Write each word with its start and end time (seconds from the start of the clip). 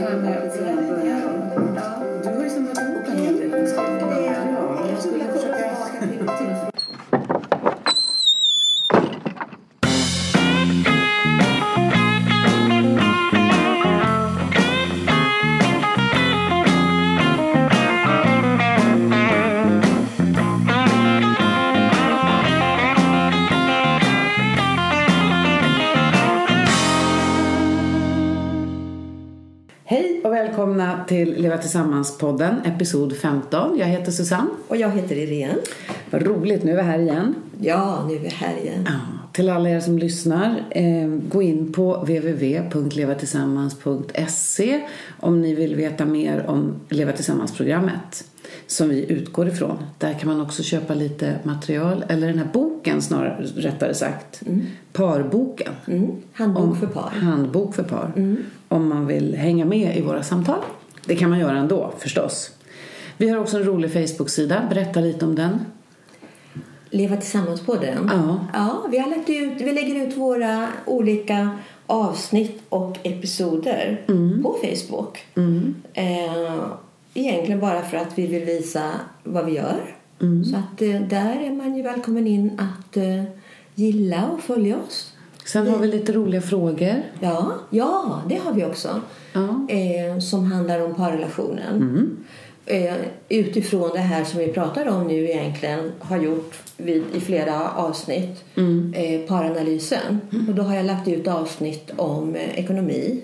här 0.00 0.16
med 0.16 0.38
att 0.38 0.54
Du 2.22 2.28
har 2.28 2.44
ju 2.44 2.50
del 3.16 3.50
kunskaper. 3.50 4.22
Ja, 4.26 4.86
jag 4.90 5.02
skulle 5.02 5.24
försöka... 5.24 6.39
Tillsammans-podden, 31.70 32.60
episod 32.64 33.16
15. 33.16 33.78
Jag 33.78 33.86
heter 33.86 34.12
Susanne. 34.12 34.50
Och 34.68 34.76
jag 34.76 34.90
heter 34.90 35.16
Irene. 35.16 35.54
Vad 36.10 36.22
roligt, 36.22 36.64
nu 36.64 36.72
är 36.72 36.76
vi 36.76 36.82
här 36.82 36.98
igen. 36.98 37.34
Ja, 37.60 38.04
nu 38.08 38.16
är 38.16 38.18
vi 38.18 38.28
här 38.28 38.56
igen. 38.62 38.84
Ja, 38.86 38.92
till 39.32 39.50
alla 39.50 39.70
er 39.70 39.80
som 39.80 39.98
lyssnar, 39.98 40.64
eh, 40.70 41.08
gå 41.08 41.42
in 41.42 41.72
på 41.72 41.96
www.levatillsammans.se 41.96 44.80
om 45.20 45.40
ni 45.40 45.54
vill 45.54 45.74
veta 45.74 46.04
mer 46.04 46.46
om 46.46 46.74
Leva 46.88 47.12
Tillsammans-programmet 47.12 48.24
som 48.66 48.88
vi 48.88 49.12
utgår 49.12 49.48
ifrån. 49.48 49.76
Där 49.98 50.12
kan 50.12 50.28
man 50.28 50.40
också 50.40 50.62
köpa 50.62 50.94
lite 50.94 51.34
material, 51.42 52.04
eller 52.08 52.26
den 52.26 52.38
här 52.38 52.48
boken 52.52 53.02
snarare, 53.02 53.46
rättare 53.56 53.94
sagt. 53.94 54.42
Parboken. 54.92 55.72
Mm. 55.86 56.10
Handbok 56.32 56.76
för 56.76 56.86
par. 56.86 57.10
Handbok 57.10 57.74
för 57.74 57.82
par. 57.82 58.36
Om 58.68 58.88
man 58.88 59.06
vill 59.06 59.34
hänga 59.34 59.64
med 59.64 59.96
i 59.96 60.00
våra 60.00 60.22
samtal. 60.22 60.60
Det 61.10 61.16
kan 61.16 61.30
man 61.30 61.38
göra 61.38 61.58
ändå 61.58 61.92
förstås. 61.98 62.50
Vi 63.16 63.28
har 63.28 63.38
också 63.38 63.56
en 63.56 63.64
rolig 63.64 63.92
Facebook-sida. 63.92 64.62
Berätta 64.70 65.00
lite 65.00 65.24
om 65.24 65.34
den. 65.34 65.58
Leva 66.90 67.16
tillsammans 67.16 67.60
på 67.60 67.74
den. 67.74 68.10
Ja. 68.12 68.46
ja 68.52 68.86
vi, 68.90 68.98
har 68.98 69.10
lagt 69.10 69.30
ut, 69.30 69.52
vi 69.60 69.72
lägger 69.72 70.06
ut 70.06 70.16
våra 70.16 70.68
olika 70.86 71.50
avsnitt 71.86 72.62
och 72.68 72.98
episoder 73.02 74.02
på 74.42 74.56
Facebook. 74.62 75.24
Eh, 75.92 76.64
egentligen 77.14 77.60
bara 77.60 77.82
för 77.82 77.96
att 77.96 78.18
vi 78.18 78.26
vill 78.26 78.44
visa 78.44 78.90
vad 79.24 79.46
vi 79.46 79.52
gör. 79.52 79.96
Så 80.50 80.56
att 80.56 80.82
eh, 80.82 81.00
där 81.00 81.46
är 81.46 81.50
man 81.50 81.76
ju 81.76 81.82
välkommen 81.82 82.26
in 82.26 82.60
att 82.60 82.96
eh, 82.96 83.24
gilla 83.74 84.28
och 84.28 84.40
följa 84.40 84.76
oss. 84.76 85.09
Sen 85.44 85.68
har 85.68 85.78
vi 85.78 85.86
lite 85.86 86.12
roliga 86.12 86.40
frågor. 86.40 87.02
Ja, 87.20 87.52
ja 87.70 88.22
det 88.28 88.36
har 88.36 88.52
vi 88.52 88.64
också. 88.64 89.00
Ja. 89.32 89.66
Eh, 89.68 90.18
som 90.18 90.52
handlar 90.52 90.80
om 90.80 90.94
parrelationen. 90.94 92.16
Eh, 92.66 92.94
utifrån 93.28 93.90
det 93.92 93.98
här 93.98 94.24
som 94.24 94.40
vi 94.40 94.48
pratar 94.48 94.88
om 94.88 95.06
nu 95.06 95.24
egentligen 95.24 95.92
har 95.98 96.16
gjort 96.16 96.54
vid, 96.76 97.02
i 97.14 97.20
flera 97.20 97.70
avsnitt. 97.70 98.44
Eh, 98.94 99.20
paranalysen. 99.28 100.20
Och 100.48 100.54
då 100.54 100.62
har 100.62 100.74
jag 100.74 100.86
lagt 100.86 101.08
ut 101.08 101.28
avsnitt 101.28 101.90
om 101.96 102.34
eh, 102.34 102.58
ekonomi. 102.58 103.22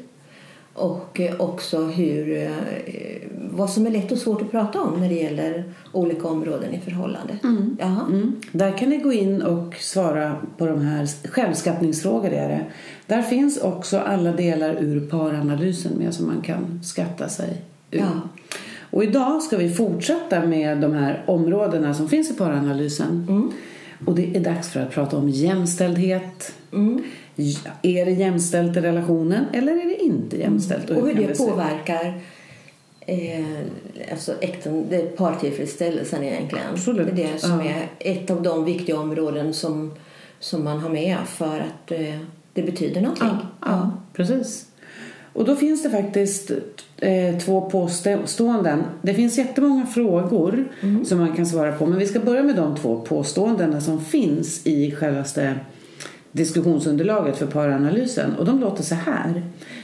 Och 0.77 1.21
eh, 1.21 1.41
också 1.41 1.85
hur, 1.85 2.37
eh, 2.37 2.51
vad 3.51 3.71
som 3.71 3.87
är 3.87 3.91
lätt 3.91 4.13
och 4.13 4.19
svårt 4.19 4.43
att 4.43 4.51
prata 4.51 4.81
om 4.81 5.01
när 5.01 5.09
det 5.09 5.15
gäller 5.15 5.65
olika 5.93 6.29
områden 6.29 6.75
i 6.75 6.81
förhållandet. 6.81 7.37
Ja. 7.79 8.07
Mm. 8.09 8.37
Där 8.53 8.79
kan 8.79 8.91
ni 8.91 8.99
gå 8.99 9.13
in 9.13 9.43
och 9.43 9.75
svara 9.75 10.37
på 10.59 10.67
de 10.67 10.81
här 10.81 11.29
självskattningsfrågor. 11.29 12.31
Är 12.31 12.49
det. 12.49 12.65
Där 13.07 13.23
finns 13.23 13.59
också 13.59 13.99
alla 13.99 14.33
delar 14.33 14.77
ur 14.81 15.09
paranalysen 15.11 15.93
med 15.99 16.15
som 16.15 16.27
man 16.27 16.43
kan 16.43 16.81
skatta 16.85 17.29
sig 17.29 17.63
ur. 17.91 17.99
Ja. 17.99 18.21
Och 18.91 19.05
idag 19.05 19.43
ska 19.43 19.57
vi 19.57 19.71
fortsätta 19.71 20.47
med 20.47 20.79
de 20.79 20.93
här 20.93 21.25
områdena 21.27 21.95
som 21.95 22.09
finns 22.09 22.31
i 22.31 22.35
paranalysen. 22.35 23.53
Och 24.07 24.15
det 24.15 24.37
är 24.37 24.41
dags 24.41 24.69
för 24.69 24.81
att 24.81 24.91
prata 24.91 25.17
om 25.17 25.29
jämställdhet. 25.29 26.55
Är 27.83 28.05
det 28.05 28.11
jämställt 28.11 28.77
i 28.77 28.81
relationen 28.81 29.45
eller 29.53 29.73
är 29.73 29.87
det 29.87 30.03
inte 30.03 30.37
jämställt? 30.39 30.91
Och 30.91 31.07
hur 31.07 31.13
kan 31.15 31.23
det 31.23 31.35
se 31.35 31.43
ut? 31.45 31.49
påverkar 31.51 32.21
eh, 33.01 33.45
alltså 34.13 34.33
äkten, 34.41 34.85
det 34.91 34.97
är 34.97 35.07
partillfredsställelsen 35.07 36.23
egentligen. 36.25 36.65
Absolut. 36.73 37.17
Det 37.17 37.23
är 37.25 37.33
det 37.33 37.39
som 37.39 37.61
Ja. 37.61 37.71
är 37.71 37.89
ett 38.15 38.31
av 38.31 38.43
de 38.43 38.65
viktiga 38.65 38.99
områden 39.01 39.55
som, 39.55 39.95
som 40.41 40.65
man 40.65 40.79
har 40.79 40.91
med 40.91 41.17
för 41.27 41.61
att 41.61 41.91
eh, 41.93 42.19
det 42.53 42.63
betyder 42.63 43.01
någonting. 43.01 43.29
Ja, 43.29 43.39
ja, 43.61 43.93
precis. 44.13 44.67
Och 45.33 45.45
då 45.45 45.57
finns 45.57 45.83
det 45.83 45.91
faktiskt 45.91 46.51
eh, 46.99 47.39
två 47.39 47.71
påståenden. 47.71 48.83
Det 49.03 49.15
finns 49.15 49.39
jättemånga 49.39 49.87
frågor 49.87 50.69
som 51.05 51.19
man 51.19 51.37
kan 51.37 51.47
svara 51.47 51.73
på. 51.73 51.87
Men 51.87 51.99
vi 51.99 52.07
ska 52.07 52.21
börja 52.21 52.43
med 52.43 52.57
de 52.57 52.77
två 52.77 53.01
påståendena 53.01 53.81
som 53.81 54.05
finns 54.05 54.67
i 54.67 54.91
självaste 54.91 55.55
diskussionsunderlaget 56.37 57.37
för 57.37 57.47
paranalysen. 57.47 58.37
Och 58.37 58.45
de 58.45 58.61
låter 58.61 58.83
så 58.83 58.95
här. 58.95 59.43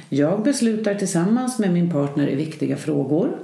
Jag 0.08 0.42
beslutar 0.42 0.94
tillsammans 0.94 1.58
med 1.58 1.72
min 1.72 1.90
partner 1.90 2.28
i 2.28 2.34
viktiga 2.34 2.76
frågor. 2.76 3.38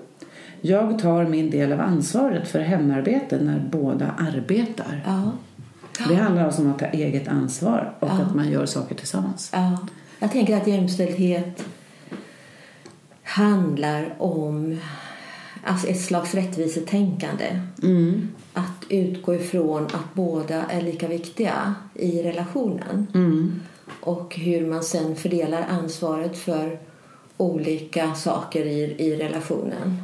Jag 0.61 0.99
tar 0.99 1.25
min 1.25 1.51
del 1.51 1.73
av 1.73 1.81
ansvaret 1.81 2.49
för 2.49 2.61
hemarbete 2.61 3.39
när 3.41 3.69
båda 3.71 4.11
arbetar. 4.19 5.03
Ja. 5.07 5.33
Det 6.09 6.15
handlar 6.15 6.45
alltså 6.45 6.63
om 6.63 6.71
att 6.71 6.79
ta 6.79 6.87
eget 6.87 7.29
ansvar 7.29 7.95
och 8.01 8.11
att 8.11 8.35
man 8.35 8.51
gör 8.51 8.67
saker 8.67 8.95
tillsammans. 8.95 9.51
Ja. 9.53 9.79
Jag 10.19 10.33
tänker 10.33 10.57
att 10.57 10.67
jämställdhet 10.67 11.65
handlar 13.23 14.15
om 14.19 14.79
alltså 15.65 15.87
ett 15.87 16.01
slags 16.01 16.35
rättvisetänkande. 16.35 17.61
Mm. 17.83 18.29
Att 18.53 18.78
utgå 18.89 19.35
ifrån 19.35 19.85
att 19.85 20.15
båda 20.15 20.63
är 20.65 20.83
lika 20.83 21.09
viktiga 21.09 21.75
i 21.95 22.23
relationen. 22.23 23.07
Mm. 23.15 23.61
Och 24.01 24.37
hur 24.37 24.67
man 24.67 24.83
sen 24.83 25.17
fördelar 25.17 25.67
ansvaret 25.71 26.39
för 26.39 26.79
olika 27.37 28.15
saker 28.15 28.67
i, 28.67 28.95
i 28.99 29.17
relationen. 29.17 30.03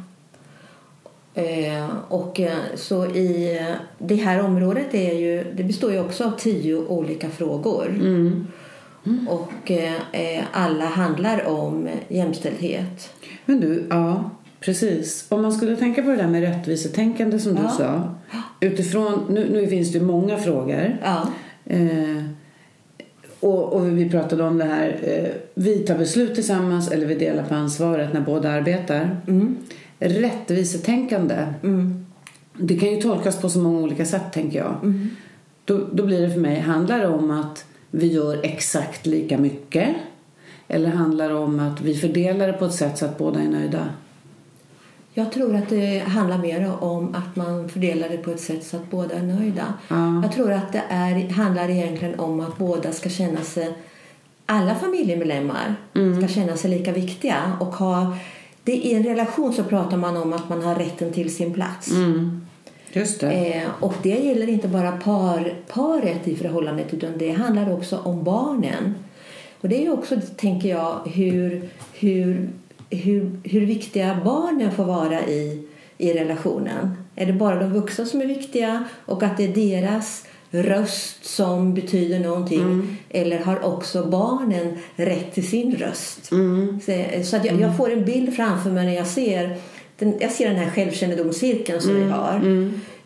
Eh, 1.33 1.89
och 2.07 2.39
eh, 2.39 2.57
så 2.75 3.05
i 3.05 3.57
eh, 3.59 3.75
det 3.97 4.15
här 4.15 4.43
området 4.43 4.93
är 4.93 5.13
ju, 5.13 5.43
det 5.55 5.63
består 5.63 5.91
ju 5.91 5.99
också 5.99 6.23
av 6.23 6.31
tio 6.31 6.75
olika 6.75 7.29
frågor. 7.29 7.87
Mm. 7.89 8.47
Och 9.29 9.71
eh, 9.71 9.93
eh, 10.11 10.43
alla 10.51 10.85
handlar 10.85 11.45
om 11.47 11.89
jämställdhet. 12.07 13.09
Men 13.45 13.59
du, 13.59 13.87
ja, 13.89 14.29
precis. 14.59 15.25
Om 15.29 15.41
man 15.41 15.51
skulle 15.53 15.75
tänka 15.75 16.01
på 16.03 16.09
det 16.09 16.15
där 16.15 16.27
med 16.27 16.41
rättvisetänkande 16.41 17.39
som 17.39 17.55
du 17.55 17.61
Ja. 17.61 17.69
sa. 17.69 18.15
Utifrån, 18.59 19.25
nu, 19.29 19.49
nu 19.49 19.67
finns 19.67 19.93
det 19.93 20.01
många 20.01 20.37
frågor. 20.37 20.97
Ja, 21.03 21.27
Eh, 21.65 22.23
och, 23.39 23.73
och 23.73 23.97
vi 23.97 24.09
pratade 24.09 24.43
om 24.43 24.57
det 24.57 24.65
här, 24.65 24.99
eh, 25.03 25.31
vi 25.53 25.79
tar 25.79 25.97
beslut 25.97 26.35
tillsammans 26.35 26.91
eller 26.91 27.05
vi 27.05 27.15
delar 27.15 27.43
på 27.43 27.55
ansvaret 27.55 28.13
när 28.13 28.21
båda 28.21 28.51
arbetar. 28.51 29.17
Rättvisetänkande, 29.99 31.35
det 32.53 32.77
kan 32.77 32.89
ju 32.89 33.01
tolkas 33.01 33.41
på 33.41 33.49
så 33.49 33.59
många 33.59 33.79
olika 33.79 34.05
sätt 34.05 34.33
tänker 34.33 34.59
jag. 34.59 34.93
Då, 35.65 35.81
då 35.91 36.05
blir 36.05 36.21
det 36.21 36.29
för 36.29 36.39
mig, 36.39 36.59
handlar 36.59 36.99
det 36.99 37.07
om 37.07 37.31
att 37.31 37.65
vi 37.91 38.07
gör 38.07 38.39
exakt 38.43 39.05
lika 39.05 39.37
mycket? 39.37 39.89
Eller 40.67 40.89
handlar 40.89 41.29
det 41.29 41.35
om 41.35 41.59
att 41.59 41.81
vi 41.81 41.95
fördelar 41.95 42.47
det 42.47 42.53
på 42.53 42.65
ett 42.65 42.73
sätt 42.73 42.97
så 42.97 43.05
att 43.05 43.17
båda 43.17 43.39
är 43.39 43.47
nöjda? 43.47 43.89
Jag 45.17 45.31
tror 45.31 45.55
att 45.55 45.69
det 45.69 45.99
handlar 45.99 46.37
mer 46.37 46.83
om 46.83 47.15
att 47.15 47.35
man 47.35 47.69
fördelar 47.69 48.09
det 48.09 48.17
på 48.17 48.31
ett 48.31 48.39
sätt 48.39 48.63
så 48.63 48.77
att 48.77 48.91
båda 48.91 49.15
är 49.15 49.23
nöjda. 49.23 49.73
Ja. 49.87 50.21
Jag 50.23 50.31
tror 50.31 50.51
att 50.51 50.73
det 50.73 50.83
är, 50.89 51.29
handlar 51.29 51.69
egentligen 51.69 52.19
om 52.19 52.39
att 52.39 52.57
båda 52.57 52.91
ska 52.91 53.09
känna 53.09 53.41
sig, 53.41 53.73
alla 54.45 54.75
familjemedlemmar 54.75 55.75
ska 56.17 56.27
känna 56.27 56.57
sig 56.57 56.71
lika 56.71 56.91
viktiga 56.91 57.57
och 57.59 57.75
ha 57.75 58.17
det, 58.63 58.75
I 58.75 58.93
en 58.93 59.03
relation 59.03 59.53
så 59.53 59.63
pratar 59.63 59.97
man 59.97 60.17
om 60.17 60.33
att 60.33 60.49
man 60.49 60.63
har 60.63 60.75
rätten 60.75 61.13
till 61.13 61.35
sin 61.35 61.53
plats. 61.53 61.91
Just 62.93 63.19
det. 63.19 63.31
Eh, 63.31 63.69
och 63.79 63.93
det 64.03 64.09
gäller 64.09 64.49
inte 64.49 64.67
bara 64.67 64.91
par, 64.91 65.53
paret 65.67 66.27
i 66.27 66.35
förhållandet 66.35 66.93
utan 66.93 67.17
det 67.17 67.31
handlar 67.31 67.73
också 67.73 67.97
om 67.97 68.23
barnen. 68.23 68.95
Och 69.61 69.69
det 69.69 69.75
är 69.75 69.81
ju 69.81 69.91
också, 69.91 70.15
tänker 70.37 70.69
jag, 70.69 70.99
hur, 71.05 71.69
hur, 71.93 72.49
hur, 72.89 73.39
hur 73.43 73.65
viktiga 73.65 74.17
barnen 74.25 74.71
får 74.71 74.83
vara 74.83 75.25
i, 75.25 75.67
i 75.97 76.13
relationen. 76.13 76.91
Är 77.15 77.25
det 77.25 77.33
bara 77.33 77.59
de 77.59 77.73
vuxna 77.73 78.05
som 78.05 78.21
är 78.21 78.25
viktiga 78.25 78.83
och 79.05 79.23
att 79.23 79.37
det 79.37 79.43
är 79.43 79.81
deras 79.81 80.25
röst 80.51 81.25
som 81.25 81.73
betyder 81.73 82.19
någonting? 82.19 82.97
Eller 83.09 83.39
har 83.39 83.65
också 83.65 84.05
barnen 84.05 84.77
rätt 84.95 85.33
till 85.33 85.47
sin 85.47 85.75
röst? 85.75 86.25
Så, 86.85 87.23
så 87.23 87.35
att 87.35 87.45
jag, 87.45 87.59
jag 87.59 87.77
får 87.77 87.91
en 87.91 88.05
bild 88.05 88.35
framför 88.35 88.69
mig 88.69 88.85
när 88.85 88.95
jag 88.95 89.07
ser 89.07 89.57
den, 89.97 90.13
jag 90.19 90.31
ser 90.31 90.47
den 90.49 90.57
här 90.57 90.69
självkännedomscirkeln 90.69 91.81
som 91.81 91.95
vi 91.95 92.03
har. 92.03 92.41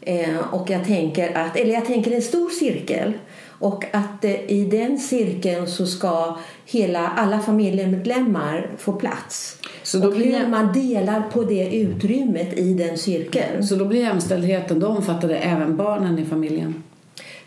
Eh, 0.02 0.54
och 0.54 0.70
jag 0.70 0.86
tänker 0.86 1.38
att, 1.38 1.56
eller 1.56 1.74
jag 1.74 1.86
tänker 1.86 2.12
en 2.12 2.22
stor 2.22 2.50
cirkel 2.50 3.14
Och 3.60 3.86
att 3.94 4.26
eh, 4.26 4.52
i 4.52 4.66
den 4.72 5.00
cirkeln 5.00 5.68
så 5.68 5.86
ska 5.86 6.38
hela, 6.66 7.08
alla 7.08 7.40
familjemedlemmar 7.40 8.70
få 8.78 8.94
plats. 8.94 9.58
Så 9.84 9.98
då 9.98 10.08
och 10.08 10.14
blir- 10.16 10.40
hur 10.40 10.48
man 10.48 10.74
delar 10.74 11.22
på 11.34 11.44
det 11.44 11.76
utrymmet 11.76 12.60
i 12.60 12.74
den 12.74 12.98
cirkeln. 12.98 13.64
Så 13.68 13.76
då 13.76 13.86
blir 13.86 14.00
jämställdheten, 14.02 14.80
då 14.80 14.88
omfattar 14.88 15.28
det 15.28 15.36
även 15.38 15.76
barnen 15.78 16.20
i 16.20 16.26
familjen? 16.26 16.84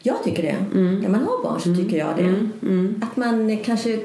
Jag 0.02 0.24
tycker 0.24 0.42
det. 0.42 0.56
Mm. 0.78 0.98
När 0.98 1.08
man 1.08 1.20
har 1.20 1.42
barn 1.42 1.60
så 1.60 1.74
tycker 1.82 1.96
jag 1.98 2.08
det. 2.16 2.48
Att 3.06 3.16
man 3.16 3.56
kanske, 3.64 4.00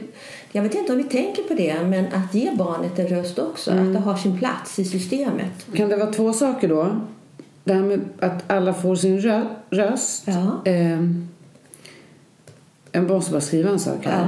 jag 0.52 0.64
vet 0.64 0.76
inte 0.76 0.92
om 0.92 0.98
vi 0.98 1.04
tänker 1.04 1.44
på 1.44 1.54
det, 1.54 1.76
men 1.86 2.06
att 2.06 2.34
ge 2.36 2.52
barnet 2.56 3.00
en 3.00 3.08
röst 3.08 3.40
också. 3.40 3.72
Mm. 3.72 3.88
Att 3.88 3.94
det 3.94 4.00
har 4.00 4.16
sin 4.18 4.40
plats 4.40 4.80
i 4.80 4.86
systemet. 4.86 5.66
Kan 5.76 5.90
det 5.90 5.96
vara 5.98 6.12
två 6.14 6.34
saker 6.34 6.68
då? 6.68 6.88
Det 7.64 7.74
här 7.74 7.82
med 7.82 8.00
att 8.20 8.52
alla 8.52 8.74
får 8.74 8.96
sin 8.96 9.20
rö- 9.20 9.48
röst. 9.70 10.24
Ja. 10.26 10.72
Eh, 10.72 11.00
jag 13.04 13.10
måste 13.10 13.32
bara 13.32 13.42
skriva 13.42 13.70
en 13.70 13.80
sak 13.80 14.06
här. 14.06 14.22
Ja. 14.22 14.28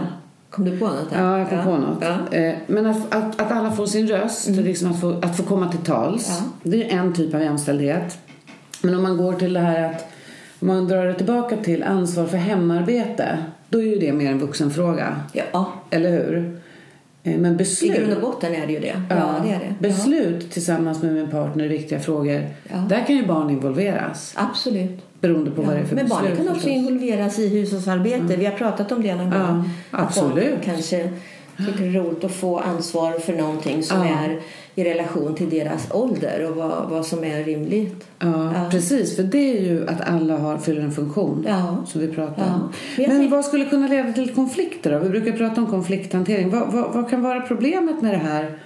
Kom 0.50 0.66
du 0.66 0.78
på 0.80 0.86
något? 0.88 1.12
här? 1.12 1.24
Ja, 1.26 1.40
jag 1.40 1.50
kom 1.50 1.64
på 1.64 1.78
något. 1.78 2.04
Ja. 2.32 2.38
Eh, 2.38 2.56
Men 2.68 2.86
att, 2.86 3.16
att, 3.16 3.42
att 3.42 3.52
alla 3.52 3.72
får 3.72 3.86
sin 3.86 4.08
röst, 4.08 4.48
liksom 4.50 4.92
att, 4.92 5.02
få, 5.02 5.20
att 5.22 5.38
få 5.38 5.44
komma 5.44 5.70
till 5.70 5.80
tals, 5.80 6.28
Ja. 6.40 6.46
det 6.64 6.92
är 6.92 6.98
en 6.98 7.14
typ 7.14 7.34
av 7.34 7.42
jämställdhet. 7.42 8.18
Men 8.82 8.96
om 8.96 9.04
man 9.04 9.18
går 9.18 9.34
till 9.34 9.54
det 9.54 9.60
här 9.60 9.84
att 9.92 10.06
om 10.60 10.68
man 10.68 10.88
drar 10.88 11.06
det 11.06 11.14
tillbaka 11.14 11.58
till 11.58 11.84
ansvar 11.84 12.26
för 12.26 12.38
hemarbete, 12.38 13.38
då 13.70 13.78
är 13.82 13.84
ju 13.86 13.96
det 14.00 14.14
mer 14.14 14.32
en 14.32 14.40
vuxenfråga. 14.40 15.16
Ja, 15.34 15.74
Eller 15.90 16.10
hur? 16.12 16.60
Eh, 17.34 17.38
Men 17.40 17.54
i 17.54 17.56
beslut, 17.56 17.98
grund 17.98 18.14
och 18.14 18.22
botten 18.22 18.56
är 18.56 18.68
det 18.68 18.74
ju 18.74 18.80
det. 18.80 19.02
Ja, 19.10 19.16
det 19.44 19.50
är 19.52 19.60
det. 19.60 19.74
beslut 19.88 20.52
tillsammans 20.52 21.02
med 21.04 21.14
min 21.14 21.28
partner 21.30 21.66
i 21.66 21.68
viktiga 21.68 22.00
frågor, 22.00 22.48
Ja. 22.72 22.78
där 22.78 23.06
kan 23.08 23.16
ju 23.16 23.26
barn 23.28 23.50
involveras. 23.50 24.34
Ja, 24.38 24.42
absolut. 24.52 25.00
Beroende 25.22 25.52
på 25.52 25.62
vad 25.62 25.76
det 25.76 25.80
är 25.82 25.86
för 25.86 25.96
Men 25.96 26.06
beslut. 26.06 26.22
barnen 26.24 26.38
kan 26.46 26.56
också 26.56 26.70
involveras 26.70 27.40
i 27.40 27.48
hushållsarbete. 27.48 28.36
Vi 28.36 28.46
har 28.46 28.52
pratat 28.54 28.92
om 28.92 29.02
det 29.04 29.16
någon 29.16 29.32
Ja, 29.32 29.48
gång. 29.48 29.70
Att 29.92 30.02
absolut. 30.08 30.36
barn 30.52 30.60
kanske 30.66 31.10
tycker 31.58 31.84
det 31.84 31.88
är 31.98 32.04
roligt 32.04 32.24
att 32.24 32.32
få 32.36 32.60
ansvar 32.60 33.12
för 33.20 33.34
någonting 33.34 33.84
som 33.84 33.98
Ja. 34.08 34.14
är 34.24 34.40
i 34.80 34.84
relation 34.84 35.36
till 35.36 35.50
deras 35.50 35.88
ålder 35.92 36.48
och 36.50 36.56
vad, 36.56 36.90
vad 36.90 37.06
som 37.06 37.24
är 37.24 37.44
rimligt. 37.44 38.08
Ja, 38.20 38.54
Ja. 38.54 38.70
precis. 38.72 39.16
För 39.16 39.24
det 39.24 39.58
är 39.58 39.62
ju 39.62 39.88
att 39.88 40.02
alla 40.02 40.38
har, 40.38 40.58
fyller 40.58 40.82
en 40.82 40.92
funktion. 40.92 41.46
Ja. 41.48 41.84
Som 41.88 42.02
vi 42.02 42.08
pratar 42.08 42.44
Ja. 42.48 42.54
om. 42.54 42.72
Men 43.08 43.30
vad 43.30 43.46
skulle 43.46 43.66
kunna 43.66 43.88
leda 43.88 44.14
till 44.14 44.34
konflikter 44.36 44.92
då? 44.92 45.00
Vi 45.00 45.10
brukar 45.10 45.32
prata 45.32 45.62
om 45.62 45.68
konflikthantering. 45.68 46.50
Vad, 46.50 46.74
vad, 46.74 46.94
vad 46.94 47.10
kan 47.10 47.22
vara 47.22 47.42
problemet 47.42 48.02
med 48.02 48.14
det 48.14 48.18
här 48.18 48.58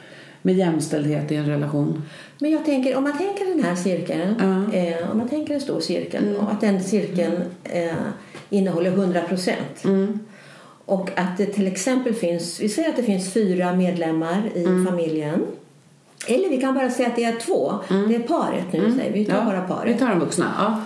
med 0.42 0.56
jämställdhet 0.56 1.32
i 1.32 1.36
en 1.36 1.46
relation? 1.46 2.02
Men 2.40 2.52
jag 2.52 2.66
tänker, 2.66 2.98
om 2.98 3.04
man 3.04 3.18
tänker 3.18 3.46
den 3.56 3.64
här 3.64 3.76
cirkeln, 3.76 4.36
Ja. 4.72 4.78
eh, 4.80 5.12
om 5.12 5.18
man 5.18 5.30
tänker 5.30 5.54
en 5.54 5.62
stor 5.62 5.80
cirkel 5.80 6.36
och 6.36 6.52
att 6.52 6.62
den 6.62 6.84
cirkeln 6.84 7.34
eh, 7.64 7.94
innehåller 8.50 8.92
100 8.92 9.22
procent. 9.22 9.84
Och 10.86 11.10
att 11.16 11.38
det 11.38 11.46
till 11.46 11.68
exempel 11.68 12.14
finns, 12.14 12.60
vi 12.60 12.70
säger 12.70 12.90
att 12.90 12.96
det 12.96 13.04
finns 13.04 13.34
fyra 13.34 13.74
medlemmar 13.76 14.42
i 14.56 14.86
familjen. 14.90 15.42
Eller 16.28 16.50
vi 16.50 16.58
kan 16.58 16.74
bara 16.74 16.90
säga 16.90 17.08
att 17.10 17.16
det 17.16 17.24
är 17.24 17.40
två. 17.40 17.74
Det 18.08 18.16
är 18.16 18.20
paret 18.20 18.74
nu, 18.74 18.96
säger 18.98 19.14
vi. 19.14 19.26
Tar 19.26 19.46
bara 19.46 19.62
paret. 19.62 19.96
Vi 19.96 20.00
tar 20.00 20.10
de 20.10 20.20
vuxna. 20.20 20.52
Ja. 20.58 20.82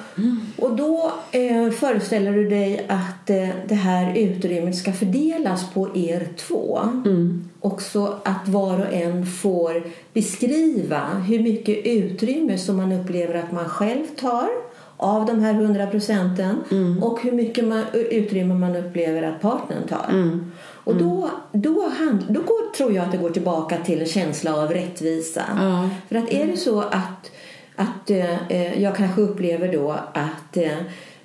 Och 0.57 0.75
då 0.75 1.11
eh, 1.31 1.71
föreställer 1.71 2.31
du 2.31 2.49
dig 2.49 2.85
att 2.89 3.29
eh, 3.29 3.49
det 3.67 3.75
här 3.75 4.17
utrymmet 4.17 4.75
ska 4.75 4.93
fördelas 4.93 5.73
på 5.73 5.89
er 5.95 6.27
två. 6.37 6.79
Och 7.59 7.81
så 7.81 8.05
att 8.23 8.47
var 8.47 8.79
och 8.79 8.93
en 8.93 9.25
får 9.25 9.83
beskriva 10.13 11.01
hur 11.27 11.39
mycket 11.39 11.85
utrymme 11.85 12.57
som 12.57 12.77
man 12.77 12.91
upplever 12.91 13.33
att 13.33 13.51
man 13.51 13.65
själv 13.65 14.05
tar 14.19 14.47
av 14.97 15.25
de 15.25 15.39
här 15.39 15.53
100 15.53 15.87
procenten 15.87 16.55
och 17.01 17.21
hur 17.21 17.31
mycket 17.31 17.65
man, 17.65 17.83
utrymme 17.93 18.53
man 18.53 18.75
upplever 18.75 19.23
att 19.23 19.41
partnern 19.41 19.87
tar. 19.87 20.05
Och 20.87 20.95
då, 20.95 21.29
då, 21.51 21.89
hand, 21.89 22.25
då 22.29 22.41
går, 22.41 22.73
tror 22.77 22.93
jag 22.93 23.05
att 23.05 23.11
det 23.11 23.17
går 23.17 23.29
tillbaka 23.29 23.77
till 23.77 23.99
en 23.99 24.05
känsla 24.05 24.55
av 24.55 24.71
rättvisa. 24.71 25.43
Ja. 25.57 25.89
För 26.09 26.15
att 26.15 26.33
är 26.33 26.47
det 26.47 26.57
så 26.57 26.81
att, 26.81 27.31
att 27.75 28.09
eh, 28.09 28.51
eh, 28.51 28.81
jag 28.81 28.95
kanske 28.95 29.21
upplever 29.21 29.73
då 29.73 29.91
att 30.13 30.57
eh, 30.57 30.77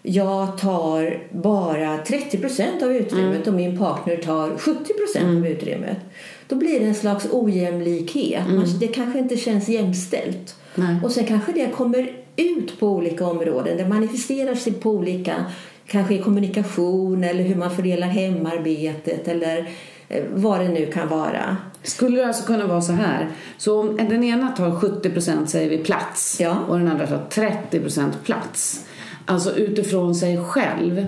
jag 0.03 0.59
tar 0.59 1.19
bara 1.31 1.99
30 1.99 2.39
procent 2.39 2.83
av 2.83 2.93
utrymmet 2.93 3.47
och 3.47 3.55
min 3.55 3.79
partner 3.79 4.17
tar 4.17 4.59
70 4.59 4.95
procent 4.95 5.39
av 5.39 5.47
utrymmet. 5.47 5.99
Då 6.49 6.57
blir 6.57 6.81
det 6.81 6.87
en 6.87 6.95
slags 6.95 7.27
ojämlikhet. 7.31 8.49
Man, 8.49 8.67
det 8.81 8.89
kanske 8.89 9.19
inte 9.19 9.37
känns 9.37 9.69
jämställt. 9.69 10.57
Nej. 10.75 10.97
Och 11.05 11.13
sen 11.13 11.27
kanske 11.27 11.53
det 11.53 11.71
kommer 11.71 12.13
ut 12.37 12.81
på 12.81 12.89
olika 12.89 13.27
områden. 13.27 13.77
Det 13.77 13.89
manifesterar 13.89 14.55
sig 14.55 14.73
på 14.73 14.91
olika, 14.91 15.45
kanske 15.87 16.15
i 16.15 16.19
kommunikation 16.19 17.25
eller 17.25 17.43
hur 17.45 17.55
man 17.55 17.71
fördelar 17.71 18.07
hemarbetet 18.07 19.29
eller 19.29 19.69
eh, 20.09 20.25
vad 20.35 20.61
det 20.61 20.69
nu 20.69 20.87
kan 20.87 21.09
vara. 21.09 21.57
Skulle 21.83 22.21
det 22.21 22.27
alltså 22.27 22.47
kunna 22.47 22.67
vara 22.67 22.81
så 22.83 22.93
här? 22.93 23.29
Så 23.59 23.81
om 23.81 23.97
den 23.97 24.25
ena 24.25 24.49
tar 24.49 24.71
70 24.81 25.11
procent 25.11 25.51
säger 25.51 25.71
vi 25.71 25.79
plats 25.79 26.41
Ja. 26.41 26.57
och 26.69 26.79
den 26.79 26.89
andra 26.89 27.07
tar 27.07 27.23
30 27.31 27.81
procent 27.81 28.25
plats. 28.25 28.87
Alltså 29.27 29.57
utifrån 29.57 30.15
sig 30.15 30.45
själv. 30.45 31.07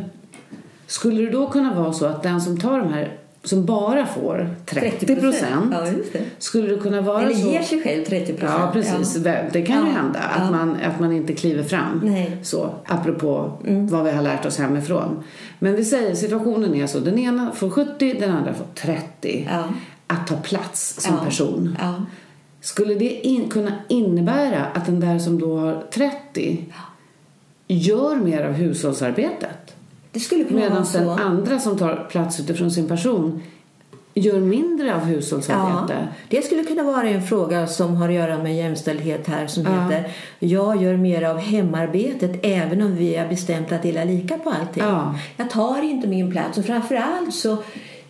Skulle 0.87 1.23
det 1.25 1.31
då 1.31 1.47
kunna 1.51 1.75
vara 1.75 1.93
så 1.93 2.07
att 2.07 2.23
den 2.23 2.41
som 2.41 2.61
tar 2.61 2.79
de 2.79 2.93
här 2.93 3.13
som 3.45 3.65
bara 3.65 4.07
får 4.07 4.51
30 4.67 5.17
procent 5.17 5.73
Ja, 5.73 5.87
skulle 6.39 6.69
det 6.75 6.81
kunna 6.81 7.01
vara 7.01 7.23
Eller 7.23 7.35
så? 7.35 7.49
ger 7.49 7.63
sig 7.63 7.83
själv 7.83 8.05
30 8.05 8.33
procent. 8.33 8.61
Ja, 8.61 8.71
precis. 8.73 9.15
Det 9.53 9.63
kan 9.67 9.77
ju 9.87 9.91
Ja. 9.93 9.97
hända 9.97 10.19
att, 10.19 10.43
Ja. 10.45 10.51
man, 10.51 10.77
att 10.85 11.01
man 11.01 11.13
inte 11.13 11.33
kliver 11.33 11.63
fram. 11.63 12.01
Nej. 12.05 12.27
Mm. 12.27 12.45
Så, 12.45 12.75
apropå 12.87 13.53
vad 13.91 14.05
vi 14.05 14.11
har 14.11 14.23
lärt 14.23 14.47
oss 14.47 14.59
hemifrån. 14.59 15.23
Men 15.59 15.77
vi 15.77 15.85
säger 15.85 16.15
situationen 16.15 16.75
är 16.75 16.87
så. 16.87 16.99
Den 16.99 17.19
ena 17.19 17.53
får 17.53 17.71
70, 17.71 18.17
den 18.21 18.31
andra 18.31 18.55
får 18.55 18.67
30. 18.75 19.49
Ja. 19.53 19.65
Att 20.07 20.27
ta 20.27 20.37
plats 20.37 21.01
som 21.03 21.15
Ja. 21.15 21.25
person. 21.25 21.77
Ja. 21.81 21.95
Skulle 22.61 22.95
det 22.95 23.27
in, 23.27 23.49
kunna 23.49 23.73
innebära 23.89 24.65
att 24.75 24.87
den 24.87 25.01
där 25.01 25.19
som 25.19 25.39
då 25.41 25.59
har 25.59 25.83
30 25.95 26.65
gör 27.69 28.17
mer 28.17 28.45
av 28.45 28.53
hushållsarbetet? 28.53 29.74
Det 30.15 30.21
skulle 30.21 30.45
kunna 30.45 30.61
Medan 30.61 30.87
den 30.93 31.09
andra 31.09 31.59
som 31.59 31.79
tar 31.79 32.07
plats 32.11 32.41
utifrån 32.41 32.71
sin 32.71 32.89
person 32.89 33.43
gör 34.17 34.41
mindre 34.41 34.95
av 34.95 35.01
Ja, 35.01 35.05
hushållsarbete? 35.07 36.09
det 36.29 36.43
skulle 36.43 36.65
kunna 36.65 36.83
vara 36.83 37.09
en 37.09 37.23
fråga 37.23 37.67
som 37.67 37.97
har 37.97 38.09
att 38.09 38.15
göra 38.15 38.39
med 38.39 38.57
jämställdhet 38.57 39.27
här 39.29 39.47
som 39.47 39.63
Ja. 39.65 39.71
heter 39.89 40.13
Jag 40.39 40.83
gör 40.83 40.97
mer 40.97 41.23
av 41.23 41.39
hemarbetet 41.39 42.41
även 42.43 42.83
om 42.83 42.97
vi 42.97 43.17
har 43.17 43.29
bestämt 43.29 43.73
att 43.73 43.83
dela 43.83 44.05
lika 44.05 44.39
på 44.39 44.51
allting. 44.51 44.83
Ja. 44.83 45.15
Jag 45.37 45.51
tar 45.51 45.83
inte 45.83 46.09
min 46.09 46.31
plats 46.31 46.59
och 46.59 46.65
framförallt 46.65 47.35
så 47.35 47.57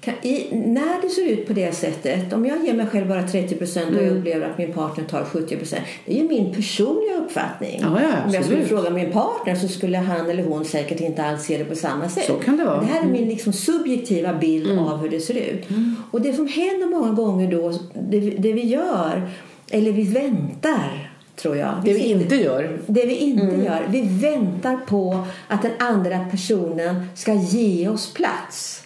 kan, 0.05 0.15
i, 0.23 0.47
när 0.53 1.03
det 1.03 1.09
ser 1.09 1.27
ut 1.27 1.47
på 1.47 1.53
det 1.53 1.75
sättet, 1.75 2.33
om 2.33 2.47
jag 2.47 2.65
ger 2.67 2.75
mig 2.75 2.87
själv 2.87 3.09
bara 3.09 3.23
30 3.29 3.55
procent 3.57 3.87
och 3.87 3.93
Mm. 3.93 4.07
jag 4.07 4.17
upplever 4.19 4.47
att 4.51 4.59
min 4.59 4.73
partner 4.73 5.05
tar 5.05 5.25
70 5.25 5.57
procent. 5.57 5.83
Det 6.07 6.13
är 6.19 6.23
ju 6.23 6.29
min 6.29 6.55
personliga 6.55 7.17
uppfattning. 7.17 7.79
Ja, 7.83 8.01
ja, 8.03 8.09
om 8.27 8.35
jag 8.35 8.45
skulle 8.45 8.65
fråga 8.65 8.91
min 8.91 9.13
partner 9.13 9.55
så 9.55 9.69
skulle 9.69 9.99
han 9.99 10.31
eller 10.31 10.43
hon 10.45 10.65
säkert 10.65 11.01
inte 11.01 11.25
alls 11.25 11.45
se 11.45 11.59
det 11.59 11.65
på 11.65 11.75
samma 11.75 12.09
sätt. 12.09 12.25
Så 12.27 12.35
kan 12.35 12.57
det 12.57 12.65
vara. 12.65 12.75
Mm. 12.77 12.87
Det 12.87 12.93
här 12.93 13.03
är 13.03 13.07
min 13.09 13.29
liksom 13.29 13.53
subjektiva 13.53 14.33
bild 14.35 14.79
av 14.79 14.97
hur 14.99 15.09
det 15.11 15.21
ser 15.21 15.35
ut. 15.35 15.67
Och 16.11 16.21
det 16.21 16.33
som 16.33 16.47
händer 16.49 16.87
många 16.87 17.13
gånger 17.13 17.51
då, 17.51 17.73
det, 17.95 18.21
det 18.21 18.53
vi 18.53 18.67
gör, 18.67 19.31
eller 19.71 19.93
vi 19.93 20.03
väntar, 20.05 21.11
tror 21.37 21.57
jag. 21.57 21.75
Det 21.85 21.93
vi 21.93 22.03
sitter- 22.03 22.21
inte 22.21 22.37
gör. 22.37 22.79
det 22.87 23.07
vi 23.07 23.17
inte 23.17 23.43
Mm. 23.45 23.65
gör. 23.65 23.87
Vi 23.91 24.01
väntar 24.03 24.77
på 24.87 25.25
att 25.49 25.63
den 25.63 25.73
andra 25.79 26.19
personen 26.31 27.07
ska 27.15 27.35
ge 27.35 27.89
oss 27.89 28.13
plats. 28.15 28.84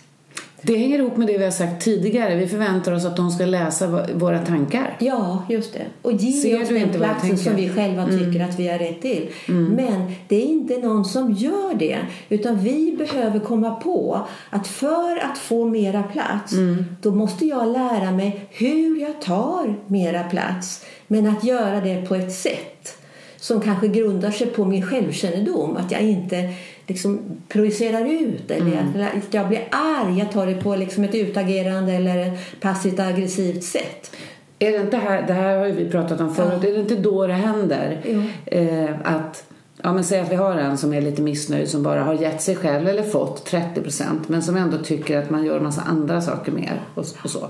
Det 0.62 0.77
hänger 0.77 0.99
ihop 0.99 1.17
med 1.17 1.27
det 1.27 1.38
vi 1.38 1.45
har 1.45 1.50
sagt 1.50 1.85
tidigare. 1.85 2.37
Vi 2.37 2.47
förväntar 2.49 2.93
oss 2.93 3.05
att 3.05 3.17
de 3.17 3.31
ska 3.31 3.45
läsa 3.47 4.07
våra 4.15 4.38
tankar. 4.38 4.97
Ja, 5.00 5.47
just 5.49 5.73
det. 5.73 5.83
Och 6.03 6.12
ge 6.12 6.33
Ser 6.33 6.62
oss 6.62 6.69
den 6.69 6.88
platsen 6.88 7.38
som? 7.38 7.53
Mm. 7.53 7.65
vi 7.65 7.71
själva 7.71 8.07
tycker 8.07 8.45
att 8.45 8.59
vi 8.59 8.69
har 8.69 8.79
rätt 8.79 9.03
till. 9.03 9.29
Men 9.47 10.12
det 10.29 10.37
är 10.37 10.47
inte 10.47 10.79
någon 10.79 11.05
som 11.05 11.33
gör 11.33 11.75
det. 11.79 11.99
Utan 12.29 12.59
vi 12.59 12.97
behöver 12.99 13.38
komma 13.41 13.71
på 13.75 14.21
att 14.50 14.67
för 14.67 15.17
att 15.25 15.38
få 15.38 15.65
mera 15.65 16.03
plats 16.03 16.53
Mm. 16.53 16.85
då 17.03 17.11
måste 17.15 17.47
jag 17.47 17.73
lära 17.73 18.12
mig 18.12 18.47
hur 18.50 19.00
jag 19.00 19.21
tar 19.23 19.75
mera 19.87 20.23
plats. 20.23 20.85
Men 21.07 21.27
att 21.27 21.45
göra 21.45 21.81
det 21.81 22.07
på 22.09 22.15
ett 22.15 22.33
sätt 22.33 22.99
som 23.37 23.61
kanske 23.61 23.88
grundar 23.88 24.31
sig 24.31 24.47
på 24.47 24.65
min 24.65 24.83
självkännedom. 24.83 25.77
Att 25.77 25.93
jag 25.93 26.00
inte 26.00 26.50
liksom 26.88 27.21
projicerar 27.49 28.04
ut 28.07 28.50
eller 28.50 28.73
Mm. 28.73 29.07
att 29.18 29.35
jag 29.35 29.49
blir 29.49 29.68
arg. 29.71 30.18
Jag 30.18 30.33
tar 30.33 30.47
det 30.47 30.54
på 30.54 30.76
liksom 30.76 31.04
ett 31.04 31.14
utagerande 31.14 31.92
eller 31.92 32.18
ett 32.18 32.61
passivt 32.61 33.00
aggressivt 33.00 33.64
sätt. 33.64 34.16
Är 34.59 34.71
det 34.73 34.78
inte 34.78 34.97
här, 34.97 35.26
det 35.26 35.33
här 35.33 35.59
har 35.59 35.66
ju 35.66 35.73
vi 35.73 35.90
pratat 35.90 36.21
om 36.21 36.35
förut, 36.35 36.64
är 36.64 36.73
det 36.73 36.80
inte 36.80 36.97
då 36.97 37.26
det 37.26 37.33
händer? 37.33 38.00
Eh, 38.47 38.90
att, 39.04 39.45
ja 39.83 39.92
men 39.92 40.04
säg 40.04 40.21
att 40.21 40.33
vi 40.33 40.37
har 40.37 40.57
en 40.57 40.78
som 40.78 40.92
är 40.95 41.00
lite 41.00 41.23
missnöjd 41.23 41.68
som 41.68 41.83
bara 41.83 42.02
har 42.02 42.14
gett 42.14 42.42
sig 42.42 42.57
själv 42.57 42.88
eller 42.88 43.02
fått 43.02 43.45
30 43.47 43.80
procent 43.80 44.28
men 44.28 44.42
som 44.42 44.57
ändå 44.57 44.78
tycker 44.78 45.18
att 45.18 45.30
man 45.30 45.45
gör 45.45 45.57
en 45.57 45.62
massa 45.62 45.83
andra 45.83 46.21
saker 46.21 46.52
mer 46.52 46.80
och, 46.95 47.04
och 47.25 47.30
så. 47.30 47.49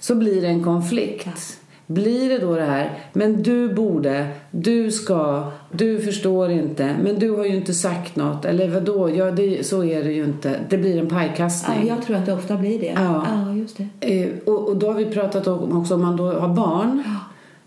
Så 0.00 0.14
blir 0.14 0.42
det 0.42 0.48
en 0.48 0.64
konflikt. 0.64 1.58
Blir 1.86 2.28
det 2.28 2.38
då 2.38 2.54
det 2.56 2.62
här, 2.64 2.98
men 3.12 3.42
du 3.42 3.74
borde, 3.74 4.26
du 4.50 4.90
ska, 4.90 5.44
du 5.72 5.98
förstår 6.00 6.50
inte, 6.50 6.96
men 7.02 7.18
du 7.18 7.30
har 7.30 7.44
ju 7.44 7.56
inte 7.56 7.74
sagt 7.74 8.16
något, 8.16 8.44
eller 8.44 8.68
vadå, 8.68 9.10
ja, 9.10 9.30
det, 9.30 9.66
så 9.66 9.84
är 9.84 10.04
det 10.04 10.12
ju 10.12 10.24
inte. 10.24 10.56
Det 10.68 10.78
blir 10.78 10.98
en 10.98 11.08
Ja, 11.08 11.14
pajkastning. 11.14 11.86
jag 11.88 12.02
tror 12.02 12.16
att 12.16 12.26
det 12.26 12.32
ofta 12.32 12.56
blir 12.56 12.80
det. 12.80 12.94
Ja. 12.96 13.26
ja 13.46 13.54
just 13.54 13.76
det. 14.00 14.22
Eh, 14.22 14.28
och, 14.44 14.68
och 14.68 14.76
då 14.76 14.86
har 14.86 14.94
vi 14.94 15.04
pratat 15.06 15.46
om 15.46 15.76
också 15.80 15.94
om 15.94 16.02
man 16.02 16.16
då 16.16 16.32
har 16.32 16.48
barn, 16.48 17.02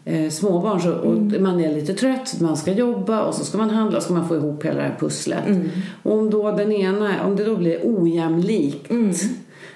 eh, 0.06 0.30
småbarn, 0.30 0.82
så, 0.82 0.94
och 0.94 1.14
Mm. 1.14 1.44
man 1.44 1.60
är 1.60 1.76
lite 1.76 1.94
trött, 1.94 2.40
man 2.42 2.58
ska 2.58 2.72
jobba 2.72 3.22
och 3.22 3.34
så 3.34 3.46
ska 3.46 3.58
man 3.58 3.70
handla 3.70 4.02
ska 4.02 4.14
man 4.14 4.28
få 4.28 4.36
ihop 4.36 4.66
hela 4.66 4.76
det 4.76 4.82
här 4.82 4.96
pusslet. 5.00 5.48
Mm. 5.48 5.70
Och 6.04 6.12
om 6.14 6.30
då 6.30 6.52
den 6.52 6.72
ena, 6.72 7.26
om 7.26 7.36
det 7.36 7.44
då 7.44 7.56
blir 7.56 7.80
ojämlikt, 7.84 8.90
Mm. 8.92 9.12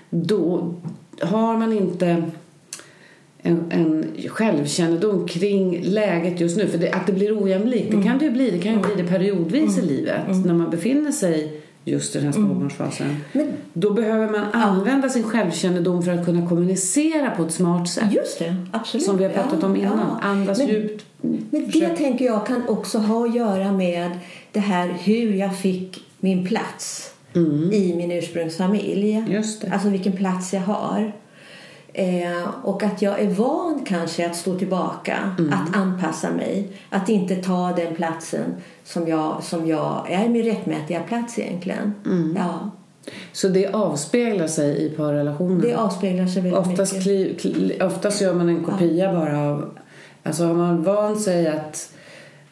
då 0.09 0.73
har 1.21 1.57
man 1.57 1.73
inte 1.73 2.23
en, 3.43 3.63
en 3.69 4.05
självkännedom 4.29 5.27
kring 5.27 5.81
läget 5.83 6.39
just 6.39 6.57
nu. 6.57 6.67
För 6.67 6.77
det, 6.77 6.91
att 6.91 7.07
det 7.07 7.13
blir 7.13 7.43
ojämlikt, 7.43 7.91
det 7.91 8.03
kan 8.03 8.17
det 8.17 8.25
ju 8.25 8.31
bli. 8.31 8.51
Det 8.51 8.57
kan 8.59 8.73
ju 8.73 8.79
bli 8.79 9.03
det 9.03 9.03
periodvis 9.09 9.77
i 9.77 9.81
livet 9.81 10.45
när 10.45 10.53
man 10.53 10.69
befinner 10.69 11.11
sig 11.11 11.61
just 11.85 12.15
i 12.15 12.17
den 12.19 12.25
här 12.27 12.33
småbarnsfasen. 12.33 13.15
Men 13.33 13.47
Då 13.73 13.93
behöver 13.93 14.29
man 14.29 14.45
använda 14.53 15.09
sin 15.09 15.23
självkännedom 15.23 16.03
för 16.03 16.11
att 16.11 16.25
kunna 16.25 16.49
kommunicera 16.49 17.29
på 17.31 17.43
ett 17.43 17.51
smart 17.53 17.89
sätt. 17.89 18.13
just 18.13 18.39
det, 18.39 18.55
absolut. 18.71 19.05
Som 19.05 19.17
vi 19.17 19.23
har 19.23 19.31
pratat 19.31 19.57
Ja, 19.61 19.67
om 19.67 19.75
innan. 19.75 19.99
ja. 19.99 20.19
Andas 20.27 20.57
Men- 20.57 20.67
djupt. 20.67 21.05
Men 21.21 21.47
det 21.51 21.71
Försök- 21.71 21.97
tänker 21.97 22.25
jag 22.25 22.45
kan 22.47 22.67
också 22.67 22.97
ha 22.97 23.25
att 23.25 23.35
göra 23.35 23.71
med 23.71 24.11
det 24.51 24.59
här 24.59 24.87
hur 25.03 25.33
jag 25.33 25.57
fick 25.57 26.03
min 26.19 26.45
plats 26.47 27.11
i 27.71 27.93
min 27.97 28.11
ursprungsfamilj. 28.11 29.13
Mm. 29.15 29.31
Just 29.31 29.61
det. 29.61 29.69
Alltså 29.73 29.89
vilken 29.89 30.11
plats 30.13 30.53
jag 30.53 30.61
har. 30.61 31.11
Eh, 31.93 32.47
och 32.63 32.83
att 32.83 33.01
jag 33.01 33.19
är 33.19 33.29
van 33.29 33.81
kanske 33.85 34.25
att 34.29 34.35
stå 34.35 34.59
tillbaka, 34.59 35.35
Mm. 35.39 35.53
att 35.53 35.75
anpassa 35.75 36.31
mig. 36.31 36.67
Att 36.89 37.09
inte 37.09 37.35
ta 37.35 37.73
den 37.75 37.95
platsen 37.95 38.43
som 38.83 39.07
jag, 39.07 39.43
som 39.43 39.67
jag 39.67 40.05
är 40.11 40.29
min 40.29 40.43
rättmätiga 40.43 40.99
plats 41.03 41.39
egentligen. 41.39 41.93
Mm. 42.05 42.35
Ja, 42.37 42.69
Så 43.33 43.47
det 43.47 43.67
avspeglar 43.73 44.47
sig 44.47 44.85
i 44.85 44.89
parrelationen? 44.89 45.61
det 45.61 45.73
avspeglar 45.75 46.25
sig 46.27 46.41
väldigt 46.41 46.59
Oftast, 46.59 46.93
mycket. 46.93 47.03
kli, 47.03 47.35
kli, 47.39 47.77
oftast 47.81 48.21
gör 48.21 48.33
man 48.33 48.49
en 48.49 48.63
kopia 48.63 49.13
bara 49.13 49.39
av... 49.49 49.69
Alltså 50.23 50.43
har 50.45 50.53
man 50.53 50.83
vant 50.83 51.21
sig 51.21 51.47
att, 51.47 51.93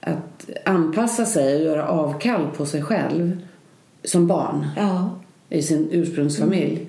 att 0.01 0.49
anpassa 0.65 1.25
sig 1.25 1.55
och 1.55 1.61
göra 1.61 1.87
avkall 1.87 2.47
på 2.57 2.65
sig 2.65 2.81
själv 2.81 3.37
som 4.03 4.27
barn 4.27 4.67
Ja, 4.77 5.09
i 5.49 5.61
sin 5.61 5.87
ursprungsfamilj. 5.91 6.73
Mm. 6.75 6.87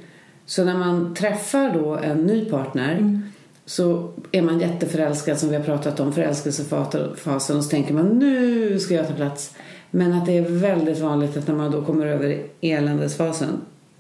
Så 0.50 0.64
när 0.64 0.78
man 0.78 1.14
träffar 1.14 1.75
då 1.75 1.97
en 1.97 2.19
ny 2.26 2.45
partner 2.45 2.92
Mm. 2.92 3.23
så 3.64 4.09
är 4.33 4.42
man 4.42 4.61
jätteförälskad 4.61 5.38
som 5.38 5.49
vi 5.49 5.57
har 5.57 5.62
pratat 5.62 6.00
om, 6.00 6.12
förälskelsefasen 6.12 7.57
och 7.57 7.64
så 7.64 7.71
tänker 7.71 7.95
man 7.95 8.07
nu 8.07 8.78
ska 8.78 8.95
jag 8.95 9.09
ta 9.09 9.14
plats. 9.14 9.54
Men 9.90 10.12
att 10.12 10.26
det 10.26 10.38
är 10.38 10.42
väldigt 10.42 10.99
vanligt 10.99 11.37
att 11.37 11.49
när 11.49 11.54
man 11.54 11.71
då 11.71 11.85
kommer 11.85 12.07
över 12.07 12.42
eländesfasen 12.61 13.49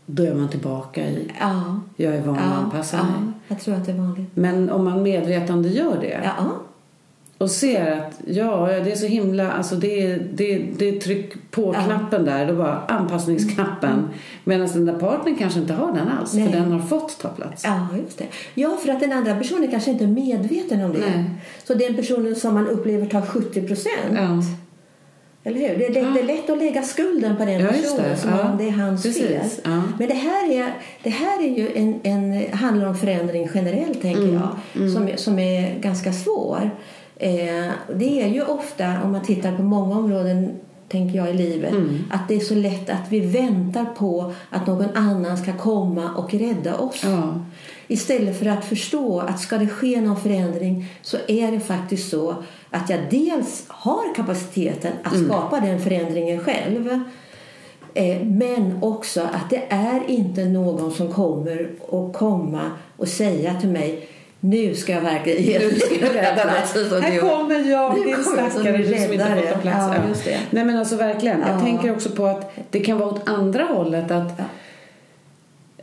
då 0.06 0.22
är 0.22 0.34
man 0.34 0.48
tillbaka 0.48 1.08
i 1.08 1.30
ja, 1.40 1.80
jag 1.96 2.14
är 2.14 2.20
van 2.22 2.34
att 2.34 2.40
ja, 2.44 2.56
anpassa 2.56 2.96
ja, 2.96 3.02
mig. 3.02 3.32
jag 3.48 3.60
tror 3.60 3.74
att 3.74 3.86
det 3.86 3.92
är 3.92 3.96
vanligt. 3.96 4.30
Men 4.34 4.70
om 4.70 4.84
man 4.84 5.02
medvetande 5.02 5.68
gör 5.68 5.96
det 6.00 6.20
Ja, 6.24 6.46
och 7.40 7.50
ser 7.50 7.92
att 7.92 8.20
ja, 8.26 8.66
det 8.84 8.92
är 8.92 8.96
så 8.96 9.06
himla, 9.06 9.52
alltså 9.52 9.74
det 9.74 10.02
är, 10.06 10.22
det, 10.34 10.54
är- 10.54 10.66
det 10.78 10.88
är 10.88 11.00
tryck 11.00 11.32
på 11.50 11.74
Ja. 11.76 11.82
knappen 11.82 12.24
där, 12.24 12.46
då 12.46 12.54
bara 12.54 12.78
anpassningsknappen. 12.88 14.08
Medan 14.44 14.68
den 14.72 14.86
där 14.86 14.98
partnern 14.98 15.36
kanske 15.36 15.60
inte 15.60 15.72
har 15.72 15.92
den 15.92 16.08
alls, 16.08 16.34
Nej. 16.34 16.44
för 16.48 16.52
den 16.58 16.72
har 16.72 16.80
fått 16.80 17.18
ta 17.20 17.28
plats. 17.28 17.64
Ja, 17.64 17.86
just 18.04 18.18
det. 18.18 18.24
Ja, 18.54 18.76
för 18.84 18.92
att 18.92 19.00
den 19.00 19.12
andra 19.12 19.34
personen 19.34 19.70
kanske 19.70 19.90
inte 19.90 20.04
är 20.04 20.08
medveten 20.08 20.84
om 20.84 20.92
det. 20.92 20.98
Nej. 20.98 21.24
Så 21.64 21.74
den 21.74 21.96
personen 21.96 22.34
som 22.36 22.54
man 22.54 22.68
upplever 22.68 23.06
tar 23.06 23.22
70 23.22 23.62
procent. 23.66 24.14
Ja. 24.14 24.42
Eller 25.44 25.60
hur? 25.68 25.78
Det 25.78 25.86
är, 25.86 25.92
lätt, 25.92 26.14
det 26.14 26.20
är 26.20 26.24
lätt 26.24 26.50
att 26.50 26.58
lägga 26.58 26.82
skulden 26.82 27.36
på 27.36 27.44
den 27.44 27.60
Ja, 27.60 27.66
personen 27.68 28.16
som 28.16 28.30
Ja. 28.30 28.50
om 28.50 28.58
det 28.58 28.64
är 28.68 28.70
hans 28.70 29.02
Precis. 29.02 29.26
fel. 29.26 29.46
Ja. 29.64 29.82
Men 29.98 30.08
det 30.08 30.14
här, 30.14 30.52
är, 30.52 30.72
det 31.02 31.10
här 31.10 31.42
är 31.44 31.58
ju 31.58 31.68
en, 31.74 32.00
en, 32.02 32.52
handlar 32.58 32.86
om 32.86 32.96
förändring 32.96 33.48
generellt, 33.54 34.02
tänker 34.02 34.22
Mm. 34.22 34.40
jag, 34.74 34.90
Som, 34.92 35.08
som 35.16 35.38
är 35.38 35.78
ganska 35.80 36.12
svår. 36.12 36.70
Eh, 37.22 37.70
det 37.94 38.22
är 38.22 38.28
ju 38.28 38.42
ofta, 38.44 39.02
om 39.04 39.12
man 39.12 39.22
tittar 39.22 39.56
på 39.56 39.62
många 39.62 39.96
områden 39.98 40.50
tänker 40.88 41.16
jag 41.18 41.30
i 41.30 41.32
livet, 41.32 41.72
Mm. 41.72 41.98
att 42.10 42.28
det 42.28 42.34
är 42.34 42.40
så 42.40 42.54
lätt 42.54 42.90
att 42.90 43.06
vi 43.08 43.20
väntar 43.20 43.84
på 43.84 44.32
att 44.50 44.66
någon 44.66 44.90
annan 44.96 45.36
ska 45.38 45.52
komma 45.52 46.14
och 46.16 46.34
rädda 46.34 46.76
oss. 46.78 47.00
Ja. 47.04 47.40
Istället 47.88 48.38
för 48.38 48.46
att 48.46 48.64
förstå 48.64 49.20
att 49.20 49.40
ska 49.40 49.58
det 49.58 49.68
ske 49.68 50.00
någon 50.00 50.16
förändring 50.20 50.86
så 51.02 51.16
är 51.28 51.52
det 51.52 51.60
faktiskt 51.60 52.10
så 52.10 52.34
att 52.70 52.90
jag 52.90 53.00
dels 53.10 53.64
har 53.68 54.14
kapaciteten 54.14 54.92
att 55.02 55.14
Mm. 55.14 55.26
skapa 55.28 55.60
den 55.60 55.80
förändringen 55.80 56.40
själv. 56.40 57.00
Eh, 57.94 58.22
men 58.22 58.78
också 58.82 59.20
att 59.20 59.50
det 59.50 59.62
är 59.68 60.00
inte 60.10 60.44
någon 60.44 60.92
som 60.92 61.12
kommer 61.12 61.70
att 61.92 62.12
komma 62.16 62.60
och 62.96 63.08
säga 63.08 63.60
till 63.60 63.68
mig 63.70 64.08
nu 64.40 64.74
ska 64.74 64.92
jag 64.92 65.00
verkligen 65.00 65.42
ge 65.42 65.52
jag 66.00 66.14
rädda 66.14 66.44
det 66.44 67.00
Här 67.00 67.18
kommer 67.20 67.70
jag, 67.70 67.94
Nu 67.98 68.04
din 68.04 68.08
jag 68.10 68.24
stackare, 68.24 68.76
du 68.76 68.84
som 68.84 69.12
inte 69.12 69.26
fått 69.36 69.52
ta 69.52 69.58
plats. 69.58 69.96
Ja, 69.96 70.08
just 70.08 70.24
det. 70.24 70.38
Nej 70.50 70.64
men 70.64 70.76
alltså 70.76 70.96
verkligen. 70.96 71.40
Jag 71.40 71.48
Ja. 71.56 71.60
tänker 71.60 71.92
också 71.92 72.10
på 72.10 72.26
att 72.26 72.52
det 72.70 72.80
kan 72.80 72.98
vara 72.98 73.08
åt 73.10 73.28
andra 73.28 73.64
hållet 73.64 74.10
att 74.10 74.32
Ja. 74.38 74.44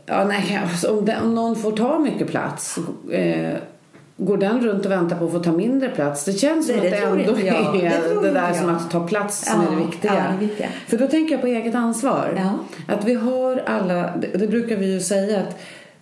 Ja, 0.06 0.24
nej, 0.24 0.60
alltså, 0.62 0.98
om, 0.98 1.04
det, 1.04 1.16
om 1.22 1.34
någon 1.34 1.56
får 1.56 1.72
ta 1.72 1.98
mycket 1.98 2.28
plats 2.28 2.78
eh, 3.12 3.52
går 4.16 4.36
den 4.36 4.60
runt 4.60 4.86
och 4.86 4.92
väntar 4.92 5.16
på 5.16 5.24
att 5.24 5.32
få 5.32 5.38
ta 5.38 5.52
mindre 5.52 5.88
plats? 5.88 6.24
Det 6.24 6.32
känns 6.32 6.66
som 6.66 6.76
Nej, 6.76 6.86
att 6.86 6.92
det 6.92 6.96
det 7.00 7.22
ändå 7.22 7.40
jag. 7.46 7.76
är 7.84 8.14
Det 8.14 8.20
det, 8.22 8.30
där 8.30 8.46
jag. 8.48 8.56
som 8.56 8.70
att 8.74 8.90
ta 8.90 9.06
plats 9.06 9.52
som 9.52 9.60
är 9.60 9.70
det 9.70 9.86
viktiga. 9.86 10.34
det 10.40 10.46
viktiga. 10.46 10.68
För 10.86 10.98
då 10.98 11.06
tänker 11.06 11.32
jag 11.34 11.40
på 11.40 11.46
eget 11.46 11.74
ansvar. 11.74 12.40
Att 12.88 13.04
vi 13.04 13.14
har 13.14 13.62
alla, 13.66 14.16
det, 14.16 14.38
det 14.38 14.46
brukar 14.46 14.76
vi 14.76 14.92
ju 14.92 15.00
säga 15.00 15.38
att 15.40 15.58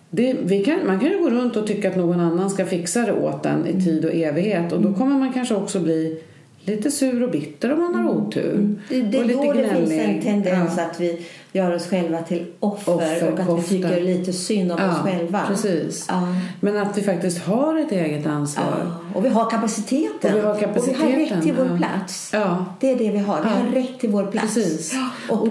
det, 0.09 0.59
kan, 0.65 0.79
man 0.87 0.99
kan 0.99 1.09
ju 1.09 1.17
gå 1.19 1.29
runt 1.29 1.55
och 1.55 1.67
tycka 1.67 1.89
att 1.89 1.95
någon 1.95 2.19
annan 2.19 2.49
ska 2.49 2.65
fixa 2.65 3.01
det 3.01 3.13
åt 3.13 3.45
en 3.45 3.55
Mm. 3.61 3.77
i 3.77 3.83
tid 3.83 4.05
och 4.05 4.11
evighet 4.13 4.71
och 4.71 4.81
då 4.81 4.93
kommer 4.93 5.17
man 5.19 5.33
kanske 5.33 5.55
också 5.55 5.79
bli 5.79 6.19
lite 6.65 6.91
sur 6.91 7.23
och 7.23 7.31
bitter 7.31 7.73
om 7.73 7.79
man 7.79 7.95
har 7.95 8.11
otur. 8.13 8.53
Mm. 8.53 8.79
Det, 8.89 9.01
det 9.01 9.17
och 9.19 9.25
lite 9.25 9.39
då 9.43 9.53
det 9.53 9.69
finns 9.69 9.91
en 9.91 10.21
tendens 10.21 10.73
Ja. 10.77 10.83
att 10.83 10.99
vi 10.99 11.25
gör 11.53 11.75
oss 11.75 11.87
själva 11.89 12.21
till 12.21 12.45
offer, 12.59 12.93
Offer, 12.95 13.31
och 13.33 13.39
att 13.39 13.47
kofta. 13.47 13.75
vi 13.75 13.81
tycker 13.83 14.01
lite 14.01 14.33
synd 14.33 14.71
om 14.71 14.77
oss 14.89 14.97
själva. 14.97 15.41
Precis. 15.47 16.05
Ja. 16.09 16.27
Men 16.59 16.77
att 16.77 16.97
vi 16.97 17.01
faktiskt 17.01 17.37
har 17.39 17.79
ett 17.79 17.91
eget 17.91 18.25
ansvar. 18.25 18.77
Ja, 18.83 19.17
och 19.19 19.25
vi 19.25 19.29
har 19.29 19.49
kapaciteten. 19.49 20.31
Och 20.31 20.37
vi 20.37 20.41
har 20.41 20.51
Och 20.53 20.61
vi 20.61 20.65
har 20.65 20.73
kapaciteten, 20.73 21.15
rätt 21.19 21.43
till 21.43 21.53
vår 21.53 21.67
ja. 21.67 21.77
plats. 21.77 22.29
Ja. 22.33 22.65
Det 22.79 22.91
är 22.91 22.95
det 22.97 23.11
vi 23.11 23.17
har. 23.17 23.37
Vi 23.41 23.49
Ja. 23.49 23.55
har 23.55 23.75
rätt 23.81 23.99
till 23.99 24.09
vår 24.09 24.23
plats. 24.25 24.53
Precis. 24.55 24.93
Och, 25.29 25.41
och 25.41 25.47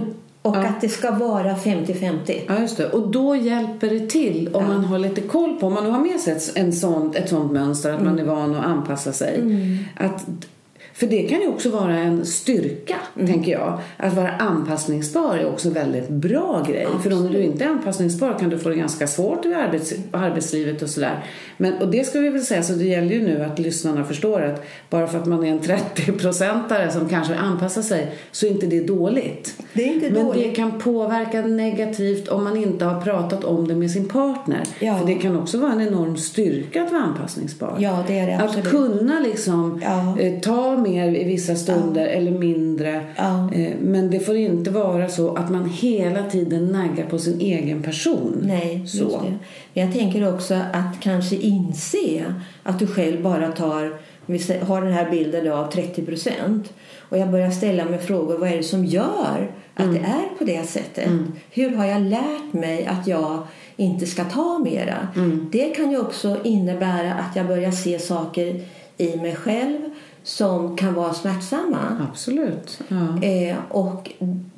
Ja. 0.54 0.66
att 0.66 0.80
det 0.80 0.88
ska 0.88 1.10
vara 1.10 1.54
50-50. 1.54 2.40
Ja, 2.48 2.60
just 2.60 2.76
det. 2.76 2.88
Och 2.88 3.08
då 3.08 3.36
hjälper 3.36 3.90
det 3.90 4.06
till 4.10 4.48
om 4.52 4.66
man 4.68 4.84
har 4.84 4.98
lite 4.98 5.20
koll 5.20 5.56
på, 5.56 5.66
om 5.66 5.74
man 5.74 5.90
har 5.90 6.00
med 6.00 6.20
sig 6.20 6.36
ett, 6.36 6.52
en 6.56 6.72
sånt, 6.72 7.16
ett 7.16 7.28
sånt 7.28 7.52
mönster 7.52 7.92
att 7.92 8.04
man 8.04 8.18
är 8.18 8.24
van 8.24 8.54
att 8.54 8.64
anpassa 8.64 9.12
sig. 9.12 9.42
Att, 9.96 10.26
för 10.96 11.06
det 11.06 11.22
kan 11.22 11.40
ju 11.40 11.48
också 11.48 11.70
vara 11.70 11.98
en 11.98 12.26
styrka, 12.26 12.96
tänker 13.26 13.52
jag. 13.52 13.78
Att 13.96 14.14
vara 14.14 14.30
anpassningsbar 14.30 15.36
är 15.36 15.46
också 15.46 15.68
en 15.68 15.74
väldigt 15.74 16.08
bra 16.08 16.64
grej. 16.68 16.86
För 17.02 17.12
om 17.12 17.32
du 17.32 17.42
inte 17.42 17.64
är 17.64 17.68
anpassningsbar 17.68 18.38
kan 18.38 18.50
du 18.50 18.58
få 18.58 18.68
det 18.68 18.74
ganska 18.76 19.06
svårt 19.06 19.46
i 19.46 19.54
arbets, 19.54 19.92
arbetslivet 20.12 20.82
och 20.82 20.88
sådär. 20.88 21.24
Men, 21.56 21.74
och 21.78 21.88
det 21.90 22.04
ska 22.06 22.18
vi 22.20 22.28
väl 22.28 22.42
säga, 22.44 22.62
så 22.62 22.72
det 22.72 22.84
gäller 22.84 23.14
ju 23.14 23.22
nu 23.22 23.42
att 23.44 23.58
lyssnarna 23.58 24.04
förstår 24.04 24.42
att 24.42 24.64
bara 24.90 25.06
för 25.06 25.18
att 25.18 25.26
man 25.26 25.44
är 25.44 25.50
en 25.50 25.60
30-procentare 25.60 26.90
som 26.90 27.08
kanske 27.08 27.34
anpassar 27.34 27.82
sig 27.82 28.08
så 28.32 28.46
är 28.46 28.50
inte 28.50 28.66
det 28.66 28.80
dåligt. 28.80 29.54
Det 29.72 29.82
är 29.82 29.94
inte 29.94 30.10
Men 30.10 30.24
dåligt. 30.26 30.44
det 30.44 30.50
kan 30.54 30.78
påverka 30.78 31.40
negativt 31.42 32.28
om 32.28 32.44
man 32.44 32.56
inte 32.56 32.84
har 32.84 33.00
pratat 33.00 33.44
om 33.44 33.68
det 33.68 33.74
med 33.74 33.90
sin 33.90 34.08
partner. 34.08 34.62
Ja. 34.80 34.98
För 34.98 35.06
det 35.06 35.14
kan 35.14 35.36
också 35.40 35.58
vara 35.58 35.72
en 35.72 35.80
enorm 35.80 36.16
styrka 36.16 36.82
att 36.82 36.92
vara 36.92 37.02
anpassningsbar. 37.02 37.76
Ja, 37.78 38.04
det 38.06 38.18
är 38.18 38.26
det 38.26 38.34
Att 38.36 38.42
absolut. 38.42 38.68
kunna 38.70 39.20
liksom 39.20 39.80
Ja. 39.84 40.18
eh, 40.20 40.40
ta 40.40 40.76
mer 40.88 41.14
i 41.14 41.24
vissa 41.24 41.56
stunder 41.56 42.06
eller 42.06 42.30
mindre. 42.30 42.94
Eh, 43.52 43.72
men 43.80 44.10
det 44.10 44.20
får 44.20 44.36
inte 44.36 44.70
vara 44.70 45.08
så 45.08 45.34
att 45.34 45.50
man 45.50 45.70
hela 45.70 46.22
tiden 46.30 46.66
naggar 46.66 47.06
på 47.06 47.18
sin 47.18 47.40
egen 47.40 47.82
person. 47.82 48.44
Nej, 48.46 48.86
så. 48.86 49.08
det. 49.08 49.16
Men 49.20 49.38
jag 49.72 49.92
tänker 49.92 50.34
också 50.34 50.54
att 50.54 51.00
kanske 51.00 51.36
inse 51.36 52.34
att 52.62 52.78
du 52.78 52.86
själv 52.86 53.22
bara 53.22 53.52
tar, 53.52 53.98
vi 54.26 54.40
har 54.62 54.82
den 54.82 54.92
här 54.92 55.10
bilden 55.10 55.44
då 55.44 55.54
av 55.54 55.70
30 55.70 56.02
procent 56.02 56.72
och 57.08 57.18
jag 57.18 57.30
börjar 57.30 57.50
ställa 57.50 57.84
mig 57.84 57.98
frågor, 57.98 58.38
vad 58.38 58.48
är 58.52 58.56
det 58.56 58.62
som 58.62 58.84
gör 58.84 59.50
att 59.74 59.84
Mm. 59.84 59.94
det 59.94 60.00
är 60.00 60.38
på 60.38 60.44
det 60.44 60.68
sättet? 60.68 61.08
Hur 61.50 61.76
har 61.76 61.84
jag 61.84 62.02
lärt 62.02 62.52
mig 62.52 62.86
att 62.86 63.06
jag 63.06 63.42
inte 63.76 64.06
ska 64.06 64.24
ta 64.24 64.58
mera? 64.58 65.08
Mm. 65.16 65.48
Det 65.52 65.68
kan 65.68 65.90
ju 65.90 66.00
också 66.00 66.36
innebära 66.44 67.14
att 67.14 67.36
jag 67.36 67.46
börjar 67.46 67.70
se 67.70 67.98
saker 67.98 68.60
i 68.96 69.16
mig 69.16 69.36
själv 69.36 69.78
som 70.26 70.76
kan 70.76 70.94
vara 70.94 71.14
smärtsamma. 71.14 72.08
Absolut. 72.10 72.80
Ja. 72.88 73.22
Eh, 73.22 73.56
och 73.68 74.10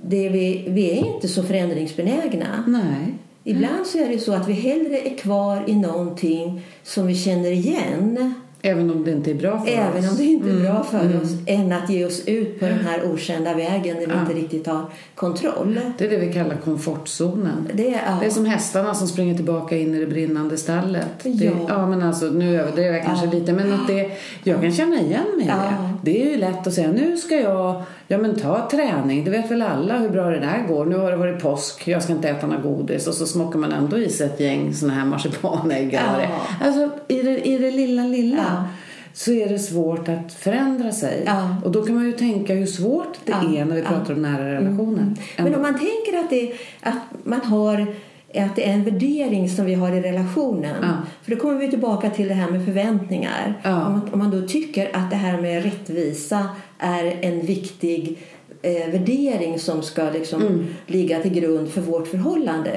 det 0.03 0.29
vi, 0.29 0.65
vi 0.69 0.91
är 0.91 1.15
inte 1.15 1.29
så 1.29 1.43
förändringsbenägna. 1.43 2.65
Nej. 2.67 3.15
Ibland 3.45 3.87
så 3.87 3.99
är 3.99 4.09
det 4.09 4.19
så 4.19 4.33
att 4.33 4.49
vi 4.49 4.53
hellre 4.53 4.99
är 5.01 5.17
kvar 5.17 5.65
i 5.67 5.75
någonting 5.75 6.63
som 6.83 7.07
vi 7.07 7.15
känner 7.15 7.51
igen 7.51 8.35
Även 8.63 8.91
om 8.91 9.05
det 9.05 9.11
inte 9.11 9.31
är 9.31 9.35
bra 9.35 9.59
för 9.61 9.69
Även 9.73 9.99
oss. 10.05 10.11
om 10.11 10.17
det 10.17 10.25
inte 10.25 10.49
är 10.49 10.53
Mm. 10.53 10.63
bra 10.63 10.83
för 10.85 11.21
oss, 11.23 11.31
än 11.47 11.73
att 11.73 11.91
ge 11.91 12.05
oss 12.07 12.25
ut 12.27 12.61
på 12.61 12.67
den 12.67 12.79
här 12.79 13.13
okända 13.13 13.55
vägen 13.55 13.97
där 13.97 14.07
vi 14.07 14.13
Ja. 14.13 14.21
inte 14.21 14.33
riktigt 14.35 14.67
har 14.67 14.85
kontroll. 15.15 15.81
Det 15.99 16.05
är 16.05 16.11
det 16.11 16.17
vi 16.17 16.33
kallar 16.33 16.57
komfortzonen. 16.57 17.69
Det 17.75 17.89
är, 17.89 18.01
ja. 18.07 18.17
Det 18.21 18.27
är 18.27 18.31
som 18.31 18.45
hästarna 18.45 18.95
som 18.95 19.09
springer 19.09 19.35
tillbaka 19.35 19.77
in 19.77 19.95
i 19.95 19.99
det 20.01 20.07
brinnande 20.07 20.57
stallet. 20.57 21.07
Det, 21.23 21.31
Ja. 21.45 21.51
ja, 21.69 21.87
men 21.87 22.03
alltså, 22.03 22.27
nu 22.27 22.61
överdriver 22.61 22.93
jag 22.97 23.05
kanske 23.05 23.27
Ja. 23.27 23.33
lite, 23.33 23.53
men 23.53 23.73
att 23.73 23.87
det, 23.87 24.11
jag 24.45 24.61
kan 24.61 24.73
känna 24.73 25.01
igen 25.01 25.25
mig 25.37 25.45
i 25.47 25.49
Ja. 25.49 25.55
det. 25.55 26.11
Det 26.11 26.23
är 26.23 26.31
ju 26.31 26.37
lätt 26.37 26.67
att 26.67 26.75
säga, 26.75 26.93
nu 26.93 27.17
ska 27.17 27.35
jag 27.41 27.83
ja, 28.09 28.19
men 28.19 28.35
ta 28.35 28.69
träning. 28.71 29.25
Det 29.25 29.31
vet 29.31 29.51
väl 29.51 29.63
alla 29.63 29.99
hur 29.99 30.09
bra 30.09 30.31
det 30.31 30.41
där 30.41 30.67
går. 30.69 30.85
Nu 30.87 30.97
har 30.97 31.11
det 31.11 31.17
varit 31.17 31.43
påsk, 31.43 31.89
jag 31.89 32.03
ska 32.03 32.13
inte 32.13 32.29
äta 32.29 32.47
något 32.47 32.63
godis. 32.63 33.07
Och 33.07 33.15
så 33.15 33.27
smockar 33.27 33.59
man 33.59 33.73
ändå 33.73 33.99
i 33.99 34.09
sig 34.09 34.27
ett 34.27 34.41
gäng 34.41 34.75
såna 34.75 34.95
här 34.95 35.05
marsipanägg. 35.05 35.93
Ja. 35.93 36.27
Alltså, 36.65 36.91
i 37.09 37.23
det, 37.23 37.49
i 37.49 37.59
det 37.59 37.71
lilla, 37.71 38.03
lilla. 38.03 38.37
Ja. 38.37 38.65
Så 39.13 39.33
är 39.33 39.49
det 39.49 39.59
svårt 39.59 40.09
att 40.09 40.33
förändra 40.33 40.93
sig. 40.93 41.23
Ja. 41.27 41.57
Och 41.65 41.73
då 41.73 41.83
kan 41.83 41.95
man 41.95 42.05
ju 42.05 42.13
tänka 42.13 42.55
hur 42.55 42.67
svårt 42.67 43.19
det 43.25 43.33
är 43.33 43.65
när 43.65 43.77
vi 43.77 43.83
pratar 43.83 44.15
om 44.15 44.23
nära 44.23 44.55
relationer. 44.55 45.15
Men 45.37 45.55
om 45.55 45.63
man 45.63 45.79
tänker 45.79 46.19
att, 46.19 46.31
det, 46.31 46.53
att 46.83 46.99
man 47.25 47.41
har 47.41 47.87
att 48.35 48.57
det 48.57 48.69
är 48.69 48.73
en 48.73 48.85
värdering 48.85 49.49
som 49.49 49.65
vi 49.65 49.75
har 49.75 49.93
i 49.93 50.01
relationen. 50.01 50.77
Ja. 50.83 50.93
För 51.23 51.31
då 51.31 51.37
kommer 51.37 51.59
vi 51.59 51.71
tillbaka 51.71 52.11
till 52.11 52.29
det 52.29 52.35
här 52.35 52.51
med 52.51 52.65
förväntningar. 52.65 53.61
Ja. 53.65 53.87
Om, 53.87 53.93
man, 53.93 54.09
om 54.13 54.19
man 54.19 54.31
då 54.31 54.47
tycker 54.47 54.97
att 54.97 55.11
det 55.11 55.17
här 55.17 55.41
med 55.41 55.65
rättvisa 55.65 56.49
är 56.79 57.19
en 57.21 57.47
viktig 57.47 58.19
eh, 58.63 58.91
värdering 58.93 59.59
som 59.59 59.83
ska 59.83 60.11
liksom 60.11 60.43
Mm. 60.43 60.67
ligga 60.87 61.21
till 61.23 61.33
grund 61.33 61.69
för 61.69 61.81
vårt 61.81 62.09
förhållande. 62.09 62.71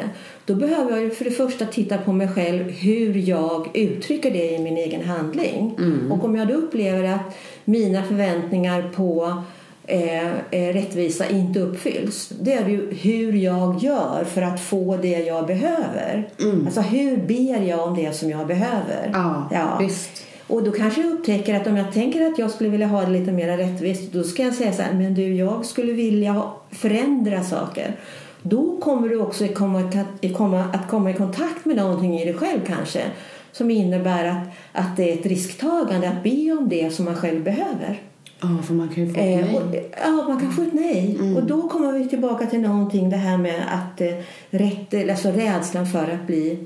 Då 0.45 0.55
behöver 0.55 0.91
jag 0.91 1.01
ju 1.01 1.09
för 1.09 1.25
det 1.25 1.31
första 1.31 1.65
titta 1.65 1.97
på 1.97 2.13
mig 2.13 2.27
själv 2.27 2.69
hur 2.69 3.29
jag 3.29 3.69
uttrycker 3.73 4.31
det 4.31 4.51
i 4.51 4.59
min 4.59 4.77
egen 4.77 5.03
handling. 5.03 5.75
Mm. 5.79 6.11
Och 6.11 6.25
om 6.25 6.35
jag 6.35 6.47
då 6.47 6.53
upplever 6.53 7.03
att 7.03 7.37
mina 7.65 8.03
förväntningar 8.03 8.89
på 8.95 9.43
eh, 9.87 10.31
eh, 10.51 10.73
rättvisa 10.73 11.29
inte 11.29 11.59
uppfylls. 11.59 12.33
Det 12.39 12.53
är 12.53 12.69
ju 12.69 12.93
hur 12.93 13.33
jag 13.33 13.83
gör 13.83 14.23
för 14.23 14.41
att 14.41 14.61
få 14.61 14.97
det 14.97 15.19
jag 15.19 15.47
behöver. 15.47 16.29
Alltså 16.65 16.81
hur 16.81 17.17
ber 17.17 17.67
jag 17.67 17.87
om 17.87 17.95
det 17.95 18.15
som 18.15 18.29
jag 18.29 18.47
behöver. 18.47 19.11
Ja, 19.51 19.77
visst. 19.79 20.23
Och 20.47 20.63
då 20.63 20.71
kanske 20.71 21.01
jag 21.01 21.11
upptäcker 21.11 21.55
att 21.55 21.67
om 21.67 21.77
jag 21.77 21.93
tänker 21.93 22.25
att 22.25 22.39
jag 22.39 22.51
skulle 22.51 22.69
vilja 22.69 22.87
ha 22.87 23.01
det 23.01 23.11
lite 23.11 23.31
mer 23.31 23.57
rättvist 23.57 24.13
då 24.13 24.23
ska 24.23 24.43
jag 24.43 24.53
säga 24.53 24.73
så 24.73 24.81
här, 24.81 24.93
men 24.93 25.13
du 25.13 25.35
jag 25.35 25.65
skulle 25.65 25.93
vilja 25.93 26.43
förändra 26.71 27.43
saker. 27.43 27.95
Då 28.41 28.77
kommer 28.77 29.09
du 29.09 29.21
också 29.21 29.47
komma, 29.47 29.79
att 30.73 30.87
komma 30.87 31.11
i 31.11 31.13
kontakt 31.13 31.65
med 31.65 31.75
någonting 31.75 32.19
i 32.19 32.25
dig 32.25 32.33
själv 32.33 32.59
kanske 32.67 33.01
som 33.51 33.71
innebär 33.71 34.25
att, 34.25 34.47
att 34.71 34.97
det 34.97 35.11
är 35.11 35.19
ett 35.19 35.25
risktagande 35.25 36.09
att 36.09 36.23
be 36.23 36.51
om 36.51 36.69
det 36.69 36.93
som 36.93 37.05
man 37.05 37.15
själv 37.15 37.43
behöver. 37.43 38.01
Ja, 38.41 38.47
för 38.63 38.73
man 38.73 38.89
kan 38.89 39.05
ju 39.07 39.13
få 39.13 39.19
ett 39.19 39.25
Eh, 39.39 39.45
nej. 39.45 39.55
och, 39.55 39.75
ja, 40.05 40.25
man 40.27 40.39
kan 40.39 40.51
få 40.51 40.61
ett 40.61 40.73
nej. 40.73 41.17
Och 41.37 41.43
då 41.43 41.69
kommer 41.69 41.91
vi 41.91 42.09
tillbaka 42.09 42.45
till 42.45 42.61
någonting, 42.61 43.09
det 43.09 43.17
här 43.17 43.37
med 43.37 43.63
att 43.73 44.01
eh, 44.01 44.07
rätt, 44.49 45.09
alltså 45.09 45.29
rädslan 45.31 45.85
för 45.87 46.03
att 46.11 46.27
bli 46.27 46.59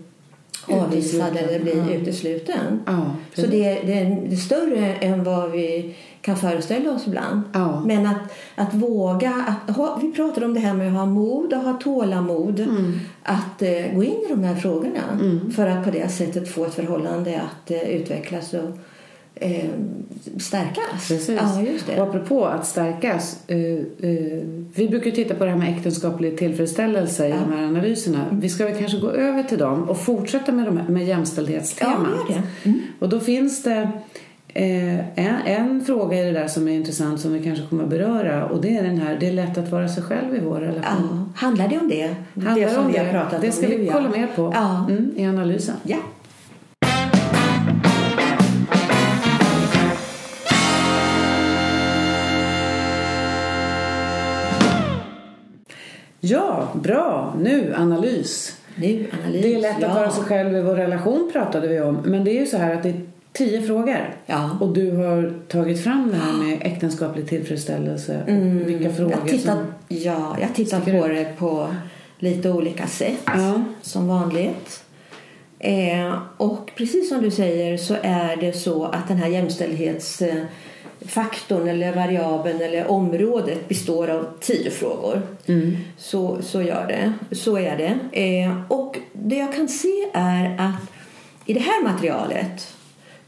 avvisad 0.67 1.35
eller 1.37 1.59
bli 1.59 1.77
ja. 1.77 1.93
utesluten. 1.93 2.79
Ja, 2.85 3.05
Så 3.35 3.47
det, 3.47 3.65
är- 3.65 3.85
det, 3.85 3.93
är- 3.99 4.21
det 4.29 4.33
är 4.35 4.37
större 4.37 4.93
än 4.93 5.23
vad 5.23 5.51
vi 5.51 5.95
kan 6.21 6.37
föreställa 6.37 6.91
oss 6.91 7.07
ibland. 7.07 7.41
Ja. 7.53 7.83
Men 7.85 8.05
att, 8.05 8.21
att 8.55 8.73
våga, 8.73 9.45
att 9.67 9.75
ha, 9.75 9.99
vi 10.01 10.11
pratade 10.11 10.45
om 10.45 10.53
det 10.53 10.59
här 10.59 10.73
med 10.73 10.87
att 10.87 10.93
ha 10.93 11.05
mod 11.05 11.53
och 11.53 11.59
ha 11.59 11.73
tålamod. 11.73 12.59
Mm. 12.59 12.99
Att 13.23 13.61
eh, 13.61 13.95
gå 13.95 14.03
in 14.03 14.11
i 14.11 14.25
de 14.29 14.43
här 14.43 14.55
frågorna 14.55 15.19
för 15.55 15.67
att 15.67 15.83
på 15.85 15.91
det 15.91 16.09
sättet 16.11 16.49
få 16.49 16.65
ett 16.65 16.73
förhållande 16.73 17.41
att 17.41 17.71
eh, 17.71 17.81
utvecklas 17.89 18.53
och 18.53 18.77
eh, 19.35 19.69
stärkas. 20.37 21.07
Precis. 21.07 21.39
Ja, 21.41 21.61
just 21.61 21.87
det. 21.87 22.01
Och 22.01 22.07
apropå 22.07 22.45
att 22.45 22.67
stärkas. 22.67 23.39
Eh, 23.47 23.57
eh, 23.57 24.39
vi 24.75 24.87
brukar 24.89 25.11
titta 25.11 25.35
på 25.35 25.45
det 25.45 25.51
här 25.51 25.57
med 25.57 25.77
äktenskaplig 25.77 26.37
tillfredsställelse 26.37 27.27
i 27.27 27.31
de 27.31 27.53
här 27.53 27.63
analyserna. 27.63 28.25
Vi 28.31 28.49
ska 28.49 28.65
väl 28.65 28.77
kanske 28.79 28.97
gå 28.97 29.09
över 29.09 29.43
till 29.43 29.57
dem 29.57 29.89
och 29.89 30.01
fortsätta 30.01 30.51
med, 30.51 30.65
de 30.65 30.77
här, 30.77 30.87
med 30.87 31.05
jämställdhetstemat. 31.05 32.07
Ja, 32.29 32.35
det. 32.35 32.69
Mm. 32.69 32.81
Och 32.99 33.09
då 33.09 33.19
finns 33.19 33.63
det 33.63 33.89
eh, 34.47 35.19
en, 35.19 35.35
en 35.45 35.85
fråga 35.85 36.19
i 36.21 36.25
det 36.25 36.31
där 36.31 36.47
som 36.47 36.67
är 36.67 36.71
intressant 36.71 37.19
som 37.19 37.33
vi 37.33 37.43
kanske 37.43 37.65
kommer 37.65 37.83
att 37.83 37.89
beröra. 37.89 38.45
Och 38.45 38.61
det 38.61 38.77
är 38.77 38.83
den 38.83 38.97
här, 38.97 39.17
det 39.19 39.27
är 39.27 39.33
lätt 39.33 39.57
att 39.57 39.71
vara 39.71 39.87
sig 39.87 40.03
själv 40.03 40.35
i 40.35 40.39
vår 40.39 40.59
relation. 40.59 41.25
Ja, 41.35 41.39
handlar 41.39 41.67
det 41.67 41.79
om 41.79 41.87
det? 41.89 42.15
Handlar 42.33 42.65
det 42.65 42.73
som 42.73 42.85
om 42.85 42.91
vi 42.91 42.97
har 42.97 43.05
det? 43.05 43.11
pratat 43.11 43.41
det 43.41 43.47
om 43.47 43.53
ska 43.53 43.67
nu, 43.67 43.77
vi 43.77 43.87
kolla 43.87 44.09
mer 44.09 44.27
på 44.35 44.53
mm, 44.89 45.13
i 45.15 45.25
analysen. 45.25 45.75
ja. 45.83 45.97
Ja, 56.25 56.69
bra. 56.73 57.33
Nu 57.41 57.73
analys. 57.77 58.57
Nu, 58.75 59.07
analys. 59.23 59.41
Det 59.41 59.55
är 59.55 59.59
lätt 59.61 59.75
ja. 59.79 59.87
att 59.87 59.95
vara 59.95 60.11
sig 60.11 60.23
själv 60.23 60.57
i 60.57 60.61
vår 60.61 60.75
relation 60.75 61.29
pratade 61.33 61.67
vi 61.67 61.81
om. 61.81 61.95
Men 62.05 62.23
det 62.23 62.31
är 62.31 62.39
ju 62.39 62.45
så 62.45 62.57
här 62.57 62.73
att 62.73 62.83
det 62.83 62.89
är 62.89 63.01
tio 63.33 63.61
frågor. 63.61 64.15
Ja. 64.25 64.57
Och 64.61 64.73
du 64.73 64.91
har 64.91 65.33
tagit 65.47 65.83
fram 65.83 66.11
det 66.11 66.17
här 66.17 66.33
med 66.33 66.57
äktenskaplig 66.61 67.29
tillfredsställelse. 67.29 68.19
Och 68.27 68.69
vilka 68.69 68.93
frågor 68.93 69.13
Mm. 69.13 69.27
Jag 69.27 69.37
tittar, 69.37 69.53
som... 69.53 69.63
ja, 69.87 70.37
jag 70.41 70.55
tittar 70.55 70.79
på 70.79 71.07
det 71.07 71.37
på 71.37 71.67
lite 72.19 72.51
olika 72.51 72.87
sätt 72.87 73.19
Ja. 73.25 73.63
som 73.81 74.07
vanligt. 74.07 74.83
Eh, 75.59 76.13
och 76.37 76.71
precis 76.75 77.09
som 77.09 77.21
du 77.21 77.31
säger 77.31 77.77
så 77.77 77.95
är 78.01 78.35
det 78.35 78.53
så 78.53 78.83
att 78.85 79.07
den 79.07 79.17
här 79.17 79.29
jämställdhetsfaktorn 81.05 81.67
eller 81.67 81.95
variabeln 81.95 82.61
eller 82.61 82.87
området 82.87 83.67
består 83.67 84.09
av 84.09 84.27
tio 84.39 84.71
frågor. 84.71 85.21
Mm. 85.45 85.77
Så, 85.97 86.41
så 86.41 86.61
gör 86.61 86.87
det. 86.87 87.13
Så 87.35 87.57
är 87.57 87.77
det. 87.77 88.21
Eh, 88.21 88.61
och 88.67 88.97
det 89.13 89.35
jag 89.35 89.53
kan 89.55 89.67
se 89.67 90.09
är 90.13 90.55
att 90.59 90.91
i 91.45 91.53
det 91.53 91.59
här 91.59 91.83
materialet 91.83 92.73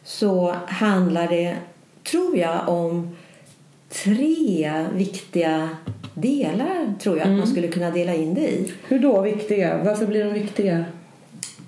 så 0.03 0.55
handlar 0.67 1.27
det, 1.27 1.55
tror 2.03 2.37
jag, 2.37 2.69
om 2.69 3.15
tre 3.89 4.85
viktiga 4.93 5.69
delar 6.13 6.93
tror 6.99 7.17
jag 7.17 7.27
att 7.27 7.37
man 7.37 7.47
skulle 7.47 7.67
kunna 7.67 7.91
dela 7.91 8.13
in 8.13 8.33
det 8.33 8.49
i. 8.49 8.71
Hur 8.87 8.99
då 8.99 9.21
viktiga? 9.21 9.83
Varför 9.83 10.05
blir 10.05 10.23
de 10.23 10.33
viktiga? 10.33 10.85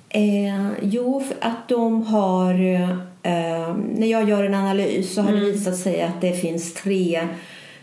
Eh, 0.10 0.68
jo, 0.82 1.24
för 1.28 1.48
att 1.48 1.70
de 1.70 2.04
har... 2.04 2.54
Eh, 3.24 3.76
när 3.76 4.08
jag 4.08 4.30
gör 4.30 4.44
en 4.44 4.54
analys 4.54 5.14
så 5.14 5.22
har 5.22 5.34
det 5.34 5.40
visat 5.40 5.78
sig 5.78 6.02
att 6.02 6.22
det 6.22 6.32
finns 6.34 6.74
tre 6.74 7.28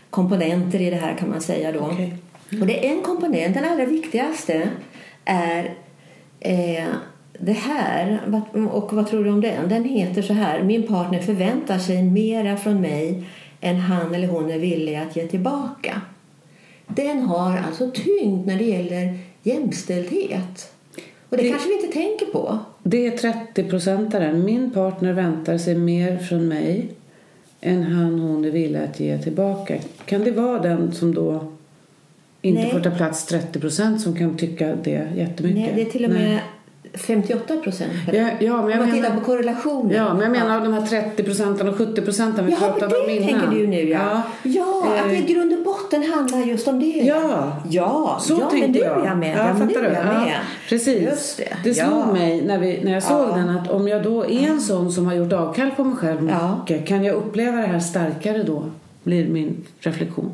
komponenter 0.09 0.81
i 0.81 0.89
det 0.89 0.95
här 0.95 1.15
kan 1.15 1.29
man 1.29 1.41
säga 1.41 1.71
då. 1.71 1.79
Okej. 1.79 2.13
Och 2.61 2.67
det 2.67 2.87
är 2.87 2.91
en 2.91 3.01
komponent, 3.01 3.53
den 3.53 3.65
allra 3.65 3.85
viktigaste, 3.85 4.69
är 5.25 5.73
eh, 6.39 6.85
det 7.39 7.53
här. 7.53 8.19
Och 8.71 8.93
vad 8.93 9.07
tror 9.07 9.23
du 9.23 9.29
om 9.29 9.41
den? 9.41 9.69
Den 9.69 9.83
heter 9.83 10.21
så 10.21 10.33
här. 10.33 10.63
Min 10.63 10.87
partner 10.87 11.19
förväntar 11.19 11.77
sig 11.79 12.03
mera 12.03 12.57
från 12.57 12.81
mig 12.81 13.23
än 13.61 13.75
han 13.75 14.15
eller 14.15 14.27
hon 14.27 14.51
är 14.51 14.59
villig 14.59 14.95
att 14.95 15.15
ge 15.15 15.27
tillbaka. 15.27 16.01
Den 16.87 17.21
har 17.21 17.57
alltså 17.57 17.91
tyngd 17.91 18.47
när 18.47 18.57
det 18.57 18.63
gäller 18.63 19.19
jämställdhet. 19.43 20.73
Och 21.29 21.37
det, 21.37 21.43
Det- 21.43 21.49
kanske 21.49 21.69
vi 21.69 21.75
inte 21.75 21.93
tänker 21.93 22.25
på. 22.25 22.59
Det 22.89 23.07
är 23.07 23.11
30-procentaren. 23.11 24.43
Min 24.43 24.71
partner 24.71 25.13
väntar 25.13 25.57
sig 25.57 25.75
mer 25.75 26.17
från 26.17 26.47
mig 26.47 26.89
än 27.61 27.83
han 27.83 28.19
hon 28.19 28.45
är 28.45 28.51
villig 28.51 28.79
att 28.79 28.99
ge 28.99 29.17
tillbaka. 29.17 29.75
Kan 30.05 30.23
det 30.23 30.31
vara 30.31 30.59
den 30.59 30.91
som 30.91 31.13
då 31.13 31.51
inte 32.41 32.61
Nej. 32.61 32.71
får 32.71 32.79
ta 32.79 32.91
plats 32.91 33.25
30 33.25 33.59
procent 33.59 34.01
som 34.01 34.15
kan 34.15 34.37
tycka 34.37 34.75
det 34.83 35.07
jättemycket? 35.15 35.61
Nej, 35.61 35.71
det 35.75 35.81
är 35.81 35.91
till 35.91 36.05
och 36.05 36.11
Nej. 36.11 36.43
Med 36.91 37.01
58 37.01 37.57
procent. 37.63 37.91
Ja, 38.13 38.13
ja, 38.13 38.27
men 38.39 38.47
jag 38.49 38.63
Om 38.63 38.77
man 38.87 38.91
tittar 38.91 39.15
på 39.15 39.19
korrelationen. 39.21 39.91
Ja, 39.95 40.13
men 40.13 40.21
jag 40.21 40.31
menar 40.31 40.57
av 40.57 40.63
de 40.63 40.73
här 40.73 40.81
30 40.81 41.23
procenten 41.23 41.69
och 41.69 41.75
70 41.77 42.01
procenten 42.01 42.45
vi 42.45 42.51
Jaha, 42.51 42.59
pratade 42.71 42.97
om 42.97 43.09
innan. 43.09 43.27
tänker 43.29 43.47
du 43.57 43.67
nu 43.67 43.89
ja. 43.89 44.21
Ja, 44.43 44.83
att 44.97 45.09
det 45.09 45.15
Eh, 45.15 45.29
i 45.29 45.33
grund 45.33 45.53
och 45.53 45.63
botten 45.63 46.03
handlar 46.13 46.39
just 46.39 46.67
om 46.67 46.79
det. 46.79 46.85
Ja, 46.85 47.51
ja, 47.69 48.17
så 48.21 48.33
ja 48.33 48.37
men 48.39 48.49
tänkte 48.61 48.79
jag. 48.79 49.01
är 49.01 49.05
jag 49.05 49.17
med. 49.17 49.37
Ja, 49.37 49.47
Ja, 49.47 49.53
fattar 49.53 49.67
du? 49.81 49.87
jag 49.87 49.93
Ja, 50.05 50.19
med. 50.19 50.37
precis. 50.69 51.01
Just 51.01 51.37
det. 51.37 51.53
det 51.63 51.73
slog 51.73 51.89
ja. 52.07 52.13
mig 52.13 52.41
när, 52.41 52.59
vi, 52.59 52.79
när 52.83 52.93
jag 52.93 53.03
såg 53.03 53.29
Ja. 53.29 53.35
den 53.35 53.49
att 53.49 53.71
om 53.71 53.87
jag 53.87 54.03
då 54.03 54.25
är 54.25 54.47
en 54.47 54.61
sån 54.61 54.91
som 54.91 55.05
har 55.05 55.13
gjort 55.13 55.33
avkall 55.33 55.71
på 55.75 55.83
mig 55.83 55.95
själv 55.97 56.29
Ja. 56.31 56.55
mycket, 56.59 56.87
kan 56.87 57.03
jag 57.03 57.15
uppleva 57.15 57.57
det 57.61 57.67
här 57.67 57.79
starkare 57.79 58.43
då? 58.43 58.63
Blir 59.03 59.27
min 59.27 59.65
reflektion. 59.79 60.31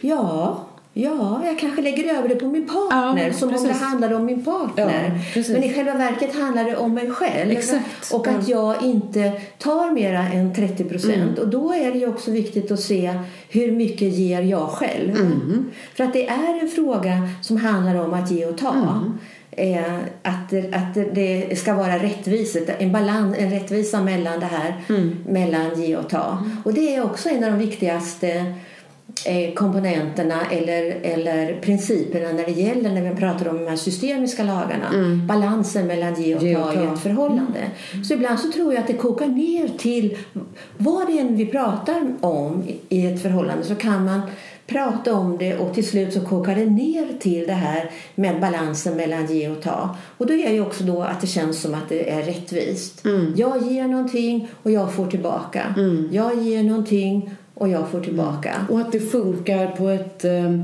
Ja, 0.00 0.58
ja, 0.94 1.42
jag 1.44 1.58
kanske 1.58 1.82
lägger 1.82 2.14
över 2.18 2.28
det 2.28 2.34
på 2.36 2.46
min 2.46 2.66
partner 2.66 3.26
Ja, 3.26 3.32
som 3.32 3.48
om 3.48 3.54
precis. 3.54 3.68
det 3.68 3.84
handlade 3.84 4.14
om 4.14 4.24
min 4.24 4.44
partner. 4.44 5.20
Ja. 5.34 5.42
Men 5.48 5.64
i 5.64 5.74
själva 5.74 5.94
verket 5.94 6.34
handlar 6.34 6.64
det 6.64 6.76
om 6.76 6.94
mig 6.94 7.10
själv. 7.10 7.50
Exakt. 7.50 8.12
Och 8.12 8.28
att 8.28 8.48
jag 8.48 8.82
inte 8.82 9.32
tar 9.58 9.90
mera 9.90 10.18
än 10.18 10.54
30 10.54 10.84
procent. 10.84 11.14
Mm. 11.14 11.34
Och 11.38 11.48
då 11.48 11.72
är 11.72 11.92
det 11.92 12.06
också 12.06 12.30
viktigt 12.30 12.70
att 12.70 12.80
se 12.80 13.14
hur 13.48 13.72
mycket 13.72 14.12
ger 14.14 14.42
jag 14.42 14.68
själv. 14.68 15.10
Mm. 15.10 15.64
För 15.94 16.04
att 16.04 16.12
det 16.12 16.28
är 16.28 16.60
en 16.62 16.68
fråga 16.68 17.28
som 17.42 17.56
handlar 17.56 17.94
om 17.94 18.14
att 18.14 18.30
ge 18.30 18.46
och 18.46 18.58
ta. 18.58 18.72
Mm. 18.72 19.12
eh, 19.76 19.94
att, 20.22 20.52
att 20.74 20.94
det- 21.14 21.58
ska 21.58 21.74
vara 21.74 21.98
rättvist, 21.98 22.56
en, 22.78 22.92
balans, 22.92 23.36
en 23.38 23.50
rättvisa 23.50 24.02
mellan 24.02 24.40
det 24.40 24.46
här, 24.46 24.74
mellan 25.28 25.82
ge 25.82 25.96
och 25.96 26.08
ta. 26.08 26.44
Och 26.64 26.74
det 26.74 26.96
är 26.96 27.04
också 27.04 27.28
en 27.28 27.44
av 27.44 27.50
de 27.50 27.58
viktigaste 27.58 28.54
komponenterna 29.54 30.40
eller, 30.50 30.82
eller 31.02 31.60
principerna 31.60 32.32
när 32.32 32.44
det 32.44 32.50
gäller 32.60 32.90
när 32.92 33.10
vi 33.10 33.16
pratar 33.16 33.48
om 33.48 33.56
de 33.64 33.70
här 33.70 33.76
systemiska 33.76 34.42
lagarna. 34.44 35.16
Balansen 35.28 35.86
mellan 35.86 36.22
ge 36.22 36.34
och 36.36 36.42
Ge 36.42 36.56
och 36.56 36.72
ta 36.74 36.82
i 36.82 36.86
ett 36.86 36.98
förhållande. 37.00 37.60
Så 38.08 38.14
ibland 38.14 38.40
så 38.40 38.52
tror 38.52 38.72
jag 38.74 38.80
att 38.80 38.86
det 38.86 38.92
kokar 38.92 39.26
ner 39.28 39.68
till 39.78 40.16
vad 40.78 41.06
det 41.06 41.18
än 41.18 41.36
vi 41.36 41.46
pratar 41.46 42.06
om 42.20 42.62
i- 42.88 43.06
ett 43.06 43.22
förhållande 43.22 43.64
så 43.64 43.74
kan 43.74 44.04
man 44.04 44.20
prata 44.66 45.14
om 45.14 45.38
det 45.38 45.56
och 45.56 45.74
till 45.74 45.86
slut 45.88 46.12
så 46.12 46.20
kokar 46.20 46.54
det 46.54 46.64
ner 46.66 47.18
till 47.20 47.46
det 47.46 47.52
här 47.52 47.90
med 48.14 48.40
balansen 48.40 48.96
mellan 48.96 49.26
ge 49.26 49.48
och 49.48 49.62
ta. 49.62 49.96
Och 50.18 50.26
då 50.26 50.34
är 50.34 50.52
ju 50.52 50.60
också 50.60 50.84
då 50.84 51.02
att 51.02 51.20
det 51.20 51.26
känns 51.26 51.60
som 51.62 51.74
att 51.74 51.88
det 51.88 52.10
är 52.10 52.22
rättvist. 52.22 53.02
Jag 53.36 53.62
ger 53.72 53.88
någonting 53.88 54.48
och 54.62 54.70
jag 54.70 54.92
får 54.94 55.06
tillbaka. 55.06 55.74
Jag 56.12 56.42
ger 56.42 56.62
någonting 56.62 57.30
och 57.54 57.68
jag 57.68 57.88
får 57.88 58.00
tillbaka. 58.00 58.66
Och 58.68 58.80
att 58.80 58.92
det 58.92 59.00
funkar 59.00 59.66
på 59.66 59.88
ett 59.88 60.24
eh, 60.24 60.58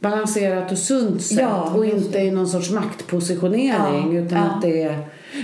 balanserat 0.00 0.72
och 0.72 0.78
sunt 0.78 1.22
sätt 1.22 1.38
Ja, 1.40 1.72
och 1.74 1.86
inte 1.86 2.18
i 2.18 2.30
någon 2.30 2.48
sorts 2.48 2.70
maktpositionering 2.70 4.14
Ja, 4.14 4.20
utan 4.20 4.38
ja. 4.38 4.44
att 4.44 4.62
det 4.62 4.82
är... 4.82 4.98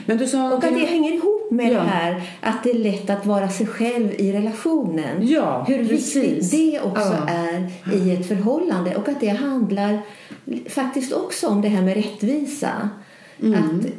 Men 0.07 0.18
du 0.18 0.27
sa 0.27 0.49
Och 0.53 0.64
att 0.64 0.75
det 0.75 0.85
hänger 0.85 1.12
ihop 1.12 1.51
med 1.51 1.72
det 1.72 1.81
här 1.81 2.22
att 2.40 2.64
det 2.64 2.70
är 2.70 2.79
lätt 2.79 3.11
att 3.11 3.27
vara 3.27 3.49
sig 3.49 3.66
själv 3.66 4.12
i 4.18 4.33
relationen. 4.33 5.29
Ja, 5.29 5.64
Hur 5.68 5.88
precis. 5.88 6.16
viktigt 6.16 6.51
det 6.51 6.81
också 6.81 7.16
är 7.29 7.70
i 7.94 8.12
ett 8.12 8.29
förhållande 8.29 8.96
och 8.96 9.09
att 9.09 9.20
det 9.20 9.29
handlar 9.29 9.99
faktiskt 10.68 11.12
också 11.12 11.49
om 11.49 11.62
det 11.62 11.68
här 11.68 11.83
med 11.83 11.94
rättvisa. 11.94 12.90
Mm. 13.42 13.55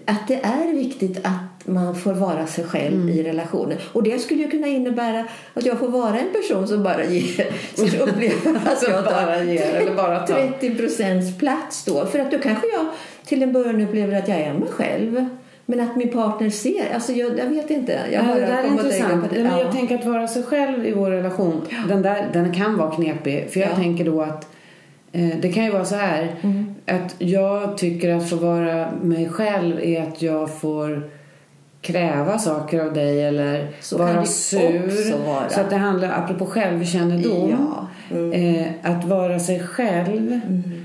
Att, 0.06 0.16
att 0.16 0.28
det 0.28 0.36
är 0.44 0.74
viktigt 0.74 1.18
att 1.18 1.68
man 1.68 1.96
får 1.96 2.14
vara 2.14 2.48
sig 2.48 2.64
själv 2.64 2.94
Mm. 3.02 3.10
i 3.10 3.24
relationen. 3.24 3.78
Och 3.94 4.04
det 4.04 4.20
skulle 4.20 4.42
ju 4.44 4.50
kunna 4.50 4.68
innebära 4.68 5.26
att 5.54 5.66
jag 5.66 5.80
får 5.80 5.88
vara 5.88 6.20
en 6.20 6.30
person 6.42 6.68
som 6.68 6.84
bara 6.84 7.06
ger, 7.06 7.46
som 7.76 7.86
upplever 8.10 8.60
att 8.66 8.84
jag 8.88 9.04
bara 9.04 9.44
ger 9.44 9.76
eller 9.76 9.96
bara 9.96 10.20
tar. 10.28 10.36
30 10.60 10.76
procents 10.76 11.38
plats 11.38 11.86
då. 11.86 12.06
För 12.06 12.20
att 12.20 12.32
då 12.32 12.38
kanske 12.40 12.68
jag 12.68 12.86
till 13.26 13.44
en 13.44 13.54
början 13.54 13.82
upplever 13.82 14.18
att 14.18 14.28
jag 14.28 14.40
är 14.40 14.54
mig 14.54 14.70
själv. 14.70 15.26
Men 15.70 15.80
att 15.82 15.96
min 15.96 16.10
partner 16.10 16.50
ser, 16.50 16.94
alltså 16.94 17.12
jag, 17.12 17.40
jag 17.40 17.46
vet 17.46 17.70
inte. 17.70 18.00
Jag 18.12 18.24
Ja, 18.26 18.34
det 18.36 18.40
där 18.42 18.64
är 18.64 18.68
intressant. 18.68 19.30
på 19.30 19.36
det. 19.36 19.42
Nej, 19.42 19.44
Men 19.44 19.58
Ja. 19.60 19.64
jag 19.64 19.72
tänker 19.72 19.96
att 19.98 20.06
vara 20.06 20.28
sig 20.28 20.44
själv 20.44 20.86
i 20.86 20.92
vår 20.94 21.10
relation, 21.12 21.62
den, 21.88 22.02
där, 22.02 22.30
den 22.34 22.54
kan 22.54 22.78
vara 22.78 22.92
knepig. 22.92 23.50
För 23.52 23.60
jag 23.60 23.70
Ja. 23.72 23.76
tänker 23.76 24.06
då 24.06 24.22
att 24.22 24.50
det 25.42 25.54
kan 25.54 25.64
ju 25.66 25.72
vara 25.72 25.86
så 25.86 25.96
här 25.96 26.36
Mm. 26.42 26.76
att 26.88 27.16
jag 27.18 27.78
tycker 27.78 28.16
att 28.16 28.30
få 28.30 28.36
vara 28.36 28.92
mig 29.02 29.30
själv 29.30 29.80
är 29.84 30.04
att 30.04 30.22
jag 30.22 30.60
får 30.60 31.10
kräva 31.82 32.38
saker 32.40 32.80
av 32.80 32.94
dig 32.94 33.24
eller 33.24 33.68
Så 33.82 33.98
vara 33.98 34.26
sur. 34.26 34.90
Så 35.50 35.62
att 35.62 35.70
det 35.70 35.76
handlar, 35.76 36.10
apropå 36.24 36.46
självkännedom, 36.46 37.50
Ja. 37.50 37.88
Mm. 38.12 38.32
eh, 38.56 38.68
att 38.84 39.06
vara 39.06 39.40
sig 39.40 39.60
själv 39.60 40.40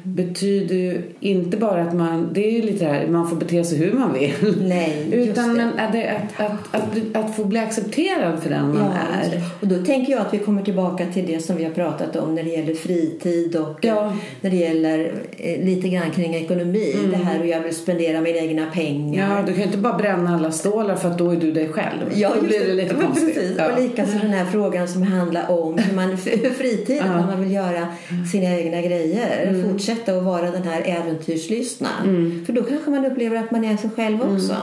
betyder 0.05 0.75
ju 0.75 1.03
inte 1.21 1.57
bara 1.57 1.83
att 1.83 1.95
man, 1.95 2.29
det 2.33 2.47
är 2.47 2.51
ju 2.53 2.63
lite 2.63 2.85
det 2.85 2.91
här, 2.93 3.07
man 3.07 3.29
får 3.29 3.37
bete 3.37 3.65
sig 3.65 3.79
hur 3.79 3.93
man 3.93 4.13
vill. 4.13 4.33
Nej, 4.61 5.09
Utan 5.13 5.49
det. 5.49 5.55
men 5.55 5.79
att, 5.79 5.93
det, 5.93 6.11
att, 6.11 6.41
att, 6.47 6.75
att, 6.83 7.17
att 7.25 7.37
få 7.37 7.45
bli 7.45 7.59
accepterad 7.59 8.43
för 8.43 8.51
den 8.51 8.69
man 8.69 8.77
Ja, 8.79 8.93
är. 9.23 9.41
Och 9.61 9.67
då 9.69 9.85
tänker 9.85 10.13
jag 10.13 10.21
att 10.21 10.35
vi 10.35 10.39
kommer 10.39 10.63
tillbaka 10.63 11.07
till 11.07 11.27
det 11.27 11.41
som 11.41 11.57
vi 11.57 11.65
har 11.65 11.71
pratat 11.71 12.17
om 12.17 12.35
när 12.35 12.43
det 12.43 12.51
gäller 12.51 12.75
fritid 12.75 13.57
och 13.57 13.79
Ja. 13.85 14.13
när 14.41 14.51
det 14.51 14.57
gäller 14.57 15.13
eh, 15.39 15.65
lite 15.65 15.89
grann 15.89 16.11
kring 16.11 16.35
ekonomi. 16.35 16.95
Det 17.11 17.17
här 17.17 17.39
hur 17.39 17.45
jag 17.49 17.61
vill 17.61 17.75
spendera 17.77 18.21
mina 18.21 18.39
egna 18.39 18.67
pengar. 18.67 19.25
Mm. 19.25 19.37
Ja, 19.37 19.43
du 19.47 19.53
kan 19.53 19.61
ju 19.61 19.67
inte 19.67 19.79
bara 19.79 19.99
bränna 19.99 20.35
alla 20.35 20.53
stålar 20.53 20.97
för 20.97 21.09
att 21.11 21.19
då 21.19 21.31
är 21.31 21.37
du 21.37 21.53
dig 21.53 21.69
själv. 21.69 21.99
Ja, 22.15 22.33
då 22.41 22.47
blir 22.47 22.61
det 22.67 22.75
lite 22.75 22.95
konstigt. 22.95 23.35
Precis. 23.35 23.55
Ja. 23.59 23.73
Och 23.73 23.83
likaså 23.83 24.19
den 24.23 24.31
här 24.31 24.45
frågan 24.45 24.89
som 24.89 25.03
handlar 25.03 25.51
om 25.51 25.79
hur 25.79 25.97
man 25.97 26.19
fritiden, 26.59 27.12
Ja. 27.13 27.21
när 27.21 27.27
man 27.27 27.41
vill 27.41 27.53
göra 27.53 27.87
sina 28.33 28.45
egna 28.59 28.81
grejer. 28.81 29.47
Mm. 29.49 29.71
Fortsätta 29.71 30.13
att 30.17 30.23
vara 30.23 30.51
den 30.51 30.63
här 30.63 30.83
äventyrslystna. 30.87 31.89
För 32.47 32.53
då 32.53 32.63
kanske 32.63 32.91
man 32.91 33.05
upplever 33.07 33.37
att 33.37 33.51
man 33.51 33.65
är 33.65 33.77
sig 33.77 33.91
själv 33.91 34.21
Mm. 34.23 34.37
också. 34.37 34.57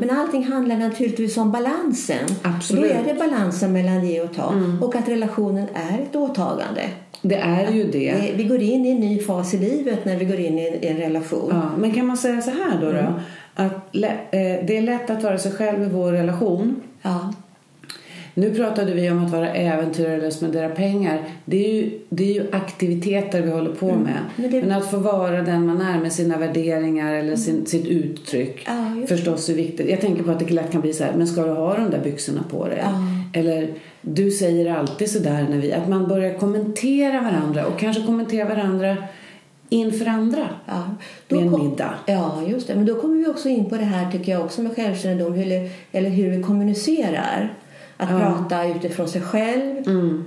Men 0.00 0.10
allting 0.10 0.44
handlar 0.46 0.76
naturligtvis 0.76 1.36
om 1.36 1.52
balansen. 1.52 2.26
Absolut. 2.42 2.84
Mm. 2.90 3.04
Då 3.04 3.10
är 3.10 3.14
det 3.14 3.20
balansen 3.20 3.72
mellan 3.72 4.06
ge 4.06 4.20
och 4.20 4.34
ta. 4.34 4.54
Och 4.80 4.96
att 4.96 5.08
relationen 5.08 5.66
är 5.74 5.98
ett 6.02 6.16
åtagande. 6.16 6.82
Det 7.22 7.34
är 7.36 7.72
ju 7.72 7.84
det. 7.84 8.12
Det- 8.12 8.32
Vi 8.36 8.44
går 8.44 8.62
in 8.62 8.86
i 8.86 8.90
en 8.90 9.00
ny 9.00 9.18
fas 9.20 9.54
i 9.54 9.58
livet 9.58 10.04
när 10.04 10.16
vi 10.16 10.24
går 10.24 10.38
in 10.40 10.58
i 10.58 10.78
en 10.82 10.96
relation. 10.96 11.48
Ja, 11.52 11.62
men 11.78 11.94
kan 11.94 12.06
man 12.06 12.16
säga 12.16 12.40
så 12.40 12.50
här 12.50 12.80
då? 12.80 12.86
Mm. 12.90 13.04
då 13.04 13.12
att 13.54 13.72
eh, 13.94 14.66
det 14.66 14.76
är 14.76 14.82
lätt 14.82 15.10
att 15.10 15.22
vara 15.22 15.38
sig 15.38 15.52
själv 15.52 15.82
i 15.82 15.88
vår 15.88 16.12
relation. 16.12 16.80
Ja. 17.02 17.32
Nu 18.38 18.54
pratade 18.54 18.94
vi 18.94 19.10
om 19.10 19.24
att 19.24 19.30
vara 19.32 19.52
äventyrare 19.54 20.14
eller 20.14 20.30
spendera 20.30 20.68
pengar. 20.68 21.24
Det 21.44 21.66
är 21.70 21.74
ju, 21.74 21.90
det 22.08 22.30
är 22.30 22.34
ju 22.34 22.46
aktiviteter 22.52 23.42
vi 23.42 23.50
håller 23.50 23.72
på 23.72 23.86
med. 23.86 23.96
Mm. 23.96 24.12
Men 24.36 24.50
Men, 24.50 24.68
det- 24.68 24.76
att 24.76 24.90
få 24.90 24.96
vara 24.96 25.42
den 25.42 25.66
man 25.66 25.80
är 25.80 26.00
med 26.00 26.12
sina 26.12 26.38
värderingar 26.38 27.14
eller 27.14 27.36
sin, 27.36 27.66
sitt 27.66 27.86
uttryck 27.86 28.66
det. 29.00 29.06
förstås 29.06 29.48
är 29.48 29.54
viktigt. 29.54 29.90
Jag 29.90 30.00
tänker 30.00 30.22
på 30.22 30.30
att 30.30 30.38
det 30.38 30.50
lätt 30.50 30.72
kan 30.72 30.80
bli 30.80 30.92
så 30.92 31.04
här, 31.04 31.12
men 31.16 31.26
ska 31.26 31.42
du 31.44 31.50
ha 31.50 31.74
de 31.74 31.90
där 31.90 32.00
byxorna 32.04 32.44
på 32.50 32.66
dig? 32.66 32.78
Ja. 32.82 33.40
Eller 33.40 33.68
du 34.00 34.30
säger 34.30 34.74
alltid 34.74 35.10
så 35.10 35.18
där 35.18 35.46
när 35.50 35.58
vi... 35.58 35.72
Att 35.72 35.88
man 35.88 36.08
börjar 36.08 36.38
kommentera 36.38 37.20
varandra 37.20 37.66
och 37.66 37.78
kanske 37.78 38.02
kommentera 38.02 38.48
varandra 38.48 38.96
inför 39.68 40.06
andra. 40.06 40.48
Ja. 40.66 40.82
Vid 41.28 41.38
en 41.40 41.50
kom- 41.50 41.68
middag. 41.68 41.94
Ja, 42.06 42.42
just 42.48 42.66
det. 42.68 42.74
Men 42.74 42.86
då 42.86 42.94
kommer 43.00 43.16
vi 43.16 43.26
också 43.26 43.48
in 43.48 43.64
på 43.70 43.76
det 43.76 43.84
här 43.84 44.10
tycker 44.12 44.32
jag 44.32 44.44
också 44.44 44.62
med 44.62 44.76
självkännedom. 44.76 45.32
Hur, 45.34 45.70
eller 45.92 46.10
hur 46.10 46.30
vi 46.30 46.42
kommunicerar. 46.42 47.54
Att 47.98 48.08
prata 48.08 48.68
utifrån 48.68 49.08
sig 49.08 49.20
själv. 49.20 49.88
Mm. 49.88 50.24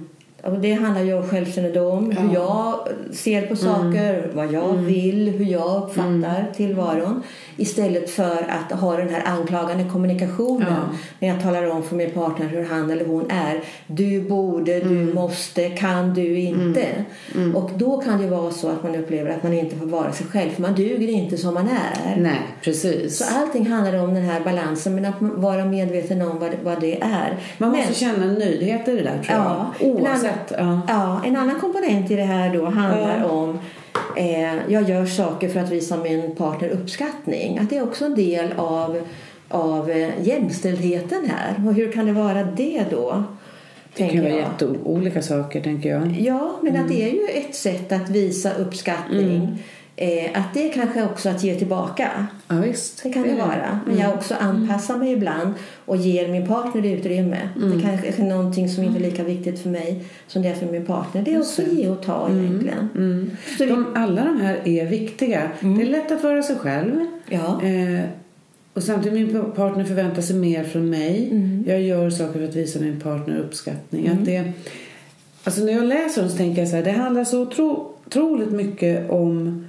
Det 0.62 0.74
handlar 0.74 1.02
ju 1.04 1.14
om 1.14 1.24
självkännedom. 1.28 2.12
Hur 2.12 2.34
jag 2.34 2.80
ser 3.14 3.42
på 3.42 3.56
saker. 3.56 4.32
Vad 4.34 4.52
jag 4.54 4.74
vill. 4.74 5.30
Hur 5.30 5.46
jag 5.46 5.84
uppfattar 5.84 6.46
tillvaron. 6.56 7.24
Istället 7.58 8.10
för 8.10 8.46
att 8.50 8.80
ha 8.80 8.98
den 8.98 9.10
här 9.10 9.24
anklagande 9.26 9.84
kommunikationen. 9.92 10.68
Ja. 10.70 10.98
När 11.20 11.28
jag 11.28 11.42
talar 11.44 11.72
om 11.72 11.84
för 11.84 11.96
min 11.96 12.12
partner 12.12 12.48
hur 12.48 12.64
han 12.66 12.90
eller 12.92 13.06
hon 13.06 13.32
är. 13.32 13.62
Du 13.88 14.22
borde, 14.22 14.80
du 14.80 15.14
måste, 15.14 15.70
kan 15.70 16.14
du 16.14 16.40
inte. 16.40 16.86
Och 17.56 17.70
då 17.78 18.02
kan 18.02 18.22
det 18.22 18.28
vara 18.28 18.52
så 18.52 18.68
att 18.70 18.84
man 18.84 18.96
upplever 18.96 19.30
att 19.32 19.44
man 19.44 19.54
inte 19.54 19.76
får 19.76 19.86
vara 19.86 20.12
sig 20.12 20.28
själv. 20.28 20.50
För 20.50 20.62
man 20.62 20.74
duger 20.76 21.08
inte 21.10 21.38
som 21.38 21.54
man 21.54 21.68
är. 21.68 22.16
Nej, 22.22 22.40
precis. 22.62 23.18
Så 23.18 23.36
allting 23.40 23.66
handlar 23.66 24.04
om 24.04 24.14
den 24.14 24.24
här 24.24 24.42
balansen. 24.44 24.96
Men 24.96 25.06
att 25.06 25.16
vara 25.20 25.66
medveten 25.66 26.22
om 26.22 26.40
vad, 26.40 26.52
vad 26.64 26.82
det 26.82 27.02
är. 27.02 27.38
Man 27.58 27.70
måste 27.70 27.86
Men- 27.86 27.94
känna 27.96 28.24
en 28.24 28.34
nöjdhet 28.34 28.88
i 28.88 28.92
det 28.96 29.02
där 29.04 29.24
tror 29.24 29.38
Ja, 29.38 29.72
jag. 29.80 29.90
en 29.90 30.06
annan- 30.08 30.31
Oavsett. 30.32 30.54
Ja. 30.60 30.82
Ja, 30.88 31.22
en 31.26 31.36
annan 31.36 31.60
komponent 31.60 32.12
i 32.12 32.16
det 32.16 32.24
här 32.24 32.54
då 32.54 32.66
handlar 32.66 33.20
Ja. 33.20 33.26
om 33.26 33.60
eh, 34.18 34.56
jag 34.74 34.90
gör 34.90 35.06
saker 35.06 35.50
för 35.50 35.60
att 35.60 35.70
visa 35.72 35.98
min 35.98 36.36
partner 36.36 36.70
uppskattning. 36.70 37.58
Att 37.60 37.70
det 37.70 37.78
är 37.78 37.84
också 37.84 38.06
en 38.06 38.16
del 38.16 38.54
av, 38.58 39.02
av 39.50 39.90
eh, 39.90 40.10
jämställdheten 40.22 41.30
här. 41.30 41.68
Och 41.68 41.74
hur 41.74 41.92
kan 41.92 42.06
det 42.06 42.14
vara 42.14 42.44
det 42.44 42.84
då? 42.92 43.24
Det 43.98 44.08
kan 44.08 44.22
vara 44.24 44.34
jätteolika 44.34 45.22
saker 45.22 45.62
tänker 45.62 45.90
jag. 45.90 46.16
Ja, 46.20 46.52
men 46.62 46.72
Mm. 46.76 46.82
att 46.84 46.92
det 46.92 47.04
är 47.04 47.14
ju 47.14 47.28
ett 47.48 47.56
sätt 47.56 47.92
att 47.92 48.10
visa 48.10 48.54
uppskattning. 48.54 49.58
Eh, 50.02 50.30
att 50.34 50.54
det 50.54 50.70
är 50.70 50.74
kanske 50.74 51.04
också 51.04 51.30
att 51.30 51.44
ge 51.44 51.56
tillbaka. 51.56 52.28
Ja, 52.48 52.56
visst. 52.56 53.04
Det 53.04 53.14
kan 53.14 53.24
det 53.24 53.36
vara. 53.36 53.80
Men 53.86 53.98
jag 53.98 54.14
också 54.14 54.36
anpassar 54.36 54.98
mig 54.98 55.12
ibland 55.12 55.54
och 55.86 55.98
ger 55.98 56.28
min 56.28 56.48
partner 56.48 56.86
utrymme. 56.86 57.50
Mm. 57.56 57.78
Det 57.78 57.84
kanske 57.84 58.08
är 58.08 58.24
någonting 58.24 58.70
som 58.70 58.84
inte 58.84 59.00
är 59.00 59.02
lika 59.02 59.24
viktigt 59.24 59.60
för 59.60 59.70
mig 59.70 60.04
som 60.28 60.42
det 60.42 60.50
är 60.50 60.54
för 60.56 60.66
min 60.66 60.86
partner. 60.86 61.22
Det 61.22 61.34
är 61.34 61.40
också 61.40 61.62
ge 61.62 61.90
och 61.90 62.04
ta 62.04 62.30
egentligen. 62.30 63.38
Så 63.58 63.64
vi, 63.64 63.70
De, 63.70 63.86
alla 63.96 64.24
de 64.24 64.42
här 64.42 64.68
är 64.68 64.86
viktiga. 64.86 65.52
Det 65.60 65.82
är 65.82 65.90
lätt 65.90 66.12
att 66.12 66.24
vara 66.24 66.44
sig 66.44 66.56
själv. 66.56 67.06
ja. 67.30 67.62
Eh, 67.64 68.06
och 68.74 68.84
samtidigt 68.84 69.34
min 69.34 69.52
partner 69.52 69.84
förväntar 69.84 70.22
sig 70.22 70.36
mer 70.36 70.64
från 70.64 70.90
mig. 70.90 71.28
Mm. 71.32 71.64
Jag 71.68 71.82
gör 71.82 72.10
saker 72.10 72.40
för 72.40 72.44
att 72.44 72.56
visa 72.56 72.80
min 72.80 73.00
partner 73.00 73.38
uppskattning. 73.38 74.08
Att 74.08 74.26
det, 74.26 74.52
alltså 75.44 75.62
när 75.62 75.74
jag 75.74 75.86
läser 75.86 76.22
dem 76.22 76.32
så 76.32 76.38
tänker 76.38 76.62
jag 76.62 76.70
så 76.70 76.76
här, 76.76 76.84
det 76.84 76.92
handlar 76.92 77.24
så 77.24 77.42
otro, 77.42 77.94
otroligt 78.06 78.52
mycket 78.52 79.10
om 79.10 79.66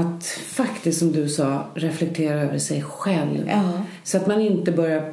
att 0.00 0.24
faktiskt 0.46 0.98
som 0.98 1.12
du 1.12 1.28
sa 1.28 1.64
reflektera 1.74 2.40
över 2.40 2.58
sig 2.58 2.82
själv. 2.82 3.48
Ja. 3.48 3.62
Så 4.04 4.16
att 4.16 4.26
man 4.26 4.40
inte 4.40 4.72
börjar 4.72 5.12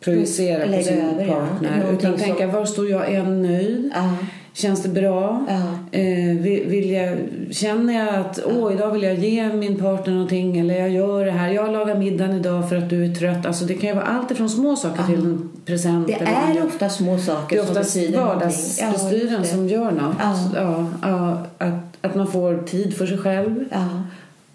projicera 0.00 0.76
på 0.76 0.82
sin 0.82 0.98
över, 0.98 1.26
ja. 1.26 1.34
partner. 1.34 1.78
Någonting 1.78 2.08
Utan 2.08 2.18
som- 2.18 2.28
tänka, 2.36 2.46
var 2.46 2.64
står 2.64 2.90
jag? 2.90 3.08
Är 3.08 3.16
jag 3.18 3.28
nöjd? 3.28 3.90
Ja. 3.94 4.16
Känns 4.52 4.82
det 4.82 4.88
bra? 4.88 5.46
Ja. 5.48 5.98
Eh, 5.98 6.36
vill, 6.40 6.90
jag, 6.90 7.18
känner 7.50 8.06
jag 8.06 8.14
att 8.14 8.40
åh, 8.46 8.72
idag 8.72 8.90
vill 8.90 9.02
jag 9.02 9.14
ge 9.18 9.48
min 9.52 9.78
partner 9.80 10.12
någonting 10.12 10.58
eller 10.58 10.74
jag 10.78 10.90
gör 10.90 11.24
det 11.24 11.30
här. 11.30 11.48
Jag 11.50 11.72
lagar 11.72 11.94
middagen 11.98 12.36
idag 12.36 12.68
för 12.68 12.76
att 12.76 12.90
du 12.90 13.04
är 13.04 13.14
trött. 13.14 13.46
Alltså 13.46 13.64
det 13.64 13.74
kan 13.74 13.88
ju 13.88 13.94
vara 13.94 14.04
allt 14.04 14.30
ifrån 14.30 14.50
små 14.50 14.76
saker 14.76 15.02
till 15.06 15.14
en 15.20 15.50
present. 15.64 16.06
Det 16.06 16.12
eller 16.12 16.26
är 16.56 16.60
en- 16.60 16.66
ofta 16.66 16.88
små 16.88 17.18
saker 17.18 17.56
det 17.56 17.62
är 17.62 17.66
som 17.66 17.74
betyder 17.74 18.18
vardagsbestyren 18.24 19.42
det. 19.42 19.48
som 19.48 19.68
gör 19.68 19.90
något. 19.90 20.14
Ja. 20.20 20.36
Ja, 20.54 20.86
ja, 21.02 21.46
att, 21.58 21.96
att 22.00 22.14
man 22.14 22.26
får 22.26 22.62
tid 22.66 22.96
för 22.96 23.06
sig 23.06 23.18
själv. 23.18 23.64
Ja. 23.72 24.02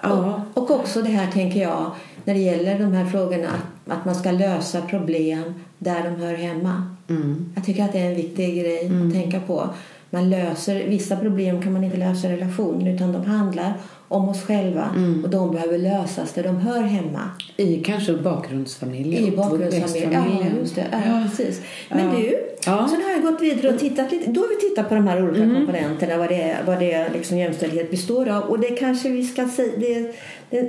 Ja. 0.04 0.44
Och, 0.54 0.64
och 0.64 0.72
också 0.80 1.02
det 1.02 1.10
här 1.10 1.32
tänker 1.32 1.62
jag 1.62 1.92
när 2.26 2.34
det 2.34 2.40
gäller 2.40 2.80
de 2.80 2.94
här 2.94 3.06
frågorna 3.06 3.48
att, 3.48 3.98
att 3.98 4.06
man 4.06 4.16
ska 4.16 4.32
lösa 4.32 4.82
problem 4.82 5.54
där 5.80 6.04
de 6.04 6.24
hör 6.26 6.34
hemma. 6.34 6.84
Mm. 7.10 7.46
Jag 7.56 7.66
tycker 7.66 7.84
att 7.84 7.92
det 7.94 8.00
är 8.00 8.10
en 8.10 8.16
viktig 8.16 8.60
grej 8.62 8.92
att 9.08 9.14
tänka 9.14 9.40
på. 9.40 9.70
Man 10.10 10.30
löser, 10.30 10.88
vissa 10.88 11.16
problem 11.16 11.62
kan 11.62 11.74
man 11.74 11.84
inte 11.84 11.98
lösa 11.98 12.28
i 12.28 12.36
relationen 12.36 12.88
utan 12.88 13.12
de 13.12 13.26
handlar 13.26 13.74
om 14.08 14.30
oss 14.30 14.44
själva 14.44 14.90
Mm. 14.96 15.24
och 15.24 15.30
de 15.30 15.52
behöver 15.52 15.78
lösas 15.78 16.34
där 16.34 16.44
de 16.44 16.56
hör 16.58 16.82
hemma. 16.82 17.30
I 17.58 17.76
kanske 17.84 18.14
bakgrundsfamiljen. 18.14 19.24
I 19.24 19.32
bakgrundsfamiljen. 19.38 20.14
Ja, 20.14 20.46
just 20.60 20.76
det. 20.76 20.86
Ja, 20.92 20.98
Ja. 21.06 21.24
precis. 21.30 21.62
Men 21.90 22.06
Ja. 22.06 22.12
du, 22.20 22.36
Ja. 22.66 22.88
sen 22.92 23.02
har 23.04 23.12
jag 23.12 23.22
gått 23.22 23.42
vidare 23.42 23.74
och 23.74 23.80
tittat 23.80 24.12
lite. 24.12 24.32
Då 24.32 24.42
har 24.42 24.48
vi 24.48 24.70
tittat 24.70 24.90
på 24.90 24.96
de 24.96 25.08
här 25.08 25.24
olika 25.30 25.44
Mm. 25.44 25.56
komponenterna, 25.56 26.18
vad 26.18 26.30
det 26.30 26.58
vad 26.66 26.80
det 26.80 26.92
är 26.94 27.10
liksom 27.14 27.38
jämställdhet 27.38 27.92
består 27.92 28.30
av. 28.30 28.44
Och 28.44 28.60
det 28.60 28.68
kanske 28.70 29.10
vi 29.10 29.24
ska 29.24 29.48
säga, 29.50 29.72
det, 29.78 30.16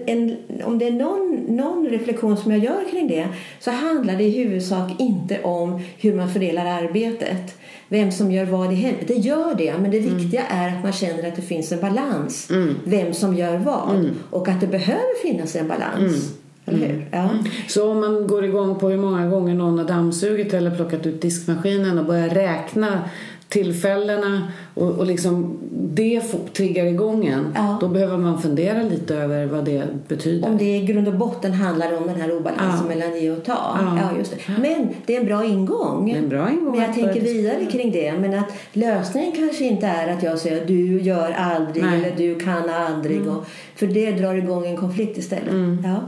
en, 0.06 0.36
om 0.64 0.78
det 0.78 0.86
är 0.86 0.92
någon, 0.92 1.44
någon 1.56 1.86
reflektion 1.88 2.36
som 2.36 2.52
jag 2.52 2.64
gör 2.64 2.90
kring 2.90 3.08
det 3.08 3.28
så 3.60 3.70
handlar 3.70 4.16
det 4.16 4.24
i 4.24 4.30
huvudsak 4.44 5.00
inte 5.00 5.42
om 5.42 5.80
hur 5.98 6.14
man 6.14 6.28
fördelar 6.30 6.66
arbetet. 6.66 7.58
Vem 7.88 8.12
som 8.12 8.32
gör 8.32 8.44
vad 8.44 8.72
i 8.72 8.74
hemmet. 8.74 9.08
Det 9.08 9.14
gör 9.14 9.54
det, 9.54 9.74
men 9.78 9.90
det 9.90 9.98
Mm. 9.98 10.16
viktiga 10.16 10.42
är 10.46 10.68
att 10.68 10.82
man 10.82 10.92
känner 10.92 11.28
att 11.28 11.36
det 11.36 11.42
finns 11.42 11.72
en 11.72 11.80
balans. 11.80 12.48
Vem 12.84 13.14
som 13.14 13.34
gör 13.34 13.58
vad. 13.58 13.94
Mm. 13.96 14.10
Och 14.30 14.48
att 14.48 14.60
det 14.60 14.66
behöver 14.66 15.22
finnas 15.22 15.56
en 15.56 15.68
balans. 15.68 16.32
Eller 16.68 16.86
hur? 16.86 17.08
Ja. 17.12 17.28
Så 17.68 17.90
om 17.90 18.00
man 18.00 18.26
går 18.26 18.44
igång 18.44 18.78
på 18.78 18.88
hur 18.88 18.96
många 18.96 19.26
gånger 19.28 19.54
någon 19.54 19.78
har 19.78 19.84
dammsugit 19.84 20.54
eller 20.54 20.70
plockat 20.76 21.06
ut 21.06 21.22
diskmaskinen 21.22 21.98
och 21.98 22.04
börjar 22.04 22.28
räkna 22.28 23.02
tillfällena 23.48 24.48
och, 24.74 24.90
och 24.90 25.06
liksom 25.06 25.58
det 25.72 26.20
triggar 26.52 26.84
igång 26.86 27.26
en, 27.26 27.52
Ja. 27.54 27.78
då 27.80 27.88
behöver 27.88 28.16
man 28.16 28.42
fundera 28.42 28.82
lite 28.82 29.14
över 29.16 29.46
vad 29.46 29.64
det 29.64 29.82
betyder. 30.08 30.48
Om 30.48 30.58
det 30.58 30.76
i 30.76 30.84
grund 30.84 31.08
och 31.08 31.14
botten 31.14 31.52
handlar 31.52 31.96
om 31.96 32.06
den 32.06 32.20
här 32.20 32.36
obalansen 32.36 32.86
Ja. 32.90 32.96
mellan 32.96 33.20
ge 33.20 33.30
och 33.30 33.44
ta. 33.44 33.52
Ja. 33.80 33.98
Ja. 34.12 34.18
just 34.18 34.30
det. 34.30 34.52
Men 34.60 34.88
det 35.06 35.16
är 35.16 35.20
en 35.20 35.26
bra 35.26 35.44
ingång. 35.44 36.10
En 36.10 36.28
bra 36.28 36.50
ingång 36.50 36.70
Men 36.76 36.80
jag 36.80 36.94
tänker 36.94 37.20
vidare 37.20 37.66
kring 37.66 37.92
det. 37.92 38.12
Men 38.12 38.34
att 38.38 38.52
lösningen 38.72 39.32
kanske 39.32 39.64
inte 39.64 39.86
är 39.86 40.12
att 40.12 40.22
jag 40.22 40.38
säger 40.38 40.66
du 40.66 41.00
gör 41.00 41.32
aldrig 41.32 41.84
Nej. 41.84 41.94
eller 42.04 42.16
du 42.16 42.34
kan 42.38 42.70
aldrig. 42.70 43.26
Och, 43.28 43.44
för 43.74 43.86
det 43.86 44.10
drar 44.12 44.34
igång 44.34 44.66
en 44.66 44.76
konflikt 44.76 45.18
istället. 45.18 45.54
Ja. 45.84 46.00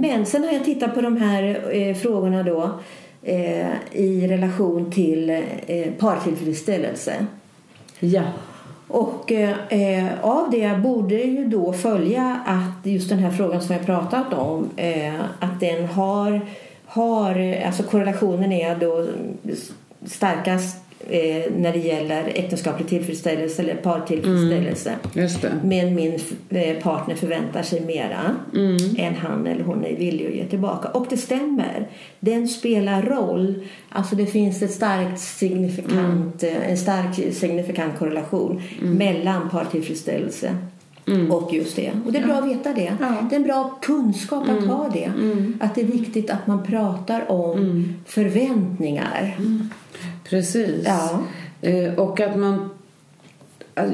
Men 0.00 0.26
sen 0.26 0.44
har 0.44 0.52
jag 0.52 0.64
tittat 0.64 0.94
på 0.94 1.00
de 1.00 1.16
här 1.16 1.60
eh, 1.72 1.94
frågorna 1.96 2.42
då 2.42 2.70
eh, 3.24 3.66
i 3.92 4.26
relation 4.28 4.90
till 4.90 5.30
eh, 5.66 5.92
partillfredsställelse. 5.98 7.26
Ja. 8.00 8.22
Och 8.88 9.32
eh, 9.32 10.06
av 10.20 10.50
det 10.50 10.78
borde 10.82 11.14
ju 11.14 11.44
då 11.44 11.72
följa 11.72 12.40
att 12.46 12.86
just 12.86 13.08
den 13.08 13.18
här 13.18 13.30
frågan 13.30 13.62
som 13.62 13.76
jag 13.76 13.86
pratat 13.86 14.32
om 14.32 14.68
eh, 14.76 15.20
att 15.40 15.60
den 15.60 15.86
har, 15.86 16.40
har 16.86 17.62
alltså 17.66 17.82
korrelationen 17.82 18.52
är 18.52 18.76
då 18.76 19.06
starkast 20.06 20.83
eh, 21.10 21.52
när 21.56 21.72
det 21.72 21.78
gäller 21.78 22.32
äktenskaplig 22.34 22.88
tillfredsställelse 22.88 23.62
eller 23.62 23.74
partillfredsställelse. 23.74 24.96
Det. 25.12 25.60
Men 25.64 25.94
min 25.94 26.18
eh, 26.48 26.82
partner 26.82 27.14
förväntar 27.14 27.62
sig 27.62 27.80
mera 27.80 28.36
än 28.98 29.14
han 29.14 29.46
eller 29.46 29.64
hon 29.64 29.84
är 29.84 29.96
villig 29.96 30.26
att 30.26 30.34
ge 30.34 30.44
tillbaka. 30.44 30.88
Och 30.88 31.06
det 31.10 31.16
stämmer. 31.16 31.88
Den 32.20 32.48
spelar 32.48 33.02
roll. 33.02 33.54
Alltså 33.88 34.16
det 34.16 34.26
finns 34.26 34.62
ett 34.62 34.70
starkt 34.70 35.20
signifikant, 35.20 36.42
eh, 36.42 36.70
en 36.70 36.76
stark 36.76 37.34
signifikant 37.34 37.98
korrelation 37.98 38.62
mellan 38.80 39.50
partillfredsställelse 39.50 40.56
och 41.30 41.54
just 41.54 41.76
det. 41.76 41.92
Och 42.06 42.12
det 42.12 42.18
är 42.18 42.26
bra 42.26 42.34
att 42.34 42.48
veta 42.48 42.72
det. 42.72 42.92
Ja. 43.00 43.26
Det 43.30 43.36
är 43.36 43.40
en 43.40 43.46
bra 43.46 43.78
kunskap 43.82 44.48
att 44.48 44.66
ha 44.66 44.88
det. 44.92 45.12
Att 45.60 45.74
det 45.74 45.80
är 45.80 45.86
viktigt 45.86 46.30
att 46.30 46.46
man 46.46 46.62
pratar 46.62 47.30
om 47.30 47.84
förväntningar. 48.06 49.36
Precis. 50.30 50.84
Ja. 50.86 51.22
Eh, 51.60 51.94
och 51.94 52.20
att 52.20 52.36
man 52.36 52.70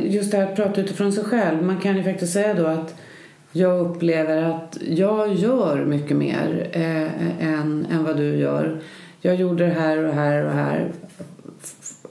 just 0.03 0.31
det 0.31 0.37
här 0.37 0.45
att 0.45 0.57
prata 0.57 0.81
utifrån 0.81 1.12
sig 1.12 1.25
själv. 1.25 1.62
Man 1.62 1.81
kan 1.81 1.97
ju 1.97 2.03
faktiskt 2.03 2.33
säga 2.33 2.55
då 2.55 2.66
att 2.66 2.95
jag 3.53 3.81
upplever 3.81 4.43
att 4.43 4.79
jag 4.88 5.35
gör 5.35 5.85
mycket 5.85 6.16
mer 6.16 6.69
eh, 6.73 7.49
än, 7.49 7.87
än 7.90 8.05
vad 8.05 8.16
du 8.16 8.37
gör. 8.37 8.81
Jag 9.21 9.35
gjorde 9.35 9.66
det 9.66 9.73
här 9.73 10.05
och 10.05 10.14
här 10.14 10.45
och 10.45 10.53
här. 10.53 10.93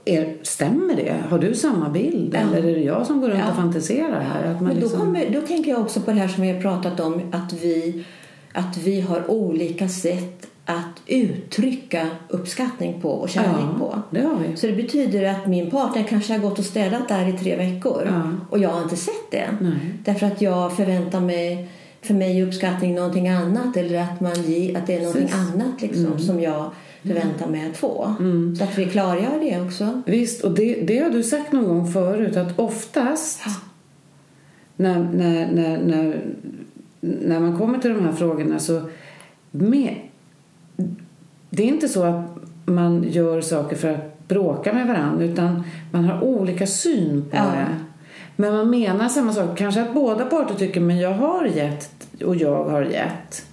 Är, 0.06 0.36
stämmer 0.44 0.96
det? 0.96 1.16
Har 1.30 1.40
du 1.40 1.56
samma 1.56 1.90
bild? 1.90 2.34
Ja. 2.36 2.40
Eller 2.58 2.70
är 2.70 2.76
det 2.76 2.82
jag 2.82 3.08
som 3.08 3.22
går 3.22 3.30
runt 3.30 3.40
Ja. 3.40 3.50
och 3.50 3.56
fantiserar 3.56 4.20
här? 4.20 4.44
Att 4.52 4.62
man 4.62 4.64
Men 4.64 4.76
då, 4.76 4.82
liksom... 4.82 5.00
kommer, 5.00 5.30
då 5.30 5.42
tänker 5.42 5.72
jag 5.72 5.82
också 5.82 6.02
på 6.02 6.12
det 6.12 6.18
här 6.18 6.28
som 6.28 6.44
vi 6.44 6.52
har 6.52 6.62
pratat 6.62 7.00
om 7.00 7.22
att 7.32 7.54
vi, 7.54 8.06
att 8.54 8.78
vi 8.78 9.02
har 9.02 9.32
olika 9.32 9.90
sätt 9.90 10.49
att 10.70 11.02
uttrycka 11.08 12.08
uppskattning 12.28 13.02
på 13.02 13.10
och 13.10 13.30
kärlek 13.30 13.50
ja, 13.60 13.76
på. 13.80 14.02
det 14.12 14.22
har 14.22 14.36
vi. 14.48 14.58
Så 14.58 14.68
det 14.68 14.74
betyder 14.74 15.26
att 15.26 15.48
min 15.48 15.72
partner 15.72 16.04
kanske 16.04 16.34
har 16.34 16.40
gått 16.40 16.60
och 16.60 16.66
städat 16.66 17.08
där 17.08 17.28
i 17.30 17.34
tre 17.34 17.56
veckor 17.56 18.04
Ja. 18.06 18.32
och 18.50 18.60
jag 18.60 18.70
har 18.70 18.84
inte 18.84 18.96
sett 18.96 19.32
det. 19.32 19.48
Nej. 19.62 19.94
Därför 20.06 20.28
att 20.28 20.42
jag 20.42 20.76
förväntar 20.78 21.20
mig, 21.20 21.70
för 22.02 22.14
mig 22.14 22.44
uppskattning 22.44 22.96
någonting 22.96 23.30
annat 23.30 23.78
eller 23.78 24.00
att, 24.02 24.22
man 24.22 24.44
ge, 24.44 24.76
att 24.76 24.88
det 24.88 24.96
är 24.96 25.00
någonting 25.00 25.28
Precis. 25.28 25.54
annat 25.54 25.82
liksom, 25.82 26.20
som 26.20 26.40
jag 26.42 26.72
förväntar 27.02 27.48
mig 27.48 27.70
att 27.70 27.78
få. 27.78 28.14
Så 28.58 28.64
att 28.64 28.78
vi 28.78 28.86
klargör 28.86 29.40
det 29.40 29.62
också. 29.62 30.02
Visst, 30.06 30.44
och 30.44 30.52
det, 30.52 30.82
det 30.82 31.00
har 31.00 31.10
du 31.10 31.24
sagt 31.24 31.52
någon 31.52 31.68
gång 31.68 31.92
förut 31.92 32.38
att 32.38 32.60
oftast 32.60 33.42
Ja. 33.46 33.52
när, 34.76 35.00
när, 35.00 35.52
när, 35.52 35.78
när, 35.84 36.22
när 37.02 37.40
man 37.40 37.58
kommer 37.58 37.80
till 37.80 37.94
de 37.94 38.06
här 38.06 38.12
frågorna 38.12 38.60
så 38.60 38.82
med, 39.52 39.96
det 41.50 41.64
är 41.64 41.68
inte 41.68 41.88
så 41.90 42.04
att 42.04 42.26
man 42.66 43.06
gör 43.10 43.42
saker 43.42 43.76
för 43.76 43.90
att 43.90 44.28
bråka 44.28 44.74
med 44.74 44.88
varandra 44.88 45.26
utan 45.26 45.64
man 45.92 46.06
har 46.06 46.24
olika 46.24 46.68
syn 46.68 47.26
på 47.32 47.38
Ja. 47.38 47.44
det. 47.44 47.66
Men 48.36 48.54
man 48.54 48.70
menar 48.70 49.10
samma 49.10 49.34
sak. 49.34 49.58
Kanske 49.58 49.82
att 49.82 49.94
båda 49.94 50.26
parter 50.26 50.56
tycker 50.56 50.82
men 50.82 51.00
jag 51.00 51.14
har 51.14 51.46
gett 51.46 51.90
och 52.26 52.36
jag 52.36 52.64
har 52.70 52.82
gett. 52.82 53.46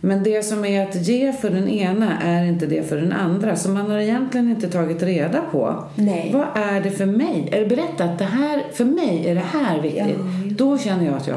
Men 0.00 0.22
det 0.22 0.42
som 0.42 0.64
är 0.64 0.88
att 0.88 0.94
ge 1.08 1.32
för 1.32 1.50
den 1.50 1.68
ena 1.68 2.18
är 2.22 2.44
inte 2.44 2.66
det 2.66 2.88
för 2.88 2.96
den 2.96 3.12
andra. 3.12 3.56
Så 3.56 3.68
man 3.70 3.90
har 3.90 3.98
egentligen 3.98 4.50
inte 4.50 4.68
tagit 4.68 5.02
reda 5.02 5.40
på. 5.52 5.84
Nej. 5.94 6.30
Vad 6.34 6.62
är 6.64 6.80
det 6.80 6.90
för 6.90 7.06
mig? 7.06 7.48
Är 7.52 7.60
det 7.60 7.66
berätta 7.66 8.04
att 8.04 8.18
det 8.18 8.24
här, 8.24 8.62
för 8.72 8.84
mig 8.84 9.22
är 9.26 9.34
det 9.34 9.40
här 9.52 9.80
viktigt. 9.82 10.04
Ja, 10.18 10.50
Då 10.56 10.78
känner 10.78 11.04
jag 11.06 11.14
att 11.14 11.26
jag 11.26 11.36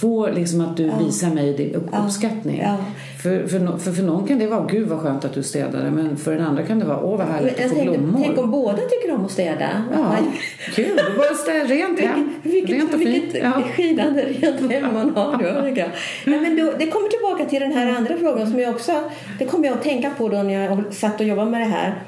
får 0.00 0.32
liksom 0.32 0.60
att 0.60 0.76
du 0.76 0.92
visar 1.04 1.30
mig 1.34 1.52
din 1.56 1.74
upp, 1.74 1.88
Ja. 1.92 1.98
uppskattning. 2.04 2.62
För, 3.24 3.46
för, 3.46 3.78
för, 3.78 3.92
för 3.92 4.02
någon 4.02 4.26
kan 4.28 4.38
det 4.38 4.46
vara, 4.46 4.66
gud 4.70 4.88
vad 4.88 5.00
skönt 5.00 5.24
att 5.24 5.34
du 5.34 5.42
städade. 5.42 5.90
Men 5.90 6.16
för 6.16 6.32
den 6.32 6.46
andra 6.46 6.62
kan 6.62 6.78
det 6.78 6.84
vara, 6.84 7.00
åh 7.00 7.18
vad 7.18 7.26
härligt 7.26 7.52
att 7.60 7.68
få 7.70 7.74
tänkte, 7.74 7.98
blommor. 7.98 8.20
tänk 8.24 8.38
om 8.38 8.50
båda 8.50 8.76
tycker 8.82 9.14
om 9.14 9.24
att 9.24 9.30
städa. 9.30 9.68
Ja, 9.92 10.16
kul. 10.74 10.96
Då 10.96 11.18
bara 11.18 11.34
städa 11.34 11.64
rent 11.64 12.00
hem. 12.00 12.34
Vilket, 12.42 12.76
Rent 12.76 12.94
och 12.94 13.00
fint. 13.00 13.24
vilket 13.24 13.42
Ja. 13.42 13.62
skinande 13.76 14.22
rent 14.24 14.72
hem 14.72 14.94
man 14.94 15.10
har 15.16 15.38
då. 15.42 15.80
Ja, 16.24 16.40
men 16.40 16.56
då, 16.56 16.72
det 16.78 16.86
kommer 16.86 17.08
tillbaka 17.08 17.44
till 17.50 17.60
den 17.60 17.72
här 17.72 17.96
andra 17.96 18.16
frågan 18.16 18.50
som 18.50 18.60
jag 18.60 18.74
också 18.74 18.92
det 19.38 19.44
kommer 19.44 19.66
jag 19.68 19.74
att 19.74 19.82
tänka 19.82 20.10
på 20.10 20.28
då 20.28 20.42
när 20.42 20.64
jag 20.64 20.94
satt 20.94 21.20
och 21.20 21.26
jobbade 21.26 21.50
med 21.50 21.60
det 21.60 21.64
här. 21.64 22.02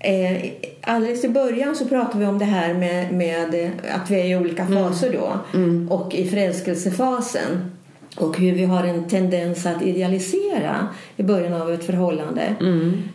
Eh, 0.00 0.50
alldeles 0.82 1.24
i 1.24 1.28
början 1.28 1.76
så 1.76 1.84
pratade 1.84 2.18
vi 2.18 2.26
om 2.26 2.38
det 2.38 2.44
här 2.44 2.74
med, 2.74 3.12
med 3.12 3.70
att 3.94 4.10
vi 4.10 4.20
är 4.20 4.24
i 4.24 4.36
olika 4.36 4.66
faser 4.66 5.12
då 5.12 5.38
och 5.94 6.14
i 6.14 6.28
förälskelsefasen 6.28 7.70
och 8.18 8.38
hur 8.38 8.52
vi 8.52 8.64
har 8.64 8.84
en 8.84 9.08
tendens 9.08 9.66
att 9.66 9.82
idealisera 9.82 10.88
i 11.16 11.22
början 11.22 11.62
av 11.62 11.72
ett 11.72 11.84
förhållande. 11.84 12.42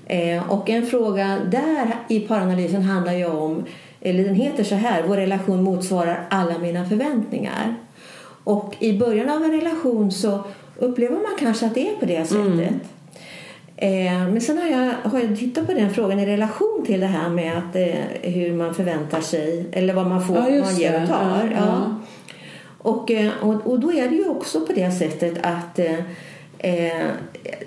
Eh, 0.06 0.52
och 0.52 0.70
en 0.70 0.86
fråga 0.86 1.40
där 1.52 1.96
i 2.08 2.20
paranalysen 2.20 2.82
handlar 2.82 3.14
ju 3.14 3.26
om, 3.26 3.64
eller 4.02 4.24
den 4.24 4.36
heter 4.36 4.64
så 4.64 4.76
här, 4.76 5.04
vår 5.08 5.18
relation 5.18 5.64
motsvarar 5.64 6.28
alla 6.30 6.58
mina 6.58 6.86
förväntningar. 6.86 7.76
Och 8.44 8.76
i 8.80 8.98
början 9.00 9.30
av 9.30 9.44
en 9.44 9.52
relation 9.52 10.12
så 10.12 10.44
upplever 10.78 11.16
man 11.16 11.36
kanske 11.40 11.66
att 11.66 11.76
det 11.76 11.90
är 11.90 11.96
på 11.96 12.06
det 12.06 12.26
sättet. 12.26 12.74
Eh, 13.78 14.28
men 14.28 14.42
sen 14.42 14.58
har 14.58 14.66
jag, 14.68 14.94
har 15.10 15.20
jag 15.20 15.40
tittat 15.40 15.68
på 15.68 15.74
den 15.74 15.94
frågan 15.94 16.20
i 16.20 16.26
relation 16.26 16.84
till 16.86 17.00
det 17.00 17.08
här 17.08 17.30
med 17.30 17.58
att, 17.58 17.76
eh, 17.76 18.32
hur 18.32 18.54
man 18.54 18.74
förväntar 18.74 19.22
sig 19.22 19.66
eller 19.72 19.94
vad 19.94 20.08
man 20.08 20.28
får, 20.28 20.36
Ja, 20.38 20.64
man 20.64 20.76
ger 20.76 21.02
och 21.02 21.08
tar. 21.08 21.52
Ja, 21.56 21.66
ja. 21.66 21.96
Och, 22.84 23.12
eh, 23.12 23.32
och, 23.42 23.72
och 23.72 23.80
då 23.80 23.94
är 23.94 24.10
det 24.10 24.16
ju 24.16 24.28
också 24.28 24.62
på 24.66 24.74
det 24.74 24.92
sättet 24.92 25.38
att 25.42 25.80
eh, 25.80 26.00
eh, 26.58 27.08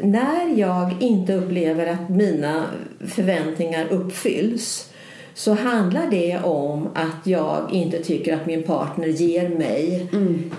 när 0.00 0.59
jag 0.59 0.96
inte 1.00 1.35
upplever 1.35 1.87
att 1.87 2.09
mina 2.09 2.64
förväntningar 3.07 3.87
uppfylls 3.90 4.92
så 5.35 5.55
handlar 5.55 6.11
det 6.11 6.38
om 6.38 6.88
att 6.94 7.26
jag 7.26 7.68
inte 7.72 8.02
tycker 8.02 8.35
att 8.35 8.46
min 8.46 8.62
partner 8.62 9.07
ger 9.07 9.48
mig 9.48 10.07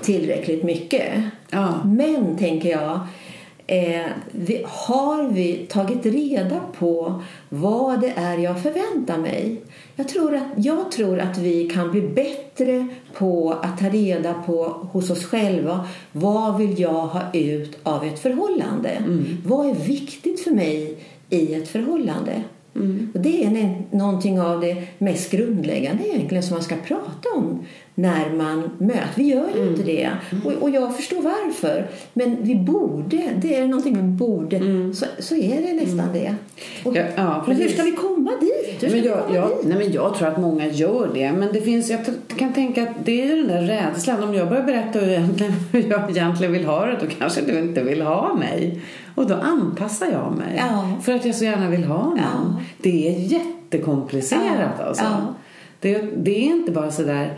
tillräckligt 0.02 0.63
mycket. 0.63 1.13
Ja. 1.50 1.84
Men, 1.86 2.38
tänker 2.38 2.70
jag, 2.70 3.00
Eh, 3.70 4.06
vi, 4.32 4.65
har 4.65 5.30
vi 5.30 5.65
tagit 5.70 6.06
reda 6.06 6.60
på 6.80 7.22
vad 7.50 8.02
det 8.02 8.13
är 8.15 8.38
jag 8.38 8.62
förväntar 8.62 9.17
mig? 9.17 9.62
Jag 9.99 10.07
tror, 10.07 10.36
att, 10.36 10.43
jag 10.57 10.91
tror 10.91 11.19
att 11.19 11.38
vi 11.38 11.69
kan 11.69 11.91
bli 11.91 12.01
bättre 12.01 12.88
på 13.13 13.51
att 13.63 13.79
ta 13.79 13.89
reda 13.89 14.33
på 14.33 14.63
hos 14.91 15.10
oss 15.10 15.25
själva 15.25 15.88
vad 16.12 16.57
vill 16.57 16.79
jag 16.79 17.07
ha 17.07 17.21
ut 17.33 17.77
av 17.83 18.03
ett 18.03 18.19
förhållande? 18.19 18.89
Mm. 18.89 19.38
Vad 19.45 19.69
är 19.69 19.73
viktigt 19.73 20.39
för 20.43 20.51
mig 20.51 20.97
i 21.29 21.53
ett 21.53 21.67
förhållande? 21.67 22.43
Och 23.13 23.20
det 23.20 23.44
är 23.44 23.76
någonting 23.92 24.42
av 24.42 24.62
det 24.62 24.76
mest 24.98 25.32
grundläggande 25.32 26.08
egentligen 26.08 26.44
som 26.44 26.54
man 26.54 26.63
ska 26.63 26.76
prata 26.88 27.30
om 27.36 27.66
när 27.96 28.30
man 28.30 28.70
möts. 28.78 29.12
Vi 29.16 29.24
gör 29.24 29.48
ju 29.56 29.68
inte 29.68 29.84
det. 29.84 30.10
Och, 30.46 30.52
och 30.52 30.70
jag 30.70 30.96
förstår 30.96 31.22
varför. 31.22 31.88
Men 32.13 32.38
vi 32.42 32.56
borde. 32.56 33.30
Det 33.42 33.56
är 33.56 33.68
någonting 33.68 33.96
vi 33.96 34.02
borde. 34.02 34.60
Så, 34.94 35.06
så 35.20 35.36
är 35.36 35.62
det 35.62 35.74
nästan 35.74 36.13
det. 36.13 36.36
Och, 36.84 36.96
Ja, 36.96 37.04
ja, 37.16 37.44
men 37.48 37.56
hur 37.58 37.68
ska 37.68 37.84
vi 37.84 37.92
komma 37.92 38.32
dit? 38.42 38.84
Hur 38.84 38.90
Men 38.90 39.04
jag, 39.04 39.20
komma 39.24 39.36
jag, 39.36 39.50
dit? 39.50 39.58
nej 39.63 39.78
men 39.78 39.92
jag 39.92 40.16
tror 40.16 40.28
att 40.28 40.42
många 40.42 40.68
gör 40.68 41.10
det. 41.13 41.32
Men 41.32 41.54
det 41.54 41.62
finns, 41.62 41.90
jag 41.90 42.00
kan 42.38 42.54
tänka 42.54 42.84
att 42.84 43.06
det 43.06 43.22
är 43.22 43.26
ju 43.26 43.36
den 43.36 43.48
där 43.48 43.62
rädslan. 43.62 44.24
Om 44.24 44.34
jag 44.34 44.50
börjar 44.50 44.63
berätta 44.63 45.00
hur 45.00 45.90
jag 45.90 46.10
egentligen 46.12 46.54
vill 46.54 46.66
ha 46.66 46.86
det 46.86 46.98
då 47.02 47.08
kanske 47.20 47.42
du 47.42 47.60
inte 47.60 47.84
vill 47.84 48.02
ha 48.02 48.34
mig. 48.34 48.82
Och 49.17 49.27
då 49.27 49.36
anpassar 49.36 50.08
jag 50.08 50.34
mig. 50.38 50.56
Ja. 50.58 51.01
För 51.01 51.15
att 51.15 51.25
jag 51.25 51.36
så 51.36 51.43
gärna 51.43 51.69
vill 51.69 51.84
ha 51.84 52.03
någon. 52.03 52.17
Ja. 52.17 52.62
Det 52.77 53.08
är 53.08 53.19
jättekomplicerat 53.19 54.73
Ja. 54.80 54.86
alltså. 54.86 55.03
Det, 55.80 56.01
det 56.17 56.38
är 56.38 56.43
inte 56.43 56.71
bara 56.71 56.91
sådär 56.91 57.34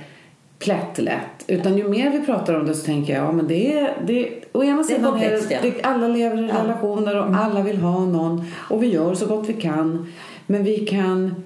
plättlätt. 0.59 1.43
Utan 1.47 1.77
ju 1.77 1.87
mer 1.87 2.09
vi 2.11 2.21
pratar 2.21 2.59
om 2.59 2.65
det 2.65 2.73
så 2.75 2.85
tänker 2.85 3.13
jag, 3.13 3.25
ja 3.25 3.31
men 3.31 3.47
det 3.47 3.77
är, 3.79 3.97
det, 4.07 4.29
å 4.51 4.63
ena 4.63 4.83
sidan 4.83 5.05
är 5.05 5.09
komplext, 5.09 5.49
det, 5.49 5.59
det, 5.61 5.83
alla 5.83 6.07
lever 6.07 6.43
i 6.43 6.47
relationer 6.47 7.15
och 7.19 7.35
alla 7.35 7.61
vill 7.61 7.77
ha 7.77 8.05
någon. 8.05 8.45
Och 8.69 8.83
vi 8.83 8.87
gör 8.87 9.13
så 9.13 9.25
gott 9.25 9.49
vi 9.49 9.53
kan. 9.53 10.13
Men 10.47 10.63
vi 10.63 10.77
kan, 10.77 11.43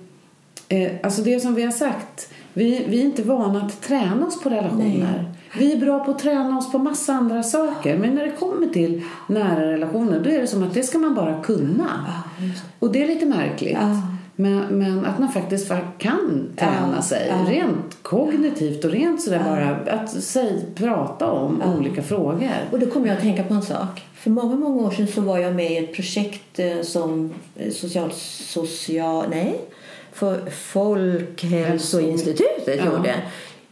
eh, 0.69 0.91
alltså 1.03 1.21
det 1.21 1.39
som 1.39 1.55
vi 1.55 1.63
har 1.63 1.71
sagt, 1.71 2.33
vi, 2.53 2.85
vi 2.87 2.99
är 3.01 3.05
inte 3.05 3.23
vana 3.23 3.61
att 3.61 3.81
träna 3.81 4.27
oss 4.27 4.41
på 4.41 4.49
relationer. 4.49 5.25
Vi 5.57 5.73
är 5.73 5.77
bra 5.77 5.99
på 5.99 6.11
att 6.11 6.19
träna 6.19 6.57
oss 6.57 6.71
på 6.71 6.77
massa 6.77 7.13
andra 7.13 7.43
saker. 7.43 7.97
Men 7.97 8.15
när 8.15 8.23
det 8.25 8.31
kommer 8.31 8.67
till 8.67 9.01
nära 9.27 9.71
relationer 9.71 10.19
då 10.19 10.29
är 10.29 10.39
det 10.41 10.47
som 10.47 10.63
att 10.63 10.73
det 10.73 10.83
ska 10.83 10.97
man 10.97 11.15
bara 11.15 11.41
kunna. 11.43 12.05
Och 12.79 12.91
det 12.91 13.03
är 13.03 13.07
lite 13.07 13.25
märkligt. 13.25 13.77
Ja. 13.81 14.01
Men, 14.35 14.57
men 14.57 15.05
att 15.05 15.19
man 15.19 15.29
faktiskt 15.31 15.71
fa- 15.71 15.97
kan 15.97 16.47
träna 16.55 16.93
Ja, 16.95 17.01
sig 17.01 17.31
rent 17.47 17.97
kognitivt 18.01 18.85
och 18.85 18.91
rent 18.91 19.21
sådär 19.21 19.43
bara 19.45 19.93
att 19.93 20.09
säg, 20.09 20.65
prata 20.75 21.31
om 21.31 21.61
olika 21.77 22.03
frågor. 22.03 22.49
Och 22.71 22.79
då 22.79 22.85
kommer 22.85 23.07
jag 23.07 23.15
att 23.15 23.21
tänka 23.21 23.43
på 23.43 23.53
en 23.53 23.61
sak. 23.61 24.01
För 24.15 24.29
många, 24.29 24.55
många 24.55 24.81
år 24.81 24.91
sedan 24.91 25.07
så 25.07 25.21
var 25.21 25.37
jag 25.37 25.55
med 25.55 25.71
i 25.71 25.77
ett 25.77 25.95
projekt 25.95 26.59
eh, 26.59 26.81
som 26.81 27.33
eh, 27.55 27.71
social... 27.71 28.11
social 28.11 29.25
nej, 29.29 29.59
för 30.13 30.49
Folkhälsoinstitutet 30.49 32.79
Ja. 32.79 32.85
gjorde 32.85 33.15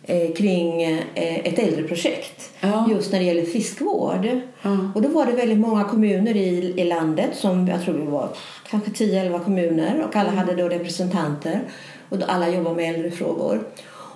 eh, 0.03 0.33
kring 0.33 0.83
eh, 0.83 0.99
ett 1.47 1.59
äldreprojekt 1.59 2.49
Ja. 2.61 2.87
just 2.91 3.11
när 3.11 3.19
det 3.19 3.25
gäller 3.25 3.45
friskvård. 3.45 4.25
Ja. 4.61 4.91
Och 4.95 5.01
då 5.01 5.09
var 5.09 5.25
det 5.25 5.31
väldigt 5.31 5.59
många 5.59 5.83
kommuner 5.83 6.35
i, 6.35 6.73
i 6.77 6.83
landet 6.83 7.29
som 7.33 7.67
jag 7.67 7.83
tror 7.83 7.93
det 7.93 8.11
var 8.11 8.29
kanske 8.69 8.91
10-11 8.91 9.43
kommuner 9.43 10.05
och 10.09 10.15
alla 10.15 10.31
hade 10.31 10.55
då 10.55 10.69
representanter 10.69 11.61
och 12.09 12.17
då 12.17 12.25
alla 12.25 12.49
jobbar 12.49 12.73
med 12.75 12.95
äldrefrågor. 12.95 13.59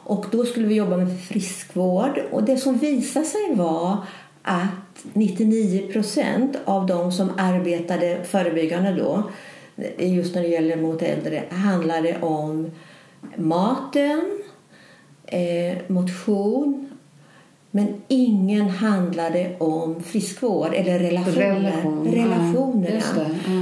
Och 0.07 0.25
då 0.31 0.45
skulle 0.45 0.67
vi 0.67 0.75
jobba 0.75 0.97
med 0.97 1.21
friskvård 1.29 2.21
och 2.31 2.43
det 2.43 2.57
som 2.57 2.77
visade 2.77 3.25
sig 3.25 3.55
var 3.55 3.97
att 4.41 5.05
99 5.13 5.91
procent 5.93 6.57
av 6.65 6.85
de 6.85 7.11
som 7.11 7.31
arbetade 7.38 8.23
förebyggande 8.23 8.93
då 8.93 9.23
just 9.97 10.35
när 10.35 10.41
det 10.41 10.47
gäller 10.47 10.75
mot 10.75 11.01
äldre 11.01 11.43
handlade 11.49 12.17
om 12.21 12.71
maten, 13.35 14.39
eh, 15.25 15.77
motion 15.88 16.85
men 17.75 18.01
ingen 18.07 18.69
handlade 18.69 19.55
om 19.57 20.03
friskvård 20.03 20.73
eller 20.73 20.99
relationer. 20.99 21.35
Relation, 21.35 22.05
ja, 22.11 22.25
relationerna. 22.25 22.89
det, 22.89 23.01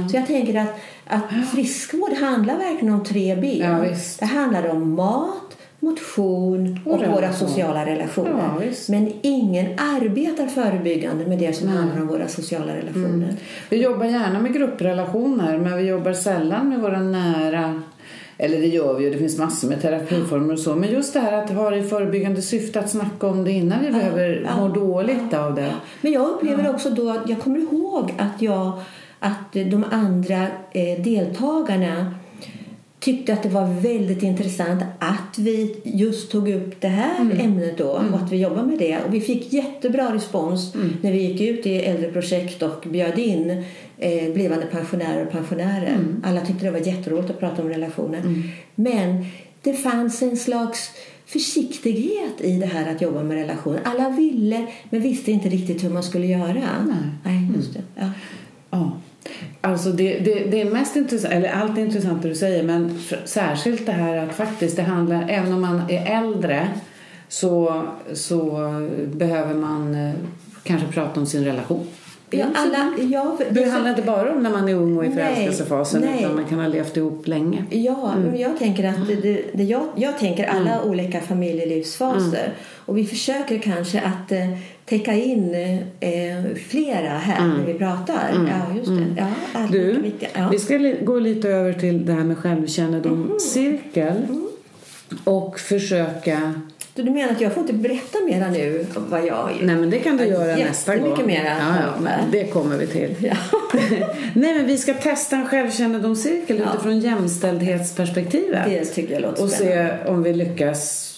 ja. 0.02 0.08
Så 0.08 0.16
jag 0.16 0.26
tänker 0.26 0.60
att, 0.60 0.74
att 1.06 1.50
friskvård 1.52 2.12
handlar 2.12 2.58
verkligen 2.58 2.94
om 2.94 3.04
tre 3.04 3.36
ben. 3.36 3.86
Ja, 3.86 3.96
det 4.18 4.24
handlar 4.26 4.68
om 4.68 4.94
mat, 4.94 5.43
motion 5.80 6.80
och, 6.84 6.92
Och 6.92 7.06
våra 7.06 7.32
sociala 7.32 7.86
relationer. 7.86 8.50
Ja. 8.60 8.72
Men 8.88 9.12
ingen 9.22 9.66
arbetar 9.78 10.46
förebyggande 10.46 11.26
med 11.26 11.38
det 11.38 11.52
som 11.52 11.68
handlar 11.68 12.00
om 12.00 12.06
våra 12.06 12.28
sociala 12.28 12.76
relationer. 12.76 13.34
Vi 13.70 13.82
jobbar 13.82 14.04
gärna 14.04 14.40
med 14.40 14.52
grupprelationer 14.52 15.58
men 15.58 15.76
vi 15.76 15.82
jobbar 15.82 16.12
sällan 16.12 16.68
med 16.68 16.80
våra 16.80 17.00
nära 17.00 17.82
eller 18.38 18.60
det 18.60 18.66
gör 18.66 18.94
vi 18.94 19.04
ju, 19.04 19.10
det 19.10 19.18
finns 19.18 19.38
massor 19.38 19.68
med 19.68 19.82
terapiformer 19.82 20.52
och 20.52 20.58
så. 20.58 20.74
Men 20.74 20.90
just 20.90 21.12
det 21.12 21.20
här 21.20 21.32
att 21.32 21.50
ha 21.50 21.70
det 21.70 21.76
i 21.76 21.82
förebyggande 21.82 22.42
syfte 22.42 22.80
att 22.80 22.90
snacka 22.90 23.26
om 23.26 23.44
det 23.44 23.50
innan 23.50 23.80
vi 23.80 23.90
behöver 23.90 24.46
ja, 24.46 24.56
må 24.56 24.68
dåligt 24.68 25.34
av 25.34 25.54
det. 25.54 25.74
Men 26.00 26.12
jag 26.12 26.28
upplever 26.28 26.70
också 26.70 26.90
då 26.90 27.10
att 27.10 27.28
jag 27.28 27.40
kommer 27.40 27.58
ihåg 27.58 28.14
att 28.18 28.42
jag 28.42 28.72
att 29.20 29.52
de 29.52 29.84
andra 29.90 30.46
eh, 30.72 31.02
deltagarna 31.04 32.14
tyckte 33.04 33.32
att 33.32 33.42
det 33.42 33.48
var 33.48 33.66
väldigt 33.80 34.22
intressant 34.22 34.82
att 34.98 35.38
vi 35.38 35.80
just 35.84 36.30
tog 36.30 36.48
upp 36.48 36.80
det 36.80 36.88
här 36.88 37.20
ämnet 37.40 37.78
då 37.78 37.88
och 37.88 38.16
att 38.16 38.32
vi 38.32 38.36
jobbar 38.36 38.62
med 38.62 38.78
det. 38.78 38.98
Och 39.06 39.14
vi 39.14 39.20
fick 39.20 39.52
jättebra 39.52 40.14
respons 40.14 40.74
när 41.02 41.12
vi 41.12 41.22
gick 41.22 41.40
ut 41.40 41.66
i 41.66 41.76
äldreprojekt 41.76 42.62
och 42.62 42.84
bjöd 42.86 43.18
in 43.18 43.64
eh, 43.98 44.32
blivande 44.32 44.66
pensionärer 44.66 45.26
och 45.26 45.32
pensionärer. 45.32 45.98
Alla 46.24 46.40
tyckte 46.40 46.64
det 46.64 46.70
var 46.70 46.78
jätteroligt 46.78 47.30
att 47.30 47.40
prata 47.40 47.62
om 47.62 47.68
relationer. 47.68 48.22
Men 48.74 49.26
det 49.62 49.72
fanns 49.72 50.22
en 50.22 50.36
slags 50.36 50.90
försiktighet 51.26 52.40
i 52.40 52.56
det 52.58 52.66
här 52.66 52.94
att 52.94 53.02
jobba 53.02 53.22
med 53.22 53.36
relationer. 53.36 53.80
Alla 53.84 54.10
ville 54.10 54.66
men 54.90 55.02
visste 55.02 55.32
inte 55.32 55.48
riktigt 55.48 55.84
hur 55.84 55.90
man 55.90 56.02
skulle 56.02 56.26
göra. 56.26 56.84
Nej. 56.86 56.96
Nej 57.24 57.50
just 57.56 57.74
det. 57.74 57.82
Ja. 57.94 58.10
Ja. 58.70 58.92
Alltså 59.60 59.88
det, 59.88 60.18
det, 60.18 60.34
det 60.50 60.60
är 60.60 60.70
mest 60.70 60.96
intressant, 60.96 61.34
eller 61.34 61.48
allt 61.48 61.78
är 61.78 61.82
intressant 61.82 62.22
det 62.22 62.28
du 62.28 62.34
säger, 62.34 62.62
men 62.62 62.98
för, 62.98 63.20
särskilt 63.24 63.86
det 63.86 63.92
här 63.92 64.16
att 64.16 64.34
faktiskt 64.34 64.76
det 64.76 64.82
handlar, 64.82 65.28
även 65.28 65.52
om 65.52 65.60
man 65.60 65.82
är 65.90 66.18
äldre 66.18 66.68
så, 67.28 67.82
så 68.12 68.48
behöver 69.06 69.54
man 69.54 69.94
eh, 69.94 70.14
kanske 70.62 70.88
prata 70.88 71.20
om 71.20 71.26
sin 71.26 71.44
relation. 71.44 71.86
Ja, 72.30 72.46
alla, 72.54 72.92
ja, 72.98 73.38
Det 73.50 73.64
handlar 73.64 73.90
inte 73.90 74.02
bara 74.02 74.32
om 74.32 74.42
när 74.42 74.50
man 74.50 74.68
är 74.68 74.74
ung 74.74 74.98
och 74.98 75.06
i 75.06 75.10
förälskelsefasen 75.10 76.04
utan 76.04 76.34
man 76.34 76.44
kan 76.44 76.58
ha 76.60 76.68
levt 76.68 76.96
ihop 76.96 77.28
länge. 77.28 77.64
Ja, 77.70 78.14
men 78.16 78.40
jag 78.40 78.58
tänker 78.58 78.88
att 78.88 79.06
det, 79.06 79.42
det, 79.52 79.62
jag, 79.62 79.86
jag 79.96 80.18
tänker 80.18 80.44
alla 80.44 80.82
olika 80.82 81.20
familjelivsfaser. 81.20 82.52
Och 82.86 82.98
vi 82.98 83.04
försöker 83.04 83.58
kanske 83.58 84.00
att 84.00 84.32
eh, 84.32 84.58
täcka 84.84 85.12
in 85.12 85.54
eh, 86.00 86.10
flera 86.68 87.08
här 87.18 87.46
när 87.46 87.66
vi 87.66 87.74
pratar. 87.74 88.46
Ja, 88.50 88.76
just 88.76 88.88
det. 88.88 89.14
Ja, 89.18 89.26
alla 89.52 89.66
Du. 89.68 90.12
Ja. 90.34 90.48
vi 90.52 90.58
ska 90.58 90.74
li- 90.78 90.98
gå 91.02 91.18
lite 91.18 91.48
över 91.48 91.72
till 91.72 92.06
det 92.06 92.12
här 92.12 92.24
med 92.24 92.38
självkännedom-cirkel 92.38 94.26
och 95.24 95.60
försöka... 95.60 96.52
Så 96.96 97.02
du 97.02 97.10
menar 97.10 97.32
att 97.32 97.40
jag 97.40 97.52
får 97.52 97.60
inte 97.60 97.72
berätta 97.72 98.18
mera 98.30 98.48
nu 98.50 98.86
vad 99.10 99.26
jag... 99.26 99.50
Nej 99.62 99.76
men 99.76 99.90
det 99.90 99.98
kan 99.98 100.16
du 100.16 100.24
göra 100.24 100.56
nästa 100.56 100.96
gång. 100.96 101.10
jättemycket 101.10 101.26
mera. 101.44 101.48
Ja, 101.58 101.74
ja, 101.86 102.00
men 102.00 102.30
det 102.30 102.44
kommer 102.44 102.76
vi 102.78 102.86
till. 102.86 103.14
Ja. 103.20 103.34
Nej 104.34 104.54
men 104.54 104.66
vi 104.66 104.78
ska 104.78 104.94
testa 104.94 105.36
en 105.36 105.46
självkännedomscirkel 105.46 106.58
Ja. 106.58 106.64
utifrån 106.74 107.00
jämställdhetsperspektivet. 107.00 108.64
Det 108.66 108.84
tycker 108.84 109.12
jag 109.14 109.22
låter 109.22 109.42
och 109.44 109.50
spännande. 109.50 109.98
se 110.04 110.10
om 110.10 110.22
vi 110.22 110.32
lyckas 110.32 111.10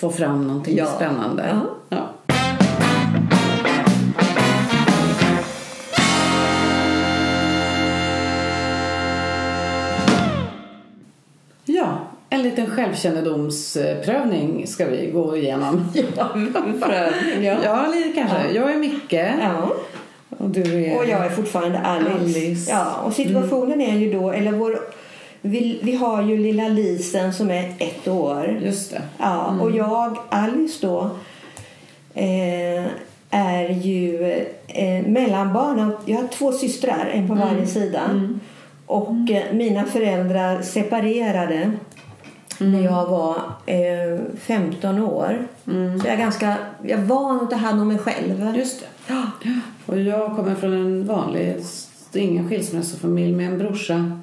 få 0.00 0.10
fram 0.10 0.46
någonting 0.48 0.76
Ja. 0.76 0.86
spännande. 0.86 1.60
Ja. 1.88 2.10
En 12.36 12.42
liten 12.42 12.66
självkännedomsprövning 12.66 14.66
ska 14.66 14.86
vi 14.86 15.06
gå 15.06 15.36
igenom. 15.36 15.92
Ja, 16.16 16.28
prövning, 16.82 17.44
ja. 17.44 17.56
Ja, 17.64 17.86
lite 17.94 18.12
kanske. 18.12 18.50
Jag 18.52 18.74
är 18.74 18.78
Micke 18.78 19.12
ja. 19.42 19.72
och 20.28 20.50
du 20.50 20.84
är... 20.84 20.98
Och 20.98 21.06
jag 21.06 21.26
är 21.26 21.30
fortfarande 21.30 21.78
Alice. 21.78 22.14
Alice. 22.14 22.70
Ja, 22.70 23.00
och 23.04 23.12
situationen 23.12 23.80
är 23.80 23.96
ju 23.96 24.12
då, 24.12 24.30
eller 24.30 24.52
vår, 24.52 24.78
vi, 25.40 25.78
vi 25.82 25.96
har 25.96 26.22
ju 26.22 26.38
lilla 26.38 26.68
Lisen 26.68 27.34
som 27.34 27.50
är 27.50 27.72
ett 27.78 28.08
år. 28.08 28.58
Just 28.64 28.90
det. 28.90 29.02
Ja, 29.18 29.58
och 29.60 29.70
jag, 29.70 30.18
Alice 30.28 30.86
då, 30.86 31.10
eh, 32.14 32.84
är 33.30 33.68
ju 33.68 34.32
eh, 34.66 35.06
mellanbarn. 35.06 35.92
Jag 36.04 36.16
har 36.16 36.28
två 36.28 36.52
systrar, 36.52 37.10
en 37.12 37.28
på 37.28 37.34
varje 37.34 37.66
sida. 37.66 38.00
Och 38.86 39.30
eh, 39.30 39.52
mina 39.52 39.84
föräldrar 39.84 40.62
separerade 40.62 41.72
när 42.58 42.80
jag 42.80 43.06
var 43.06 43.36
eh, 43.66 44.20
15 44.38 44.98
år. 44.98 45.48
Så 45.64 46.06
jag 46.06 46.14
är 46.14 46.16
ganska 46.16 46.56
jag 46.82 47.00
är 47.00 47.04
van 47.04 47.40
att 47.40 47.50
ta 47.50 47.56
hand 47.56 47.80
om 47.80 47.88
mig 47.88 47.98
själv. 47.98 48.56
Just 48.56 48.80
det. 48.80 48.86
Ja. 49.06 49.22
Och 49.86 49.98
jag 49.98 50.36
kommer 50.36 50.54
från 50.54 50.72
en 50.72 51.06
vanlig, 51.06 51.56
ingen 52.14 52.48
skilsmässofamilj 52.48 53.32
med 53.32 53.46
en 53.46 53.58
brorsa. 53.58 54.20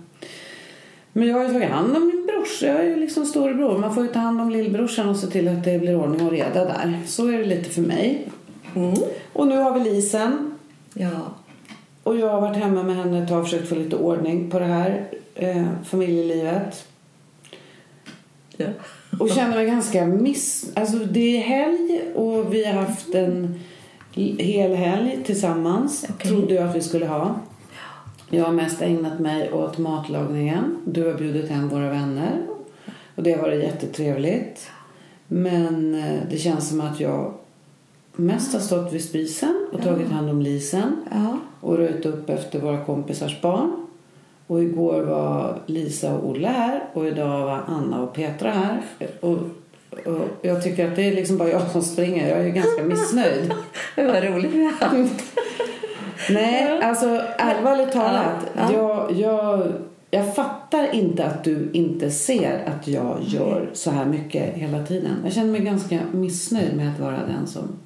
Men 1.13 1.27
jag 1.27 1.37
har 1.37 1.43
ju 1.43 1.53
tagit 1.53 1.69
hand 1.69 1.97
om 1.97 2.07
min 2.07 2.25
brorsa. 2.25 2.65
Jag 2.65 2.79
är 2.79 2.83
ju 2.83 2.95
liksom 2.95 3.25
storebror. 3.25 3.77
Man 3.77 3.95
får 3.95 4.03
ju 4.03 4.09
ta 4.09 4.19
hand 4.19 4.41
om 4.41 4.49
lillbrorsan 4.49 5.09
och 5.09 5.17
se 5.17 5.27
till 5.27 5.47
att 5.47 5.63
det 5.63 5.79
blir 5.79 5.95
ordning 5.95 6.25
och 6.25 6.31
reda 6.31 6.65
där. 6.65 6.99
Så 7.05 7.27
är 7.27 7.37
det 7.37 7.45
lite 7.45 7.69
för 7.69 7.81
mig. 7.81 8.27
Mm. 8.75 8.93
Och 9.33 9.47
nu 9.47 9.57
har 9.57 9.79
vi 9.79 9.89
Lisen. 9.89 10.57
ja. 10.93 11.09
Och 12.03 12.17
jag 12.17 12.29
har 12.29 12.41
varit 12.41 12.57
hemma 12.57 12.83
med 12.83 12.95
henne 12.95 13.23
ett 13.23 13.29
tag 13.29 13.39
och 13.39 13.45
försökt 13.45 13.69
få 13.69 13.75
lite 13.75 13.95
ordning 13.95 14.51
på 14.51 14.59
det 14.59 14.65
här 14.65 15.07
eh, 15.35 15.65
familjelivet. 15.83 16.85
Ja. 18.57 18.67
Och 19.19 19.29
känner 19.29 19.55
mig 19.55 19.65
ganska 19.65 20.05
miss... 20.05 20.71
Alltså 20.73 20.97
det 20.97 21.37
är 21.37 21.41
helg 21.41 22.01
och 22.15 22.53
vi 22.53 22.65
har 22.65 22.73
haft 22.73 23.15
en 23.15 23.59
hel 24.37 24.75
helg 24.75 25.19
tillsammans. 25.25 26.05
Okej. 26.09 26.31
Trodde 26.31 26.53
jag 26.53 26.69
att 26.69 26.75
vi 26.75 26.81
skulle 26.81 27.07
ha. 27.07 27.35
Jag 28.29 28.45
har 28.45 28.51
mest 28.51 28.81
ägnat 28.81 29.19
mig 29.19 29.53
åt 29.53 29.77
matlagningen. 29.77 30.77
Du 30.85 31.07
har 31.07 31.13
bjudit 31.13 31.49
hem 31.49 31.69
våra 31.69 31.89
vänner. 31.89 32.47
Och 33.15 33.23
det 33.23 33.31
har 33.31 33.41
varit 33.41 33.63
jättetrevligt. 33.63 34.69
Men 35.27 35.95
eh, 35.95 36.19
det 36.29 36.37
känns 36.37 36.69
som 36.69 36.81
att 36.81 36.99
jag 36.99 37.33
mest 38.15 38.53
har 38.53 38.59
stått 38.59 38.93
vid 38.93 39.03
spisen 39.03 39.67
och 39.73 39.81
tagit 39.81 40.07
hand 40.07 40.29
om 40.29 40.41
Lisen 40.41 40.95
ja. 41.11 41.39
och 41.59 41.77
röjt 41.77 42.05
upp 42.05 42.29
efter 42.29 42.59
våra 42.59 42.85
kompisars 42.85 43.41
barn. 43.41 43.82
Och 44.53 44.63
igår 44.63 45.01
var 45.01 45.59
Lisa 45.65 46.15
och 46.15 46.29
Olle 46.29 46.47
här 46.47 46.83
och 46.93 47.07
idag 47.07 47.45
var 47.45 47.61
Anna 47.67 48.01
och 48.03 48.13
Petra 48.13 48.51
här. 48.51 48.81
Och, 49.19 49.37
och 50.05 50.27
jag 50.41 50.63
tycker 50.63 50.89
att 50.89 50.95
det 50.95 51.01
är 51.01 51.15
liksom 51.15 51.37
bara 51.37 51.49
jag 51.49 51.71
som 51.71 51.81
springer. 51.81 52.29
Jag 52.29 52.39
är 52.39 52.43
ju 52.43 52.51
ganska 52.51 52.83
missnöjd. 52.83 53.53
Det 53.95 54.03
var 54.03 54.21
roligt. 54.21 54.53
Nej, 56.29 56.81
alltså 56.83 57.21
allvarligt 57.37 57.91
talat. 57.91 58.45
Ja, 58.55 58.71
Jag, 58.73 59.11
jag, 59.11 59.73
jag 60.11 60.35
fattar 60.35 60.95
inte 60.95 61.25
att 61.25 61.43
du 61.43 61.69
inte 61.73 62.11
ser 62.11 62.63
att 62.65 62.87
jag 62.87 63.17
gör 63.21 63.69
så 63.73 63.91
här 63.91 64.05
mycket 64.05 64.53
hela 64.55 64.85
tiden. 64.85 65.15
Jag 65.23 65.33
känner 65.33 65.51
mig 65.51 65.61
ganska 65.61 65.99
missnöjd 66.11 66.75
med 66.75 66.93
att 66.93 66.99
vara 66.99 67.19
den 67.27 67.47
som... 67.47 67.79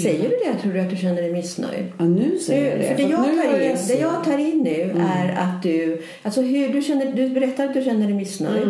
Säger 0.00 0.22
du 0.30 0.36
det? 0.52 0.58
Tror 0.62 0.72
du 0.72 0.80
att 0.80 0.90
du 0.90 0.96
känner 0.96 1.22
dig 1.22 1.32
missnöjd? 1.32 1.84
Ja, 1.98 2.04
nu 2.04 2.38
säger 2.38 2.70
jag 2.70 2.78
det. 2.80 2.86
för 2.86 2.94
det 2.96 3.02
jag, 3.02 3.24
tar 3.24 3.58
in, 3.58 3.76
det 3.88 3.94
jag 4.00 4.24
tar 4.24 4.38
in 4.38 4.62
nu 4.62 5.02
är 5.08 5.32
att 5.38 5.62
du... 5.62 6.02
Alltså 6.22 6.42
hur 6.42 6.68
du, 6.72 6.82
känner, 6.82 7.12
du 7.12 7.28
berättar 7.28 7.64
att 7.64 7.74
du 7.74 7.82
känner 7.84 8.06
dig 8.06 8.14
missnöjd. 8.16 8.68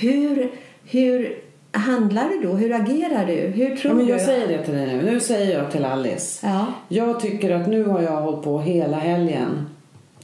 Hur, 0.00 0.50
hur 0.84 1.38
handlar 1.72 2.28
du 2.28 2.40
då? 2.48 2.52
Hur 2.54 2.72
agerar 2.72 3.26
du? 3.26 3.32
Hur 3.34 3.76
tror 3.76 3.92
Ja, 3.92 3.96
men 3.96 4.06
jag 4.06 4.18
du? 4.18 4.24
säger 4.24 4.48
det 4.48 4.64
till 4.64 4.74
dig 4.74 4.86
nu. 4.86 5.02
Nu 5.02 5.20
säger 5.20 5.58
jag 5.58 5.70
till 5.70 5.84
Alice. 5.84 6.46
Ja. 6.46 6.66
Jag 6.88 7.20
tycker 7.20 7.50
att 7.50 7.68
nu 7.68 7.84
har 7.84 8.02
jag 8.02 8.20
hållit 8.22 8.42
på 8.44 8.60
hela 8.60 8.96
helgen. 8.96 9.66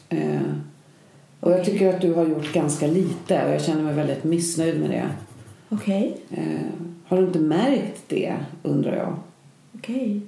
Eh, 0.08 0.18
och 1.40 1.52
jag 1.52 1.64
tycker 1.64 1.88
att 1.94 2.00
du 2.00 2.12
har 2.14 2.26
gjort 2.26 2.52
ganska 2.52 2.86
lite 2.86 3.44
och 3.46 3.52
jag 3.54 3.62
känner 3.62 3.82
mig 3.82 3.94
väldigt 3.94 4.24
missnöjd 4.24 4.80
med 4.80 4.90
det. 4.90 5.06
Okej. 5.68 6.16
Eh, 6.30 6.42
har 7.06 7.16
du 7.16 7.22
inte 7.24 7.38
märkt 7.38 8.02
det, 8.08 8.32
undrar 8.62 8.96
jag? 8.96 9.16
Okej. 9.74 10.20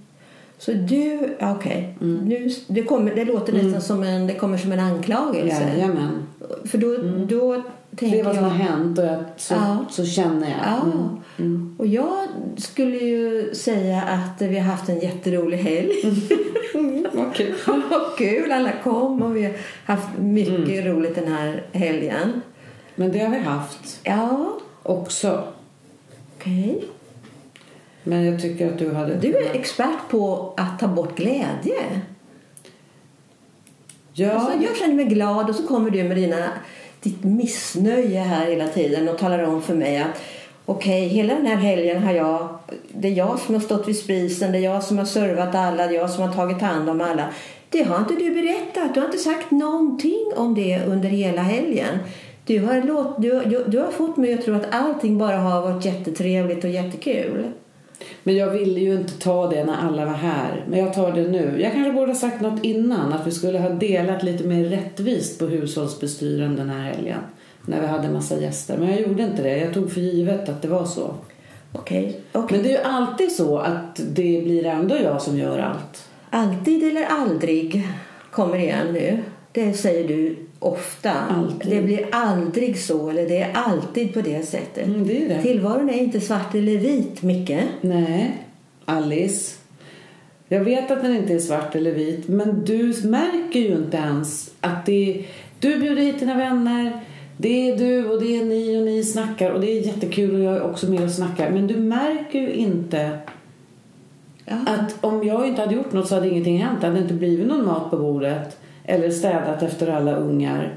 Så 0.65 0.73
du... 0.73 1.37
Okej. 1.41 1.95
Mm. 2.01 2.25
Nu, 2.25 2.51
det, 2.67 2.83
kommer, 2.83 3.15
det 3.15 3.25
låter 3.25 3.53
nästan 3.53 3.81
som 3.83 4.03
en, 4.03 4.27
det 4.27 4.35
kommer 4.35 4.59
som 4.59 4.73
en 4.73 4.81
anklagelse. 4.81 5.63
Jajamän. 5.69 6.27
För 6.65 6.79
då, 6.79 6.97
då 7.27 7.63
tänker 7.97 8.17
Det 8.17 8.21
är 8.21 8.25
vad 8.25 8.35
som 8.35 8.45
jag... 8.45 8.51
har 8.51 8.57
hänt 8.59 8.99
och 8.99 9.05
jag, 9.05 9.25
så, 9.37 9.55
Ja. 9.55 9.79
så 9.91 10.05
känner 10.05 10.49
jag. 10.51 10.59
Ja. 10.65 10.81
Mm. 11.39 11.77
Och 11.79 11.87
jag 11.87 12.29
skulle 12.57 12.97
ju 12.97 13.55
säga 13.55 14.03
att 14.03 14.43
vi 14.43 14.59
har 14.59 14.65
haft 14.67 14.89
en 14.89 14.99
jätterolig 15.01 15.59
helg. 15.59 15.93
Vad 17.13 17.35
kul. 17.35 17.55
Vad 17.91 18.17
kul, 18.19 18.53
alla 18.53 18.73
kom 18.85 19.23
och 19.23 19.37
vi 19.37 19.45
har 19.45 19.53
haft 19.85 20.09
mycket 20.19 20.69
Mm. 20.83 20.85
roligt 20.97 21.15
den 21.15 21.33
här 21.33 21.65
helgen. 21.73 22.41
Men 22.95 23.13
det 23.13 23.19
har 23.19 23.31
vi 23.31 23.39
haft 23.39 24.01
Ja, 24.05 24.53
också. 24.83 25.43
okej. 26.39 26.85
Men 28.05 28.27
jag 28.27 28.43
tycker 28.43 28.73
att 28.73 28.79
du 28.79 28.93
hade... 28.93 29.15
Du 29.15 29.37
är 29.37 29.55
expert 29.55 30.09
på 30.11 30.55
att 30.57 30.79
ta 30.79 30.89
bort 30.89 31.17
glädje. 31.17 32.03
Ja, 34.13 34.33
Alltså, 34.33 34.59
jag 34.63 34.77
känner 34.77 34.95
mig 34.95 35.05
glad 35.05 35.49
och 35.51 35.57
så 35.57 35.67
kommer 35.67 35.91
du 35.91 36.03
med 36.03 36.17
dina, 36.17 36.49
ditt 37.01 37.25
missnöje 37.25 38.21
här 38.21 38.47
hela 38.47 38.69
tiden 38.69 39.09
och 39.09 39.19
talar 39.19 39.43
om 39.43 39.63
för 39.63 39.75
mig 39.75 39.99
att 39.99 40.23
okej, 40.67 41.09
hela 41.09 41.35
den 41.35 41.47
här 41.47 41.57
helgen 41.57 42.03
har 42.03 42.13
jag, 42.13 42.49
det 42.89 43.09
är 43.09 43.13
jag 43.13 43.39
som 43.39 43.55
har 43.55 43.63
stått 43.63 43.89
vid 43.89 43.99
spisen, 43.99 44.53
det 44.53 44.59
är 44.59 44.63
jag 44.63 44.83
som 44.83 44.99
har 44.99 45.05
servat 45.05 45.55
alla, 45.55 45.87
det 45.87 45.97
är 45.97 46.01
jag 46.01 46.11
som 46.11 46.23
har 46.29 46.35
tagit 46.35 46.61
hand 46.61 46.91
om 46.91 47.01
alla. 47.01 47.29
Det 47.69 47.83
har 47.83 47.99
inte 47.99 48.15
du 48.15 48.31
berättat, 48.31 48.95
du 48.95 49.01
har 49.01 49.07
inte 49.07 49.19
sagt 49.19 49.51
någonting 49.51 50.33
om 50.37 50.55
det 50.55 50.83
under 50.87 51.09
hela 51.09 51.43
helgen. 51.43 51.99
Du 52.47 52.67
har, 52.67 52.83
låt, 52.83 53.23
du, 53.23 53.41
du, 53.41 53.65
du 53.67 53.79
har 53.79 53.91
fått 53.91 54.17
mig 54.17 54.35
att 54.35 54.45
tro 54.45 54.55
att 54.55 54.75
allting 54.75 55.19
bara 55.19 55.37
har 55.37 55.63
varit 55.63 55.85
jättetrevligt 55.85 56.65
och 56.65 56.71
jättekul. 56.71 57.53
Men 58.23 58.37
jag 58.37 58.51
ville 58.51 58.81
ju 58.81 58.95
inte 58.95 59.19
ta 59.19 59.51
det 59.51 59.65
när 59.65 59.77
alla 59.77 60.05
var 60.05 60.13
här. 60.13 60.65
Men 60.69 60.79
jag 60.79 60.95
tar 60.95 61.13
det 61.13 61.29
nu. 61.29 61.61
Jag 61.61 61.73
kanske 61.73 61.93
borde 61.93 62.13
ha 62.13 62.19
sagt 62.19 62.41
något 62.41 62.65
innan. 62.65 63.13
Att 63.13 63.27
vi 63.27 63.31
skulle 63.31 63.59
ha 63.59 63.69
delat 63.69 64.23
lite 64.23 64.45
mer 64.45 64.65
rättvist 64.65 65.39
på 65.39 65.47
hushållsbestyren 65.47 66.57
den 66.57 66.71
här 66.71 66.93
helgen. 66.93 67.19
När 67.67 67.81
vi 67.81 67.87
hade 67.87 68.09
massa 68.09 68.41
gäster. 68.41 68.79
Men 68.79 68.91
jag 68.91 69.01
gjorde 69.01 69.23
inte 69.23 69.43
det. 69.43 69.59
Jag 69.59 69.75
tog 69.75 69.93
för 69.93 70.01
givet 70.01 70.49
att 70.49 70.63
det 70.63 70.69
var 70.69 70.85
så. 70.85 71.15
Okej, 71.73 72.21
okej. 72.33 72.57
Men 72.59 72.67
det 72.67 72.75
är 72.75 72.79
ju 72.79 72.85
alltid 72.85 73.33
så 73.33 73.59
att 73.59 73.97
det 73.97 74.43
blir 74.45 74.67
ändå 74.67 74.97
jag 74.97 75.23
som 75.23 75.39
gör 75.39 75.59
allt. 75.59 76.09
Alltid 76.31 76.83
eller 76.83 77.05
aldrig 77.05 77.89
kommer 78.31 78.59
igen 78.59 78.93
nu. 78.93 79.19
Det 79.53 79.73
säger 79.73 80.09
du 80.09 80.37
ofta. 80.63 81.13
Alltid. 81.13 81.71
Det 81.71 81.83
blir 81.83 82.09
aldrig 82.13 82.79
så, 82.79 83.11
eller 83.11 83.29
det 83.29 83.39
är 83.39 83.53
alltid 83.55 84.15
på 84.15 84.21
det 84.21 84.47
sättet. 84.47 84.87
Mm, 84.87 85.07
det 85.07 85.25
är 85.25 85.29
det. 85.29 85.43
Tillvaron 85.43 85.91
är 85.91 85.99
inte 85.99 86.21
svart 86.21 86.55
eller 86.55 86.79
vit, 86.79 87.23
Micke. 87.23 87.53
Nej, 87.81 88.47
Alice. 88.85 89.57
Jag 90.49 90.65
vet 90.65 90.91
att 90.91 91.03
den 91.03 91.17
inte 91.17 91.35
är 91.35 91.39
svart 91.39 91.75
eller 91.75 91.93
vit, 91.93 92.29
men 92.29 92.65
du 92.65 92.95
märker 93.05 93.61
ju 93.61 93.75
inte 93.75 93.97
ens 93.97 94.51
att 94.61 94.87
det 94.87 95.19
är... 95.19 95.27
Du 95.61 95.79
bjuder 95.79 96.03
hit 96.03 96.21
dina 96.21 96.37
vänner, 96.37 97.01
det 97.37 97.71
är 97.71 97.77
du 97.77 98.09
och 98.09 98.21
det 98.21 98.37
är 98.37 98.45
ni 98.45 98.79
och 98.79 98.83
ni 98.83 99.05
snackar 99.05 99.51
och 99.51 99.61
det 99.61 99.71
är 99.71 99.87
jättekul 99.87 100.35
och 100.35 100.41
jag 100.41 100.57
är 100.57 100.63
också 100.63 100.91
med 100.91 101.05
och 101.05 101.11
snackar. 101.11 101.51
Men 101.51 101.67
du 101.67 101.77
märker 101.77 102.41
ju 102.41 102.53
inte 102.53 103.19
Ja. 104.45 104.57
att 104.67 105.05
om 105.05 105.27
jag 105.27 105.47
inte 105.47 105.61
hade 105.61 105.75
gjort 105.75 105.93
något 105.93 106.09
så 106.09 106.15
hade 106.15 106.29
ingenting 106.29 106.59
hänt. 106.59 106.81
Det 106.81 106.87
hade 106.87 107.01
inte 107.01 107.15
blivit 107.15 107.47
någon 107.47 107.67
mat 107.67 107.91
på 107.91 107.97
bordet 107.97 108.59
eller 108.85 109.11
städat 109.11 109.63
efter 109.63 109.89
alla 109.89 110.17
ungar 110.17 110.75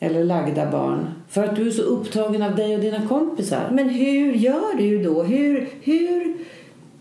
eller 0.00 0.24
lagda 0.24 0.70
barn. 0.70 1.06
För 1.28 1.44
att 1.44 1.56
du 1.56 1.66
är 1.66 1.70
så 1.70 1.82
upptagen 1.82 2.42
av 2.42 2.56
dig 2.56 2.74
och 2.74 2.80
dina 2.80 3.08
kompisar. 3.08 3.68
Men 3.72 3.88
hur 3.88 4.32
gör 4.32 4.78
du 4.78 5.02
då? 5.02 5.22
Hur, 5.22 5.68
hur 5.82 6.34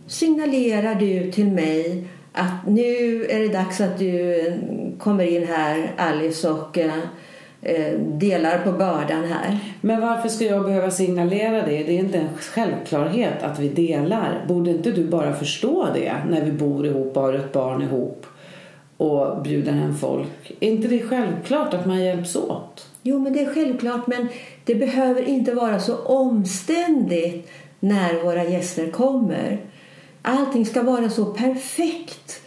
signalerar 0.07 0.95
du 0.95 1.31
till 1.31 1.51
mig 1.51 2.07
att 2.33 2.67
nu 2.67 3.25
är 3.29 3.39
det 3.39 3.47
dags 3.47 3.81
att 3.81 3.99
du 3.99 4.39
eh, 4.47 4.53
kommer 4.99 5.23
in 5.23 5.47
här, 5.47 5.91
Alice, 5.97 6.49
och 6.49 6.77
eh, 6.77 6.93
eh, 7.61 7.99
delar 7.99 8.57
på 8.57 8.71
bördan 8.71 9.23
här? 9.23 9.59
Men 9.81 10.01
varför 10.01 10.29
ska 10.29 10.45
jag 10.45 10.65
behöva 10.65 10.91
signalera 10.91 11.65
det? 11.65 11.83
Det 11.83 11.95
är 11.95 11.99
inte 11.99 12.17
en 12.17 12.37
självklarhet 12.37 13.43
att 13.43 13.59
vi 13.59 13.69
delar. 13.69 14.45
Borde 14.47 14.71
inte 14.71 14.91
du 14.91 15.03
bara 15.03 15.33
förstå 15.33 15.87
det 15.93 16.13
när 16.29 16.45
vi 16.45 16.51
bor 16.51 16.85
ihop 16.85 17.17
och 17.17 17.23
har 17.23 17.33
ett 17.33 17.53
barn 17.53 17.81
ihop 17.81 18.25
och 18.97 19.43
bjuder 19.43 19.71
hem 19.71 19.97
folk? 19.97 20.51
Är 20.59 20.69
inte 20.69 20.87
det 20.87 20.99
självklart 20.99 21.73
att 21.73 21.85
man 21.85 22.03
hjälps 22.03 22.35
åt? 22.35 22.87
Jo, 23.01 23.19
men 23.19 23.33
det 23.33 23.39
är 23.39 23.53
självklart, 23.53 24.07
men 24.07 24.27
det 24.65 24.75
behöver 24.75 25.21
inte 25.21 25.53
vara 25.53 25.79
så 25.79 25.97
omständigt 25.97 27.49
när 27.79 28.23
våra 28.23 28.43
gäster 28.43 28.91
kommer. 28.91 29.59
Allting 30.21 30.65
ska 30.65 30.83
vara 30.83 31.09
så 31.09 31.25
perfekt 31.25 32.41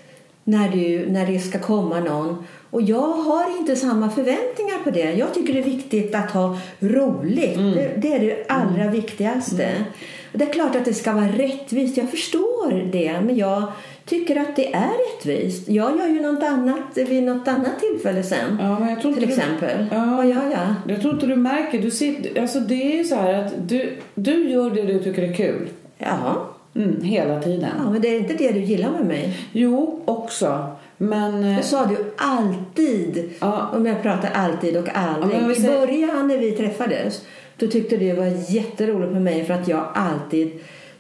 när, 0.44 0.68
du, 0.68 1.06
när 1.10 1.26
det 1.26 1.38
ska 1.38 1.58
komma 1.58 2.00
någon. 2.00 2.44
Och 2.70 2.82
jag 2.82 3.12
har 3.12 3.58
inte 3.58 3.76
samma 3.76 4.10
förväntningar 4.10 4.84
på 4.84 4.90
det. 4.90 5.12
Jag 5.12 5.34
tycker 5.34 5.52
det 5.52 5.58
är 5.58 5.64
viktigt 5.64 6.14
att 6.14 6.30
ha 6.30 6.58
roligt. 6.80 7.56
Det, 7.56 7.92
det 7.96 8.14
är 8.14 8.20
det 8.20 8.44
allra 8.48 8.90
viktigaste. 8.90 9.84
Och 10.32 10.38
det 10.38 10.44
är 10.44 10.52
klart 10.52 10.76
att 10.76 10.84
det 10.84 10.94
ska 10.94 11.12
vara 11.12 11.28
rättvist. 11.28 11.96
Jag 11.96 12.10
förstår 12.10 12.90
det. 12.92 13.20
Men 13.20 13.36
jag 13.36 13.72
tycker 14.06 14.36
att 14.40 14.56
det 14.56 14.74
är 14.74 14.90
rättvist. 15.16 15.68
Jag 15.68 15.98
gör 15.98 16.06
ju 16.06 16.20
något 16.20 16.42
annat 16.42 16.78
vid 16.94 17.22
något 17.22 17.48
annat 17.48 17.80
tillfälle 17.80 18.22
sen. 18.22 18.58
Ja, 18.60 18.78
men 18.78 18.88
jag 18.90 19.00
tror 19.02 19.12
Till 19.12 19.22
du- 19.22 19.28
exempel. 19.28 19.86
Ja. 19.90 20.14
Vad 20.16 20.26
gör 20.26 20.50
jag? 20.50 20.74
Jag 20.94 21.00
tror 21.00 21.14
inte 21.14 21.26
du 21.26 21.36
märker. 21.36 21.78
Du 21.82 21.90
sitter, 21.90 22.40
alltså 22.40 22.60
det 22.60 22.92
är 22.92 22.96
ju 22.96 23.04
så 23.04 23.14
här 23.14 23.34
att 23.34 23.52
du, 23.68 23.96
du 24.14 24.50
gör 24.50 24.70
det 24.70 24.82
du 24.82 25.02
tycker 25.02 25.22
är 25.22 25.32
kul. 25.34 25.68
Jaha. 25.98 26.34
Mm, 26.74 27.00
hela 27.02 27.42
tiden. 27.42 27.68
Ja, 27.84 27.90
men 27.90 28.00
det 28.02 28.08
är 28.08 28.18
inte 28.18 28.34
det 28.34 28.52
du 28.52 28.60
gillar 28.60 28.90
med 28.90 29.06
mig. 29.06 29.38
Jo, 29.52 30.00
också. 30.04 30.66
Men... 30.96 31.44
eh, 31.44 31.56
Det 31.56 31.62
sa 31.62 31.86
du 31.86 31.96
alltid. 32.16 33.30
Ja. 33.40 33.70
Om 33.74 33.86
jag 33.86 34.02
pratar 34.02 34.30
alltid 34.34 34.76
och 34.76 34.88
aldrig. 34.94 35.40
Ja, 35.42 35.52
I 35.52 35.60
början 35.66 36.28
när 36.28 36.38
vi 36.38 36.50
träffades 36.52 37.22
då 37.56 37.66
tyckte 37.66 37.96
du 37.96 38.06
det 38.06 38.12
var 38.12 38.52
jätteroligt 38.54 39.12
med 39.12 39.22
mig 39.22 39.44
för 39.44 39.54
att 39.54 39.68
jag 39.68 39.84
alltid 39.94 40.50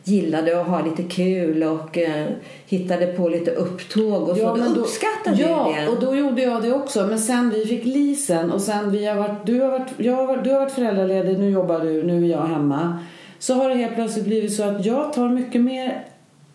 gillade 0.08 0.60
att 0.60 0.66
ha 0.66 0.82
lite 0.82 1.02
kul 1.02 1.62
och 1.62 1.98
eh, 1.98 2.26
hittade 2.66 3.06
på 3.06 3.28
lite 3.28 3.50
upptåg 3.50 4.28
och 4.28 4.36
så. 4.36 4.56
men 4.56 4.74
då 4.74 4.80
uppskattade 4.80 5.42
ja, 5.42 5.74
det. 5.76 5.88
och 5.88 6.00
då 6.00 6.16
gjorde 6.16 6.42
jag 6.42 6.62
det 6.62 6.72
också. 6.72 7.06
Men 7.06 7.18
sen 7.18 7.50
vi 7.50 7.66
fick 7.66 7.84
lisen 7.84 8.50
och 8.50 8.60
sen 8.60 8.90
vi 8.90 9.06
har 9.06 9.16
varit, 9.16 9.46
du 9.46 9.60
har 9.60 9.70
varit, 9.70 9.92
jag 9.96 10.16
har 10.16 10.26
varit, 10.26 10.44
du 10.44 10.50
har 10.50 10.60
varit 10.60 10.72
föräldraledig, 10.72 11.38
nu 11.38 11.50
jobbar 11.50 11.80
du, 11.80 12.02
nu 12.02 12.24
är 12.24 12.30
jag 12.30 12.42
hemma. 12.42 12.98
Så 13.38 13.54
har 13.54 13.68
det 13.68 13.74
helt 13.74 13.94
plötsligt 13.94 14.24
blivit 14.24 14.56
så 14.56 14.62
att 14.62 14.86
jag 14.86 15.12
tar 15.12 15.28
mycket 15.28 15.60
mer 15.60 16.04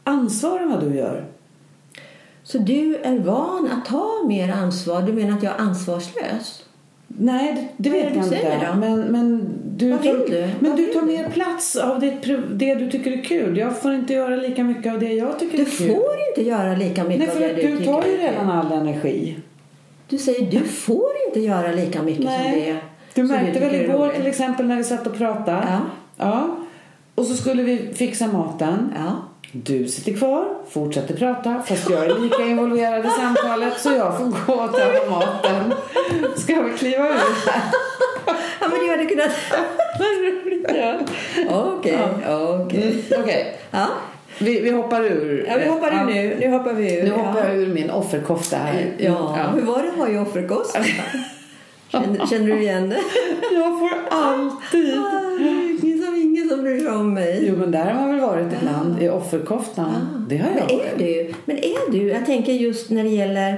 ansvar 0.03 0.59
än 0.59 0.71
vad 0.71 0.83
du 0.83 0.95
gör. 0.95 1.25
Så 2.43 2.57
du 2.57 2.95
är 2.95 3.19
van 3.19 3.69
att 3.71 3.85
ta 3.85 4.23
mer 4.27 4.51
ansvar? 4.51 5.01
Du 5.01 5.13
menar 5.13 5.37
att 5.37 5.43
jag 5.43 5.53
är 5.53 5.59
ansvarslös? 5.59 6.65
Nej, 7.07 7.73
det, 7.77 7.89
vet 7.89 8.15
jag 8.15 8.25
inte. 8.25 8.67
då? 8.71 8.79
Men, 8.79 8.99
men 8.99 9.49
du, 9.85 9.91
Vad 9.91 10.01
vill 10.01 10.11
tar, 10.11 10.27
du? 10.27 10.47
Men 10.59 10.69
Vad 10.71 10.79
du 10.79 10.85
tar 10.85 11.01
du? 11.01 11.05
mer 11.07 11.29
plats 11.29 11.75
av 11.75 11.99
det, 11.99 12.11
det 12.53 12.75
du 12.75 12.91
tycker 12.91 13.11
är 13.11 13.23
kul. 13.23 13.57
Jag 13.57 13.81
får 13.81 13.93
inte 13.93 14.13
göra 14.13 14.35
lika 14.35 14.63
mycket 14.63 14.93
av 14.93 14.99
det 14.99 15.13
jag 15.13 15.39
tycker 15.39 15.57
Du 15.57 15.63
är 15.63 15.69
kul. 15.69 15.87
får 15.87 16.15
inte 16.29 16.49
göra 16.49 16.75
lika 16.75 17.03
mycket 17.03 17.19
Nej, 17.19 17.29
av 17.29 17.33
för 17.33 17.39
det 17.39 17.49
att 17.49 17.55
du 17.55 17.61
du 17.67 17.77
tycker 17.77 17.91
tar 17.93 18.03
ju 18.03 18.11
är 18.13 18.17
kul. 18.17 18.25
redan 18.27 18.49
all 18.49 18.71
energi. 18.71 19.37
Du 20.09 20.17
säger 20.17 20.51
du 20.51 20.59
får 20.59 21.09
inte 21.27 21.39
göra 21.39 21.71
lika 21.71 22.01
mycket 22.01 22.23
som 22.23 22.31
det 22.51 22.77
Du 23.13 23.23
märkte 23.23 23.59
väl 23.59 23.75
igår 23.75 24.09
till 24.09 24.27
exempel 24.27 24.65
när 24.67 24.75
vi 24.77 24.83
satt 24.83 25.07
och 25.07 25.17
pratade. 25.17 25.67
Ja. 25.69 25.79
ja. 26.17 26.55
Och 27.15 27.25
så 27.25 27.33
skulle 27.35 27.63
vi 27.63 27.93
fixa 27.93 28.27
maten. 28.27 28.93
Ja. 28.95 29.11
Du 29.53 29.87
sitter 29.87 30.13
kvar, 30.13 30.45
fortsätter 30.69 31.13
prata 31.15 31.61
fast 31.65 31.89
jag 31.89 32.05
är 32.05 32.19
lika 32.19 32.43
involverad 32.43 33.05
i 33.05 33.09
samtalet 33.09 33.79
så 33.79 33.89
jag 33.89 34.17
får 34.17 34.25
gå 34.25 34.53
och 34.53 34.71
ta 34.71 35.09
maten. 35.09 35.73
Ska 36.35 36.61
vi 36.61 36.71
kliva 36.77 37.05
ja, 37.07 37.15
men 38.71 38.79
du 38.85 38.89
hade 38.91 39.05
kunnat... 39.05 39.31
Ja. 40.75 40.99
Okej, 41.49 41.97
okej. 42.27 43.03
Mm, 43.11 43.21
Okej, 43.23 43.55
Ja. 43.71 43.87
vi, 44.39 44.59
vi 44.59 44.69
hoppar 44.71 45.01
ur. 45.05 45.45
ja, 45.49 45.57
vi 45.57 45.67
hoppar 45.69 45.91
Ja. 45.91 46.01
ur 46.01 46.05
nu. 46.13 46.35
Nu 46.39 46.49
hoppar 46.51 46.73
vi 46.73 46.99
ur. 46.99 47.03
Nu 47.03 47.09
hoppar 47.09 47.39
ja. 47.39 47.47
jag 47.47 47.57
ur 47.57 47.67
min 47.73 47.89
offerkofta 47.91 48.57
här. 48.57 48.85
Ja. 48.97 49.49
hur 49.55 49.61
var 49.61 49.83
det 49.83 49.89
att 49.89 49.95
ha 49.95 50.09
i 50.09 50.17
offerkost? 50.17 50.77
känner, 51.91 52.25
känner 52.27 52.47
du 52.47 52.61
igen 52.61 52.89
det? 52.89 52.99
Jag 53.55 53.79
får 53.79 53.89
alltid. 54.11 54.93
Ingen 55.83 56.05
som, 56.05 56.15
ingen 56.15 56.49
som 56.49 56.61
bryr 56.63 56.79
sig 56.79 56.89
om 56.91 57.13
mig. 57.13 57.45
Jo 57.47 57.55
men 57.57 57.71
där 57.71 57.85
har 57.85 57.93
man 57.93 58.11
väl 58.11 58.19
varit 58.19 58.47
ibland 58.61 59.03
i 59.03 59.09
offerkoftan. 59.09 60.25
Det 60.29 60.37
har 60.37 60.47
jag 60.49 60.55
Men 60.55 60.67
varit. 60.67 60.81
är 60.93 60.97
du? 60.97 61.33
Men 61.45 61.57
är 61.57 61.91
du? 61.91 62.07
Jag 62.07 62.25
tänker 62.25 62.53
just 62.53 62.89
när 62.89 63.03
det 63.03 63.09
gäller... 63.09 63.57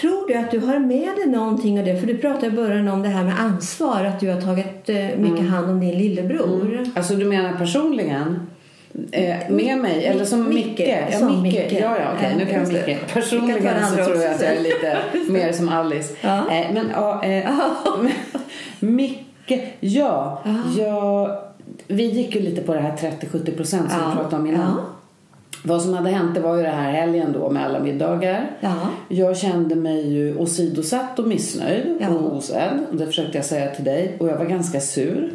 Tror 0.00 0.28
du 0.28 0.34
att 0.34 0.50
du 0.50 0.58
har 0.60 0.78
med 0.78 1.16
dig 1.16 1.26
någonting 1.26 1.78
av 1.78 1.84
det? 1.84 1.96
För 2.00 2.06
du 2.06 2.18
pratade 2.18 2.46
i 2.46 2.50
början 2.50 2.88
om 2.88 3.02
det 3.02 3.08
här 3.08 3.24
med 3.24 3.40
ansvar. 3.40 4.04
Att 4.04 4.20
du 4.20 4.28
har 4.30 4.40
tagit 4.40 4.88
eh, 4.88 4.96
mycket 4.96 5.20
Mm. 5.40 5.46
hand 5.48 5.70
om 5.70 5.80
din 5.80 5.98
lillebror. 5.98 6.84
Alltså 6.96 7.14
du 7.14 7.24
menar 7.24 7.52
personligen? 7.52 8.40
Eh, 9.12 9.36
med 9.50 9.78
mig? 9.78 10.04
Eller 10.04 10.24
som 10.24 10.48
Micke. 10.48 10.66
Micke? 10.78 10.88
Ja, 11.12 11.28
Micke. 11.28 11.42
Micke. 11.42 11.72
Ja, 11.72 11.96
ja, 11.98 12.04
okej. 12.16 12.28
Ja, 12.30 12.36
nu 12.38 12.46
kan 12.46 12.60
jag. 12.60 12.72
Micke. 12.88 13.12
Personligen 13.12 13.86
så 13.86 14.04
tror 14.04 14.16
jag 14.22 14.34
att 14.34 14.40
jag 14.42 14.50
är 14.56 14.60
lite 14.62 14.98
mer 15.32 15.52
som 15.52 15.68
Alice. 15.68 16.14
Ja. 16.20 16.36
Eh, 16.50 16.66
men 16.74 16.86
ja, 16.94 17.24
eh, 17.24 17.50
Micke. 18.80 19.52
Ja, 19.80 20.42
jag, 20.78 21.38
vi 21.86 22.04
gick 22.04 22.34
ju 22.34 22.40
lite 22.40 22.62
på 22.62 22.74
det 22.74 22.80
här 22.80 22.92
30-70 23.20 23.56
procent 23.56 23.90
som 23.90 24.00
Ja. 24.00 24.08
vi 24.10 24.16
pratade 24.16 24.36
om 24.42 24.46
innan. 24.46 24.60
Ja. 24.60 24.84
Vad 25.66 25.82
som 25.82 25.94
hade 25.94 26.10
hänt 26.10 26.34
det 26.34 26.40
var 26.40 26.56
ju 26.56 26.62
det 26.62 26.68
här 26.68 26.92
helgen 26.92 27.32
då 27.32 27.50
med 27.50 27.64
alla 27.64 27.78
middagar. 27.80 28.50
Ja. 28.60 28.74
Jag 29.08 29.36
kände 29.36 29.74
mig 29.74 30.12
ju 30.12 30.36
åsidosatt 30.36 31.18
och 31.18 31.26
missnöjd 31.28 31.96
Ja. 32.00 32.08
och 32.08 32.36
osedd. 32.36 32.78
Det 32.92 33.06
försökte 33.06 33.38
jag 33.38 33.44
säga 33.44 33.70
till 33.74 33.84
dig. 33.84 34.16
Och 34.20 34.28
jag 34.28 34.36
var 34.38 34.44
ganska 34.44 34.80
sur. 34.80 35.32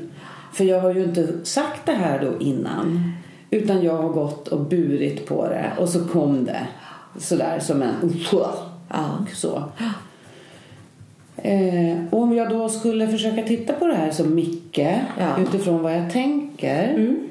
För 0.53 0.63
jag 0.63 0.81
har 0.81 0.93
ju 0.93 1.03
inte 1.03 1.27
sagt 1.43 1.85
det 1.85 1.91
här 1.91 2.19
då 2.25 2.45
innan. 2.45 3.11
Utan 3.51 3.83
jag 3.83 3.93
har 3.97 4.09
gått 4.09 4.47
och 4.47 4.59
burit 4.59 5.25
på 5.27 5.47
det. 5.47 5.65
Och 5.77 5.89
så 5.89 6.05
kom 6.05 6.45
det. 6.45 6.67
Sådär 7.19 7.59
som 7.59 7.81
en... 7.81 8.13
Ja. 8.31 9.17
Så. 9.33 9.63
Eh, 11.37 11.97
och 12.09 12.19
om 12.21 12.35
jag 12.35 12.49
då 12.49 12.69
skulle 12.69 13.07
försöka 13.07 13.43
titta 13.43 13.73
på 13.73 13.87
det 13.87 13.95
här 13.95 14.11
som 14.11 14.35
Micke 14.35 14.77
Ja. 15.19 15.41
utifrån 15.41 15.81
vad 15.83 15.93
jag 15.97 16.11
tänker 16.11 16.83
Mm. 16.93 17.28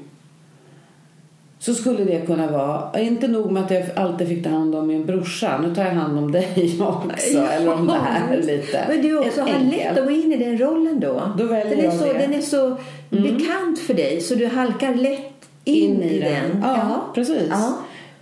Så 1.58 1.74
skulle 1.74 2.04
det 2.04 2.26
kunna 2.26 2.50
vara, 2.50 3.00
inte 3.00 3.28
nog 3.28 3.50
med 3.50 3.64
att 3.64 3.70
jag 3.70 3.84
alltid 3.96 4.28
fick 4.28 4.44
ta 4.44 4.50
hand 4.50 4.74
om 4.74 4.86
min 4.86 5.06
brorsa, 5.06 5.58
nu 5.58 5.74
tar 5.74 5.84
jag 5.84 5.90
hand 5.90 6.18
om 6.18 6.32
dig 6.32 6.78
också, 6.80 7.38
eller 7.38 7.74
om 7.74 7.86
det 7.86 7.92
här 7.92 8.36
lite. 8.42 8.84
Men 8.88 9.02
du 9.02 9.18
också 9.18 9.40
har 9.40 9.58
lätt 9.70 9.98
att 9.98 10.04
gå 10.04 10.10
in 10.10 10.32
i 10.32 10.36
den 10.36 10.58
rollen 10.58 11.00
då. 11.00 11.32
Då 11.38 11.44
väljer 11.44 11.76
den, 11.76 11.86
är 11.86 11.90
så, 11.90 12.04
det. 12.04 12.10
Mm. 12.10 12.30
den 12.30 12.38
är 12.38 12.42
så 12.42 12.76
bekant 13.08 13.78
för 13.78 13.94
dig 13.94 14.20
så 14.20 14.34
du 14.34 14.46
halkar 14.46 14.94
lätt 14.94 15.48
in, 15.64 16.02
i 16.02 16.18
den. 16.18 16.62
Ja, 16.62 17.00
precis. 17.14 17.50
Ja. 17.50 17.78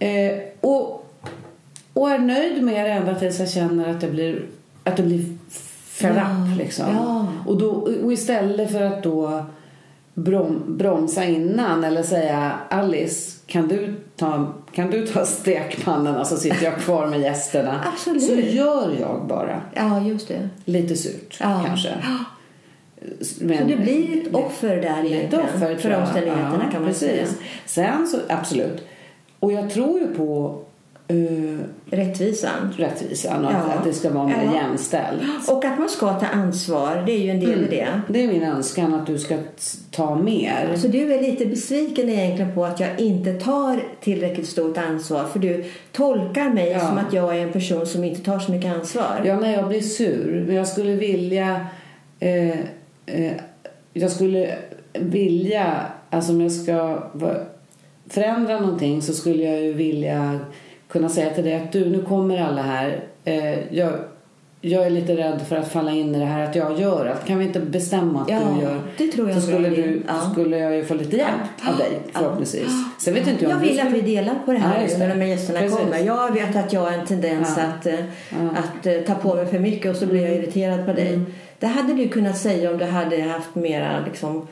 Eh, 0.07 0.39
och, 0.61 1.07
och 1.93 2.11
är 2.11 2.19
nöjd 2.19 2.63
med 2.63 2.87
det 2.87 2.93
ända 2.93 3.15
tills 3.15 3.39
jag 3.39 3.51
känner 3.51 3.91
att 3.91 4.01
det 4.01 4.09
blir, 4.09 4.43
att 4.85 4.97
det 4.97 5.03
blir 5.03 5.25
Ja, 6.03 6.09
up, 6.09 6.59
liksom. 6.59 6.87
ja. 6.95 7.27
Och, 7.47 7.59
då, 7.59 7.71
och 8.05 8.13
istället 8.13 8.73
för 8.73 8.83
att 8.83 9.03
då 9.03 9.45
brom, 10.17 10.63
bromsa 10.67 11.25
innan 11.25 11.85
eller 11.85 12.03
säga 12.03 12.53
Alice, 12.71 13.37
kan 13.47 13.69
du 13.69 13.95
ta, 14.17 14.53
kan 14.73 14.91
du 14.91 15.07
ta 15.07 15.27
stekpannorna 15.27 16.25
så 16.25 16.37
sitter 16.37 16.65
jag 16.65 16.77
kvar 16.77 17.07
med 17.07 17.21
gästerna. 17.21 17.81
Absolut. 17.93 18.23
Så 18.23 18.33
gör 18.35 18.97
jag 19.01 19.27
bara. 19.29 19.61
Ja, 19.75 20.01
just 20.03 20.29
det. 20.29 20.49
Lite 20.65 20.97
surt 20.97 21.37
Ja. 21.41 21.63
kanske. 21.67 21.89
Så 23.21 23.45
Men- 23.45 23.69
du 23.69 23.77
blir 23.77 24.23
ett 24.27 24.35
offer 24.35 24.77
där 24.77 25.05
egentligen. 25.05 25.45
offer 25.45 25.77
för 25.77 25.95
omständigheterna 25.97 26.61
Ja, 26.65 26.71
kan 26.73 26.81
man 26.83 26.91
precis. 26.91 27.09
säga. 27.09 27.27
Sen 27.67 28.07
så, 28.07 28.17
absolut. 28.29 28.85
Och 29.41 29.53
jag 29.53 29.71
tror 29.71 29.99
ju 30.01 30.07
på 30.07 30.59
eh, 31.09 31.59
Rättvisan. 31.91 32.73
rättvisan 32.77 33.45
och 33.45 33.53
Ja. 33.53 33.57
att 33.57 33.85
det 33.85 33.93
ska 33.93 34.11
vara 34.11 34.27
mer 34.27 34.43
Ja. 34.45 34.55
jämställt. 34.55 35.23
Och 35.49 35.65
att 35.65 35.79
man 35.79 35.89
ska 35.89 36.13
ta 36.21 36.27
ansvar, 36.27 37.03
det 37.07 37.13
är 37.13 37.19
ju 37.19 37.31
en 37.31 37.41
del 37.41 37.63
i 37.65 37.67
det. 37.71 38.01
Det 38.09 38.25
är 38.25 38.29
min 38.29 38.43
önskan 38.43 38.95
att 38.95 39.07
du 39.07 39.19
ska 39.19 39.37
ta 39.91 40.15
mer. 40.15 40.77
Så 40.77 40.89
du 40.89 41.15
är 41.15 41.23
lite 41.23 41.47
besviken 41.47 42.09
egentligen 42.09 42.55
på 42.55 42.65
att 42.65 42.81
jag 42.81 43.01
inte 43.01 43.33
tar 43.33 43.81
tillräckligt 44.01 44.49
stort 44.49 44.79
ansvar 44.79 45.25
för 45.25 45.39
du 45.39 45.65
tolkar 45.93 46.51
mig 46.51 46.71
Ja. 46.71 46.81
som 46.81 46.99
att 46.99 47.13
jag 47.13 47.37
är 47.37 47.41
en 47.43 47.53
person 47.53 47.87
som 47.87 48.05
inte 48.05 48.21
tar 48.21 48.39
så 48.39 48.53
mycket 48.53 48.73
ansvar. 48.75 49.23
Ja, 49.25 49.41
när 49.41 49.53
jag 49.53 49.69
blir 49.69 49.81
sur. 49.81 50.45
Men 50.47 50.57
jag 50.57 50.69
skulle 50.69 50.93
vilja... 50.93 51.67
Eh, 52.21 52.51
eh, 53.07 53.33
jag 53.93 54.11
skulle 54.11 54.55
vilja... 54.93 55.77
Alltså 56.11 56.33
om 56.33 56.41
jag 56.41 56.53
ska 56.53 56.99
förändra 58.09 58.61
någonting 58.61 59.03
så 59.03 59.13
skulle 59.13 59.43
jag 59.45 59.61
ju 59.63 59.73
vilja 59.73 60.39
kunna 60.89 61.09
säga 61.09 61.31
till 61.31 61.45
dig 61.45 61.55
att 61.55 61.73
du, 61.73 61.91
nu 61.91 62.03
kommer 62.03 62.43
alla 62.43 62.63
här. 62.63 63.01
Eh, 63.25 63.75
jag, 63.75 63.93
jag 64.61 64.87
är 64.87 64.91
lite 64.91 65.17
rädd 65.17 65.41
för 65.49 65.57
att 65.57 65.73
falla 65.73 65.91
in 65.91 66.15
i 66.15 66.19
det 66.19 66.25
här 66.25 66.45
att 66.45 66.55
jag 66.57 66.81
gör 66.81 67.07
allt. 67.07 67.25
Kan 67.27 67.39
vi 67.39 67.45
inte 67.45 67.61
bestämma 67.61 68.23
att 68.23 68.31
Ja, 68.31 68.39
du 68.57 68.63
gör? 68.63 68.81
det 68.99 69.07
tror 69.07 69.31
jag 69.31 69.43
så 69.43 69.47
skulle, 69.47 69.69
du, 69.69 70.03
Ja. 70.09 70.15
så 70.21 70.31
skulle 70.31 70.59
jag 70.59 70.77
ju 70.77 70.85
få 70.85 70.95
lite 70.95 71.17
hjälp 71.17 71.69
av 71.69 71.77
dig 71.79 71.99
förhoppningsvis. 72.13 72.71
Sen 72.99 73.15
vet 73.15 73.29
inte 73.29 73.45
jag 73.45 73.53
Jag 73.53 73.59
vill 73.59 73.81
att 73.81 73.93
vi 73.93 74.01
delar 74.01 74.35
på 74.45 74.53
det 74.53 74.59
här 74.59 74.87
Ja, 74.91 74.99
när 74.99 75.09
de 75.09 75.15
här 75.21 75.29
gästerna 75.29 75.59
Precis. 75.61 75.79
kommer. 75.79 75.99
Jag 75.99 76.33
vet 76.33 76.57
att 76.57 76.73
jag 76.73 76.81
har 76.81 76.93
en 76.93 77.07
tendens 77.07 77.55
Ja. 77.57 77.63
att, 77.63 77.87
eh, 77.87 77.95
Ja. 78.31 78.37
att 78.59 78.87
eh, 78.87 79.01
ta 79.07 79.15
på 79.15 79.35
mig 79.35 79.47
för 79.47 79.59
mycket 79.59 79.91
och 79.91 79.97
så 79.97 80.07
blir 80.07 80.23
jag 80.23 80.35
irriterad 80.35 80.87
på 80.87 80.93
dig. 80.93 81.09
Mm. 81.09 81.27
Det 81.59 81.67
hade 81.67 81.93
du 81.95 82.09
kunnat 82.09 82.39
säga 82.39 82.71
om 82.71 82.79
du 82.79 82.85
hade 82.85 83.23
haft 83.23 83.55
mera 83.55 84.05
liksom, 84.07 84.47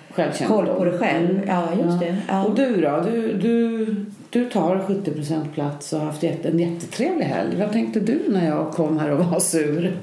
koll 0.48 0.66
på 0.66 0.84
dig 0.84 0.98
själv. 0.98 1.30
Mm. 1.30 1.42
Ja, 1.48 1.68
just 1.84 2.00
det. 2.00 2.16
Ja. 2.28 2.44
Och 2.44 2.54
du 2.54 2.80
då? 2.80 3.00
Du, 3.10 3.32
du, 3.32 3.86
du 4.34 4.50
tar 4.50 4.76
70% 4.76 5.52
plats 5.54 5.92
och 5.92 5.98
har 5.98 6.06
haft 6.06 6.24
en 6.24 6.58
jättetrevlig 6.58 7.24
helg. 7.24 7.56
Vad 7.58 7.72
tänkte 7.72 8.00
du 8.00 8.22
när 8.28 8.48
jag 8.48 8.72
kom 8.72 8.98
här 8.98 9.10
och 9.10 9.24
var 9.24 9.40
sur? 9.40 9.96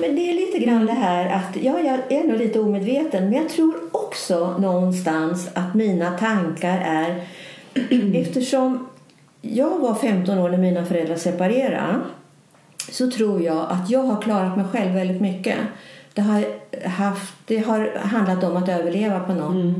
Men 0.00 0.16
det 0.16 0.30
är 0.30 0.34
lite 0.34 0.58
grann 0.58 0.86
det 0.86 0.92
här 0.92 1.36
att 1.36 1.56
ja, 1.62 1.80
jag 1.80 2.12
är 2.12 2.24
nog 2.28 2.38
lite 2.38 2.60
omedveten 2.60 3.24
men 3.24 3.32
jag 3.32 3.48
tror 3.48 3.74
också 3.92 4.58
någonstans 4.58 5.48
att 5.54 5.74
mina 5.74 6.18
tankar 6.18 6.78
är 6.78 7.26
eftersom 8.20 8.86
jag 9.40 9.78
var 9.78 9.94
15 9.94 10.38
år 10.38 10.48
när 10.48 10.58
mina 10.58 10.84
föräldrar 10.84 11.16
separerade 11.16 12.00
så 12.90 13.10
tror 13.10 13.42
jag 13.42 13.66
att 13.70 13.90
jag 13.90 14.02
har 14.02 14.22
klarat 14.22 14.56
mig 14.56 14.66
själv 14.72 14.94
väldigt 14.94 15.20
mycket. 15.20 15.56
Det 16.14 16.22
har, 16.22 16.44
haft, 16.88 17.34
det 17.46 17.58
har 17.58 17.92
handlat 17.96 18.44
om 18.44 18.56
att 18.56 18.68
överleva 18.68 19.20
på 19.20 19.32
något. 19.32 19.76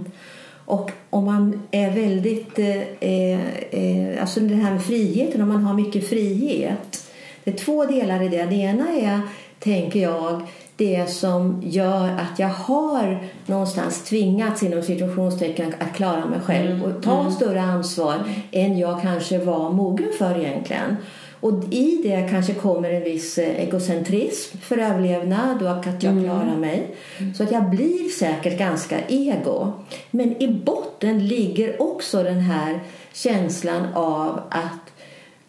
Och 0.70 0.90
om 1.10 1.24
man 1.24 1.62
är 1.70 1.90
väldigt... 1.90 2.58
Eh, 2.58 3.32
eh, 3.70 4.20
alltså 4.20 4.40
det 4.40 4.54
här 4.54 4.72
med 4.72 4.82
friheten, 4.82 5.42
om 5.42 5.48
man 5.48 5.64
har 5.64 5.74
mycket 5.74 6.08
frihet. 6.08 7.10
Det 7.44 7.50
är 7.50 7.56
två 7.56 7.84
delar 7.84 8.22
i 8.22 8.28
det. 8.28 8.44
Det 8.44 8.54
ena 8.54 8.88
är, 8.88 9.20
tänker 9.58 10.00
jag, 10.00 10.42
det 10.76 11.10
som 11.10 11.62
gör 11.64 12.08
att 12.08 12.38
jag 12.38 12.48
har 12.48 13.18
någonstans 13.46 14.04
tvingats 14.04 14.62
inom 14.62 14.82
situationstecken 14.82 15.74
att 15.78 15.96
klara 15.96 16.26
mig 16.26 16.40
själv 16.40 16.84
och 16.84 17.02
ta 17.02 17.30
större 17.30 17.62
ansvar 17.62 18.18
än 18.50 18.78
jag 18.78 19.02
kanske 19.02 19.38
var 19.38 19.70
mogen 19.70 20.08
för 20.18 20.38
egentligen. 20.38 20.96
Och 21.40 21.64
i 21.70 22.00
det 22.02 22.28
kanske 22.30 22.54
kommer 22.54 22.90
en 22.90 23.04
viss 23.04 23.38
eh, 23.38 23.62
egocentrism 23.62 24.58
för 24.58 24.78
överlevnad 24.78 25.62
och 25.62 25.86
att 25.86 26.02
jag 26.02 26.24
klarar 26.24 26.56
mig. 26.56 26.94
Så 27.36 27.42
att 27.42 27.52
jag 27.52 27.70
blir 27.70 28.08
säkert 28.08 28.58
ganska 28.58 28.96
ego. 29.08 29.72
Men 30.10 30.42
i 30.42 30.48
botten 30.48 31.26
ligger 31.26 31.82
också 31.82 32.22
den 32.22 32.40
här 32.40 32.80
känslan 33.12 33.86
av 33.94 34.40
att 34.50 34.92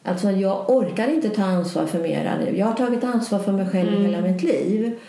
Alltså 0.04 0.32
jag 0.32 0.70
orkar 0.70 1.08
inte 1.08 1.30
ta 1.30 1.44
ansvar 1.44 1.86
för 1.86 2.00
mera 2.00 2.38
nu. 2.46 2.58
Jag 2.58 2.66
har 2.66 2.74
tagit 2.74 3.04
ansvar 3.04 3.40
för 3.40 3.52
mig 3.52 3.70
själv 3.70 3.90
Mm. 3.90 4.02
hela 4.02 4.22
mitt 4.22 4.44
liv. 4.44 5.00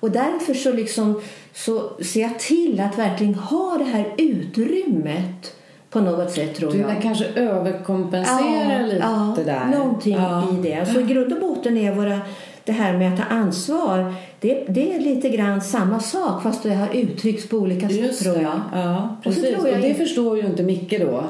Och 0.00 0.10
därför 0.10 0.54
så, 0.54 0.72
liksom, 0.72 1.22
så 1.52 1.90
ser 2.04 2.20
jag 2.20 2.38
till 2.38 2.80
att 2.80 2.98
verkligen 2.98 3.34
ha 3.34 3.78
det 3.78 3.84
här 3.84 4.14
utrymmet 4.18 5.56
på 5.90 6.00
något 6.00 6.30
sätt 6.30 6.54
tror 6.54 6.72
Du 6.72 6.78
jag. 6.78 6.88
där 6.88 7.00
kanske 7.02 7.24
överkompenserar 7.34 8.82
lite 8.86 8.96
ja, 9.00 9.36
där. 9.44 9.78
någonting 9.78 10.14
Ja. 10.16 10.48
i 10.52 10.62
det. 10.62 10.86
Så 10.92 11.00
i 11.00 11.02
grund 11.02 11.32
och 11.32 11.40
botten 11.40 11.76
är 11.76 11.92
våra, 11.94 12.20
det 12.64 12.72
här 12.72 12.98
med 12.98 13.12
att 13.12 13.18
ta 13.18 13.24
ansvar, 13.34 14.14
det, 14.40 14.64
det 14.68 14.94
är 14.94 15.00
lite 15.00 15.28
grann 15.28 15.60
samma 15.60 16.00
sak 16.00 16.42
fast 16.42 16.62
det 16.62 16.74
har 16.74 16.88
uttryckts 16.94 17.48
på 17.48 17.56
olika 17.56 17.88
sätt 17.88 17.96
Just 17.98 18.22
tror 18.22 18.36
jag. 18.42 18.60
Ja, 18.72 19.16
Och 19.18 19.24
precis. 19.24 19.42
tror 19.54 19.66
jag 19.68 19.74
och 19.76 19.82
det 19.82 19.88
ju- 19.88 19.94
förstår 19.94 20.36
ju 20.36 20.46
inte 20.46 20.62
Micke 20.62 20.94
då. 21.00 21.24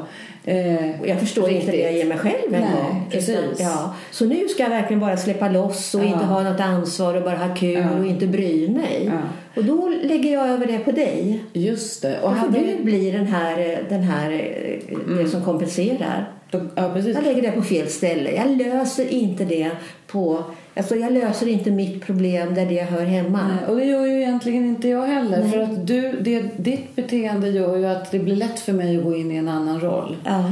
Eh, 0.44 1.02
jag 1.08 1.20
förstår 1.20 1.50
inte 1.50 1.70
det 1.70 1.90
i 1.90 2.04
mig 2.04 2.18
själv 2.18 2.54
en 2.54 2.60
Nej, 2.60 2.70
gång. 2.74 3.06
precis. 3.10 3.36
ja. 3.58 3.94
Så 4.10 4.24
nu 4.24 4.48
ska 4.48 4.62
jag 4.62 4.70
verkligen 4.70 5.00
bara 5.00 5.16
släppa 5.16 5.48
loss 5.48 5.94
och 5.94 6.00
Ja. 6.00 6.04
inte 6.06 6.24
ha 6.24 6.42
något 6.42 6.60
ansvar 6.60 7.14
och 7.14 7.22
bara 7.22 7.36
ha 7.36 7.54
kul 7.54 7.72
Ja. 7.92 7.98
och 7.98 8.06
inte 8.06 8.26
bry 8.26 8.68
mig. 8.68 9.10
Och 9.56 9.64
då 9.64 9.88
lägger 10.02 10.32
jag 10.32 10.48
över 10.48 10.66
det 10.66 10.78
på 10.78 10.90
dig. 10.92 11.44
Just 11.52 12.02
det. 12.02 12.18
Och 12.20 12.28
Och 12.28 12.34
hade 12.34 12.58
du 12.58 12.84
blir 12.84 13.12
den 13.12 13.26
här, 13.26 13.82
den 13.88 14.02
här 14.02 14.30
eh, 14.32 14.98
det 15.18 15.28
som 15.28 15.44
kompenserar. 15.44 16.32
ja, 16.74 16.90
precis. 16.94 17.14
Jag 17.16 17.24
lägger 17.24 17.42
det 17.42 17.50
på 17.52 17.62
fel 17.62 17.88
ställe. 17.88 18.30
Jag 18.34 18.56
löser 18.56 19.08
inte 19.08 19.44
det 19.44 19.70
på... 20.06 20.44
Alltså 20.80 20.96
jag 20.96 21.12
löser 21.12 21.48
inte 21.48 21.70
mitt 21.70 22.02
problem 22.06 22.54
där 22.54 22.66
det 22.66 22.82
hör 22.82 23.04
hemma. 23.04 23.48
Nej, 23.48 23.68
Och 23.68 23.76
det 23.76 23.84
gör 23.84 24.06
ju 24.06 24.20
egentligen 24.22 24.64
inte 24.64 24.88
jag 24.88 25.06
heller. 25.06 25.40
Nej. 25.40 25.50
För 25.50 25.58
att 25.60 25.86
du, 25.86 26.20
det, 26.20 26.42
ditt 26.56 26.96
beteende 26.96 27.48
gör 27.48 27.76
ju 27.76 27.86
att 27.86 28.10
det 28.10 28.18
blir 28.18 28.36
lätt 28.36 28.60
för 28.60 28.72
mig 28.72 28.96
att 28.98 29.04
gå 29.04 29.16
in 29.16 29.30
i 29.32 29.36
en 29.36 29.48
annan 29.48 29.80
roll. 29.80 30.16
Ja. 30.24 30.50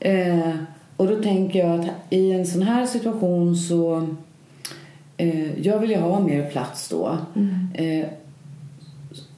Eh, 0.00 0.50
och 0.96 1.06
då 1.08 1.22
tänker 1.22 1.58
jag 1.58 1.80
att 1.80 1.86
i 2.10 2.32
en 2.32 2.46
sån 2.46 2.62
här 2.62 2.86
situation 2.86 3.56
så... 3.56 4.08
Eh, 5.16 5.60
jag 5.60 5.78
vill 5.78 5.90
ju 5.90 5.96
ha 5.96 6.20
mer 6.20 6.50
plats 6.50 6.88
då. 6.88 7.16
Mm. 7.36 7.68
Eh, 7.74 8.06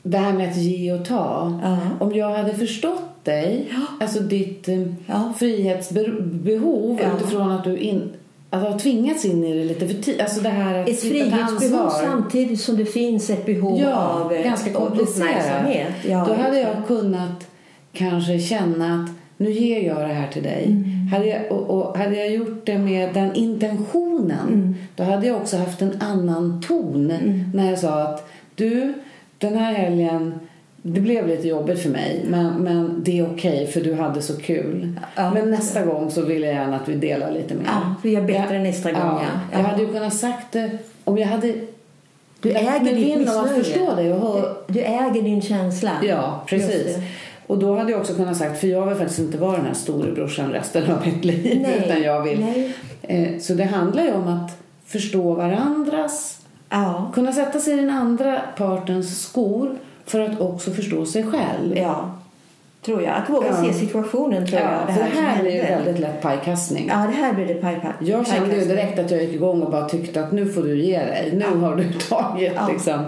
det 0.02 0.18
här 0.18 0.32
med 0.32 0.48
att 0.50 0.56
ge 0.56 0.92
och 0.92 1.04
ta. 1.04 1.60
Ja. 1.62 1.78
Om 2.00 2.14
jag 2.14 2.30
hade 2.36 2.54
förstått 2.54 3.24
dig, 3.24 3.68
alltså 4.00 4.20
ditt 4.20 4.68
eh, 4.68 4.82
Ja. 5.06 5.32
frihetsbehov 5.38 7.00
Ja. 7.02 7.08
utifrån 7.16 7.50
att 7.52 7.64
du 7.64 7.76
in, 7.78 8.10
alltså, 8.50 8.70
har 8.70 8.78
tvingats 8.78 9.24
in 9.24 9.44
i 9.44 9.58
det 9.58 9.64
lite 9.64 9.88
för 9.88 10.02
tidigt. 10.02 10.20
Alltså 10.20 10.40
det 10.40 10.48
här 10.48 10.78
att 10.82 10.88
Ett 10.88 11.00
frihetsbehov 11.00 11.90
samtidigt 11.90 12.60
som 12.60 12.76
det 12.76 12.84
finns 12.84 13.30
ett 13.30 13.46
behov 13.46 13.80
Ja, 13.80 13.94
av 13.96 14.32
ganska 14.44 14.70
uppmärksamhet. 14.78 15.92
Ja, 16.08 16.24
Då 16.28 16.34
hade 16.34 16.60
jag 16.60 16.76
det. 16.76 16.82
kunnat 16.86 17.46
kanske 17.92 18.38
känna 18.38 18.94
att 19.04 19.10
nu 19.36 19.50
ger 19.50 19.86
jag 19.86 19.96
det 20.08 20.14
här 20.14 20.28
till 20.28 20.42
dig. 20.42 20.64
Mm. 20.66 21.06
Hade 21.12 21.26
jag, 21.26 21.52
och, 21.52 21.70
och 21.90 21.98
hade 21.98 22.16
jag 22.16 22.30
gjort 22.30 22.66
det 22.66 22.78
med 22.78 23.14
den 23.14 23.34
intentionen 23.34 24.48
Mm. 24.48 24.74
då 24.96 25.04
hade 25.04 25.26
jag 25.26 25.36
också 25.36 25.56
haft 25.56 25.82
en 25.82 26.00
annan 26.00 26.62
ton 26.68 27.06
när 27.54 27.70
jag 27.70 27.78
sa 27.78 28.02
att 28.02 28.30
du, 28.54 28.94
den 29.38 29.56
här 29.56 29.72
helgen 29.72 30.40
det 30.94 31.00
blev 31.00 31.26
lite 31.28 31.48
jobbigt 31.48 31.82
för 31.82 31.90
mig, 31.90 32.24
men, 32.28 32.46
men 32.54 33.00
det 33.04 33.18
är 33.18 33.26
okej 33.34 33.66
för 33.66 33.80
du 33.80 33.94
hade 33.94 34.22
så 34.22 34.36
kul. 34.36 35.00
Ja. 35.16 35.30
Men 35.34 35.50
nästa 35.50 35.82
gång 35.84 36.10
så 36.10 36.22
vill 36.22 36.42
jag 36.42 36.54
gärna 36.54 36.76
att 36.76 36.88
vi 36.88 36.94
delar 36.94 37.30
lite 37.30 37.54
mer. 37.54 37.64
Ja, 37.66 37.94
vi 38.02 38.10
gör 38.10 38.22
bättre 38.22 38.54
Jag- 38.54 38.62
nästa 38.62 38.92
gång, 38.92 39.00
ja. 39.02 39.20
Jag 39.52 39.60
Ja. 39.60 39.66
hade 39.66 39.82
ju 39.82 39.88
kunnat 39.92 40.14
sagt 40.14 40.52
det 40.52 40.70
om 41.04 41.18
jag 41.18 41.26
hade 41.28 41.54
Du 42.40 42.50
äger 42.50 42.80
ditt 42.94 43.18
missnöje. 43.18 44.14
och 44.14 44.20
hör, 44.32 44.56
Du, 44.66 44.72
du 44.74 44.80
äger 44.80 45.22
din 45.22 45.42
känsla. 45.42 45.90
Ja, 46.02 46.44
precis. 46.46 46.96
Och 47.46 47.58
då 47.58 47.76
hade 47.76 47.90
jag 47.90 48.00
också 48.00 48.14
kunnat 48.14 48.36
sagt, 48.36 48.60
för 48.60 48.66
jag 48.68 48.86
vill 48.86 48.96
faktiskt 48.96 49.18
inte 49.18 49.38
vara 49.38 49.56
den 49.56 49.66
här 49.66 49.74
storebrorsan 49.74 50.52
resten 50.52 50.90
av 50.90 51.06
mitt 51.06 51.24
liv. 51.24 51.58
Nej, 51.62 51.82
Utan 51.86 52.02
jag 52.02 52.22
vill. 52.22 52.40
nej. 52.40 52.74
Eh, 53.02 53.38
så 53.40 53.54
det 53.54 53.64
handlar 53.64 54.02
ju 54.02 54.12
om 54.12 54.28
att 54.28 54.50
förstå 54.86 55.34
varandras, 55.34 56.38
Ja. 56.70 57.10
kunna 57.14 57.32
sätta 57.32 57.60
sig 57.60 57.72
i 57.72 57.76
den 57.76 57.90
andra 57.90 58.40
partens 58.56 59.22
skor 59.22 59.70
för 60.08 60.20
att 60.20 60.40
också 60.40 60.70
förstå 60.70 61.06
sig 61.06 61.22
själv. 61.22 61.76
ja, 61.78 62.10
tror 62.84 63.02
jag. 63.02 63.14
Att 63.16 63.30
våga 63.30 63.46
Ja. 63.46 63.64
se 63.64 63.72
situationen 63.72 64.46
tror 64.46 64.60
Ja, 64.60 64.70
jag. 64.86 64.94
för 64.96 65.04
det 65.04 65.10
som 65.14 65.24
här 65.24 65.42
blir 65.42 65.52
ju 65.52 65.60
väldigt 65.62 65.98
lätt 65.98 66.22
pajkastning. 66.22 66.88
Ja, 66.88 66.96
det 66.96 67.12
här 67.16 67.32
blir 67.32 67.46
det 67.46 67.54
pajpa. 67.54 67.88
Jag 68.00 68.26
kände 68.26 68.56
ju 68.56 68.64
direkt 68.64 68.98
att 68.98 69.10
jag 69.10 69.22
gick 69.22 69.32
igång 69.34 69.62
och 69.62 69.70
bara 69.70 69.88
tyckte 69.88 70.20
att 70.24 70.32
nu 70.32 70.46
får 70.46 70.62
du 70.62 70.80
ge 70.82 70.98
dig. 70.98 71.32
Nu 71.34 71.58
har 71.60 71.76
du 71.76 71.92
tagit 71.92 72.52
Ja. 72.56 72.68
liksom. 72.72 73.00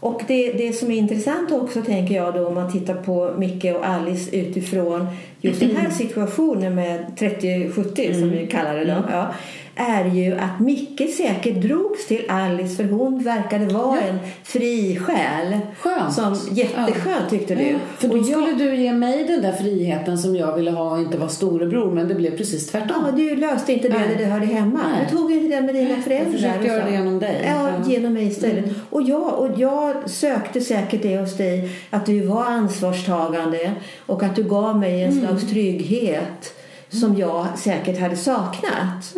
Och 0.00 0.22
det, 0.26 0.52
det 0.52 0.72
som 0.72 0.90
är 0.90 0.96
intressant 0.96 1.52
också 1.52 1.82
tänker 1.82 2.14
jag 2.14 2.34
då 2.34 2.46
om 2.48 2.54
man 2.54 2.72
tittar 2.72 2.94
på 2.94 3.34
Micke 3.38 3.64
och 3.64 3.86
Alice 3.86 4.36
utifrån 4.36 5.06
just 5.46 5.60
den 5.60 5.76
här 5.76 5.90
situationen 5.90 6.74
med 6.74 7.06
30-70 7.18 8.20
som 8.20 8.30
vi 8.30 8.46
kallar 8.46 8.74
det 8.74 8.84
då. 8.84 9.02
Ja, 9.10 9.34
är 9.78 10.04
ju 10.04 10.32
att 10.38 10.60
Micke 10.60 11.02
säkert 11.16 11.62
drogs 11.62 12.06
till 12.06 12.24
Alice 12.30 12.76
för 12.76 12.84
hon 12.84 13.22
verkade 13.22 13.66
vara 13.66 14.00
en 14.00 14.18
fri 14.44 14.96
själ. 14.96 15.58
Skönt. 15.78 16.14
Som 16.14 16.36
jätteskönt 16.50 17.30
tyckte 17.30 17.54
du. 17.54 17.62
Ja, 17.62 17.76
för 17.98 18.08
då 18.08 18.14
Och 18.14 18.18
jag- 18.18 18.26
skulle 18.26 18.52
du 18.70 18.76
ge 18.76 18.92
mig 18.92 19.24
den 19.24 19.42
där 19.42 19.52
friheten 19.52 20.18
som 20.18 20.36
jag 20.36 20.56
ville 20.56 20.70
ha 20.70 20.90
och 20.90 20.98
inte 20.98 21.18
vara 21.18 21.28
storebror. 21.28 21.90
Men 21.94 22.08
det 22.08 22.14
blev 22.14 22.36
precis 22.36 22.66
tvärtom. 22.66 22.96
Ja, 23.06 23.12
du 23.16 23.36
löste 23.36 23.72
inte 23.72 23.88
det 23.88 23.98
Nej. 23.98 24.08
där 24.08 24.24
det 24.24 24.30
hörde 24.30 24.46
hemma. 24.46 24.80
Nej. 24.94 25.06
Du 25.10 25.16
tog 25.16 25.32
inte 25.32 25.56
det 25.56 25.62
med 25.62 25.74
dina 25.74 25.96
föräldrar. 26.02 26.32
försökte 26.32 26.58
och 26.60 26.66
göra 26.66 26.84
det 26.84 26.90
genom 26.92 27.18
dig. 27.18 27.42
Ja, 27.46 27.68
Ja. 27.68 27.68
Mm. 27.68 27.90
genom 27.90 28.12
mig 28.12 28.26
istället. 28.26 28.64
Och, 28.90 29.02
jag, 29.02 29.38
och 29.38 29.48
jag 29.56 30.10
sökte 30.10 30.60
säkert 30.60 31.02
det 31.02 31.18
hos 31.18 31.36
dig, 31.36 31.70
att 31.90 32.06
du 32.06 32.20
var 32.26 32.44
ansvarstagande 32.44 33.72
och 34.06 34.22
att 34.22 34.36
du 34.36 34.42
gav 34.42 34.78
mig 34.78 35.02
Mm. 35.04 35.18
en 35.18 35.26
slags 35.26 35.35
trygghet 35.40 36.54
som 36.88 37.16
jag 37.18 37.58
säkert 37.58 38.00
hade 38.00 38.16
saknat. 38.16 39.14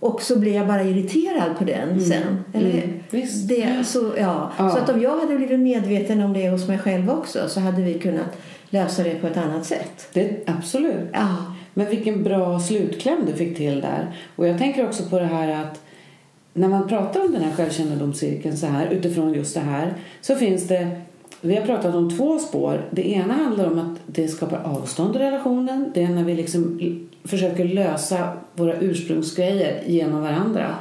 Och 0.00 0.22
så 0.22 0.38
blev 0.38 0.54
jag 0.54 0.66
bara 0.66 0.82
irriterad 0.82 1.58
på 1.58 1.64
den 1.64 2.00
sen. 2.00 2.44
Eller? 2.52 2.70
Mm. 2.70 3.00
Visst. 3.10 3.48
Det, 3.48 3.84
så, 3.86 4.12
ja. 4.18 4.52
Ja. 4.58 4.70
så 4.70 4.78
att 4.78 4.88
om 4.88 5.02
jag 5.02 5.18
hade 5.20 5.36
blivit 5.36 5.60
medveten 5.60 6.22
om 6.22 6.32
det 6.32 6.50
hos 6.50 6.68
mig 6.68 6.78
själv 6.78 7.10
också 7.10 7.48
så 7.48 7.60
hade 7.60 7.82
vi 7.82 7.98
kunnat 7.98 8.38
lösa 8.70 9.02
det 9.02 9.14
på 9.14 9.26
ett 9.26 9.36
annat 9.36 9.66
sätt. 9.66 10.08
Det, 10.12 10.48
absolut. 10.48 11.08
Ja. 11.12 11.54
Men 11.74 11.90
vilken 11.90 12.22
bra 12.22 12.60
slutkläm 12.60 13.18
du 13.26 13.32
fick 13.32 13.56
till 13.56 13.80
där. 13.80 14.16
Och 14.36 14.48
jag 14.48 14.58
tänker 14.58 14.86
också 14.86 15.02
på 15.04 15.18
det 15.18 15.26
här 15.26 15.62
att 15.62 15.80
när 16.54 16.68
man 16.68 16.88
pratar 16.88 17.24
om 17.24 17.32
den 17.32 17.42
här 17.42 17.52
självkännedomscirkeln 17.52 18.56
så 18.56 18.66
här 18.66 18.86
utifrån 18.86 19.34
just 19.34 19.54
det 19.54 19.60
här 19.60 19.94
så 20.20 20.36
finns 20.36 20.68
det 20.68 21.00
vi 21.40 21.56
har 21.56 21.66
pratat 21.66 21.94
om 21.94 22.16
två 22.16 22.38
spår. 22.38 22.84
Det 22.90 23.08
ena 23.10 23.34
handlar 23.34 23.66
om 23.66 23.78
att 23.78 23.98
det 24.06 24.28
skapar 24.28 24.60
avstånd 24.64 25.16
i 25.16 25.18
relationen. 25.18 25.90
Det 25.94 26.02
är 26.02 26.08
när 26.08 26.24
vi 26.24 26.34
liksom 26.34 26.80
försöker 27.24 27.64
lösa 27.64 28.32
våra 28.54 28.74
ursprungsgrejer 28.74 29.82
genom 29.86 30.22
varandra. 30.22 30.74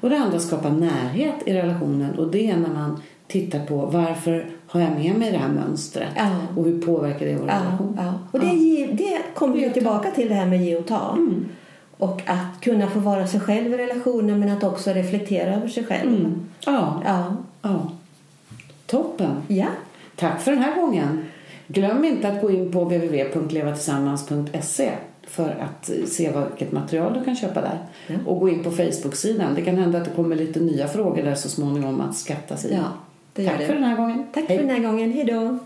Och 0.00 0.10
det 0.10 0.18
andra 0.18 0.38
skapar 0.38 0.70
närhet 0.70 1.34
i 1.46 1.54
relationen 1.54 2.18
och 2.18 2.30
det 2.30 2.50
är 2.50 2.56
när 2.56 2.74
man 2.74 3.02
tittar 3.26 3.66
på 3.66 3.76
varför 3.76 4.46
har 4.66 4.80
jag 4.80 4.90
med 4.90 5.14
mig 5.18 5.32
det 5.32 5.38
här 5.38 5.48
mönstret 5.48 6.08
och 6.56 6.64
hur 6.64 6.82
påverkar 6.82 7.26
det 7.26 7.34
vår 7.36 7.46
relation. 7.46 7.98
Och 8.30 8.40
det, 8.40 8.86
det 8.92 9.18
kommer 9.34 9.68
ta. 9.68 9.72
tillbaka 9.72 10.10
till 10.10 10.28
det 10.28 10.34
här 10.34 10.46
med 10.46 10.64
ge 10.64 10.76
och 10.76 10.86
ta. 10.86 11.18
Och 11.98 12.22
att 12.26 12.60
kunna 12.60 12.86
få 12.90 12.98
vara 12.98 13.26
sig 13.26 13.40
själv 13.40 13.74
i 13.74 13.76
relationen 13.76 14.40
men 14.40 14.48
att 14.56 14.64
också 14.64 14.90
reflektera 14.90 15.54
över 15.54 15.68
sig 15.68 15.84
själv. 15.84 16.08
Mm. 16.08 16.46
Ja, 16.60 17.02
Ja. 17.04 17.36
ja. 17.62 17.90
Toppen. 18.86 19.30
ja. 19.48 19.66
Tack 20.18 20.40
för 20.40 20.50
den 20.50 20.62
här 20.62 20.80
gången. 20.80 21.24
Glöm 21.66 22.04
inte 22.04 22.28
att 22.28 22.40
gå 22.40 22.50
in 22.50 22.72
på 22.72 22.84
www.levatillsammans.se 22.84 24.90
för 25.26 25.50
att 25.50 25.90
se 26.08 26.30
vilket 26.48 26.72
material 26.72 27.12
du 27.14 27.24
kan 27.24 27.36
köpa 27.36 27.60
där. 27.60 27.78
Ja. 28.06 28.14
Och 28.26 28.40
gå 28.40 28.48
in 28.48 28.64
på 28.64 28.70
Facebook-sidan. 28.70 29.54
Det 29.54 29.62
kan 29.62 29.76
hända 29.76 29.98
att 29.98 30.04
det 30.04 30.10
kommer 30.10 30.36
lite 30.36 30.60
nya 30.60 30.88
frågor 30.88 31.22
där 31.22 31.34
så 31.34 31.48
småningom 31.48 32.00
att 32.00 32.16
skatta 32.16 32.56
sig. 32.56 32.72
Ja, 32.72 32.84
Tack 33.44 33.58
det. 33.58 33.66
för 33.66 33.74
den 33.74 33.84
här 33.84 33.96
gången. 33.96 34.26
Tack 34.34 34.44
Hej. 34.48 34.58
för 34.58 34.64
den 34.66 34.74
här 34.76 34.82
gången. 34.90 35.12
Hej 35.12 35.24
då! 35.24 35.58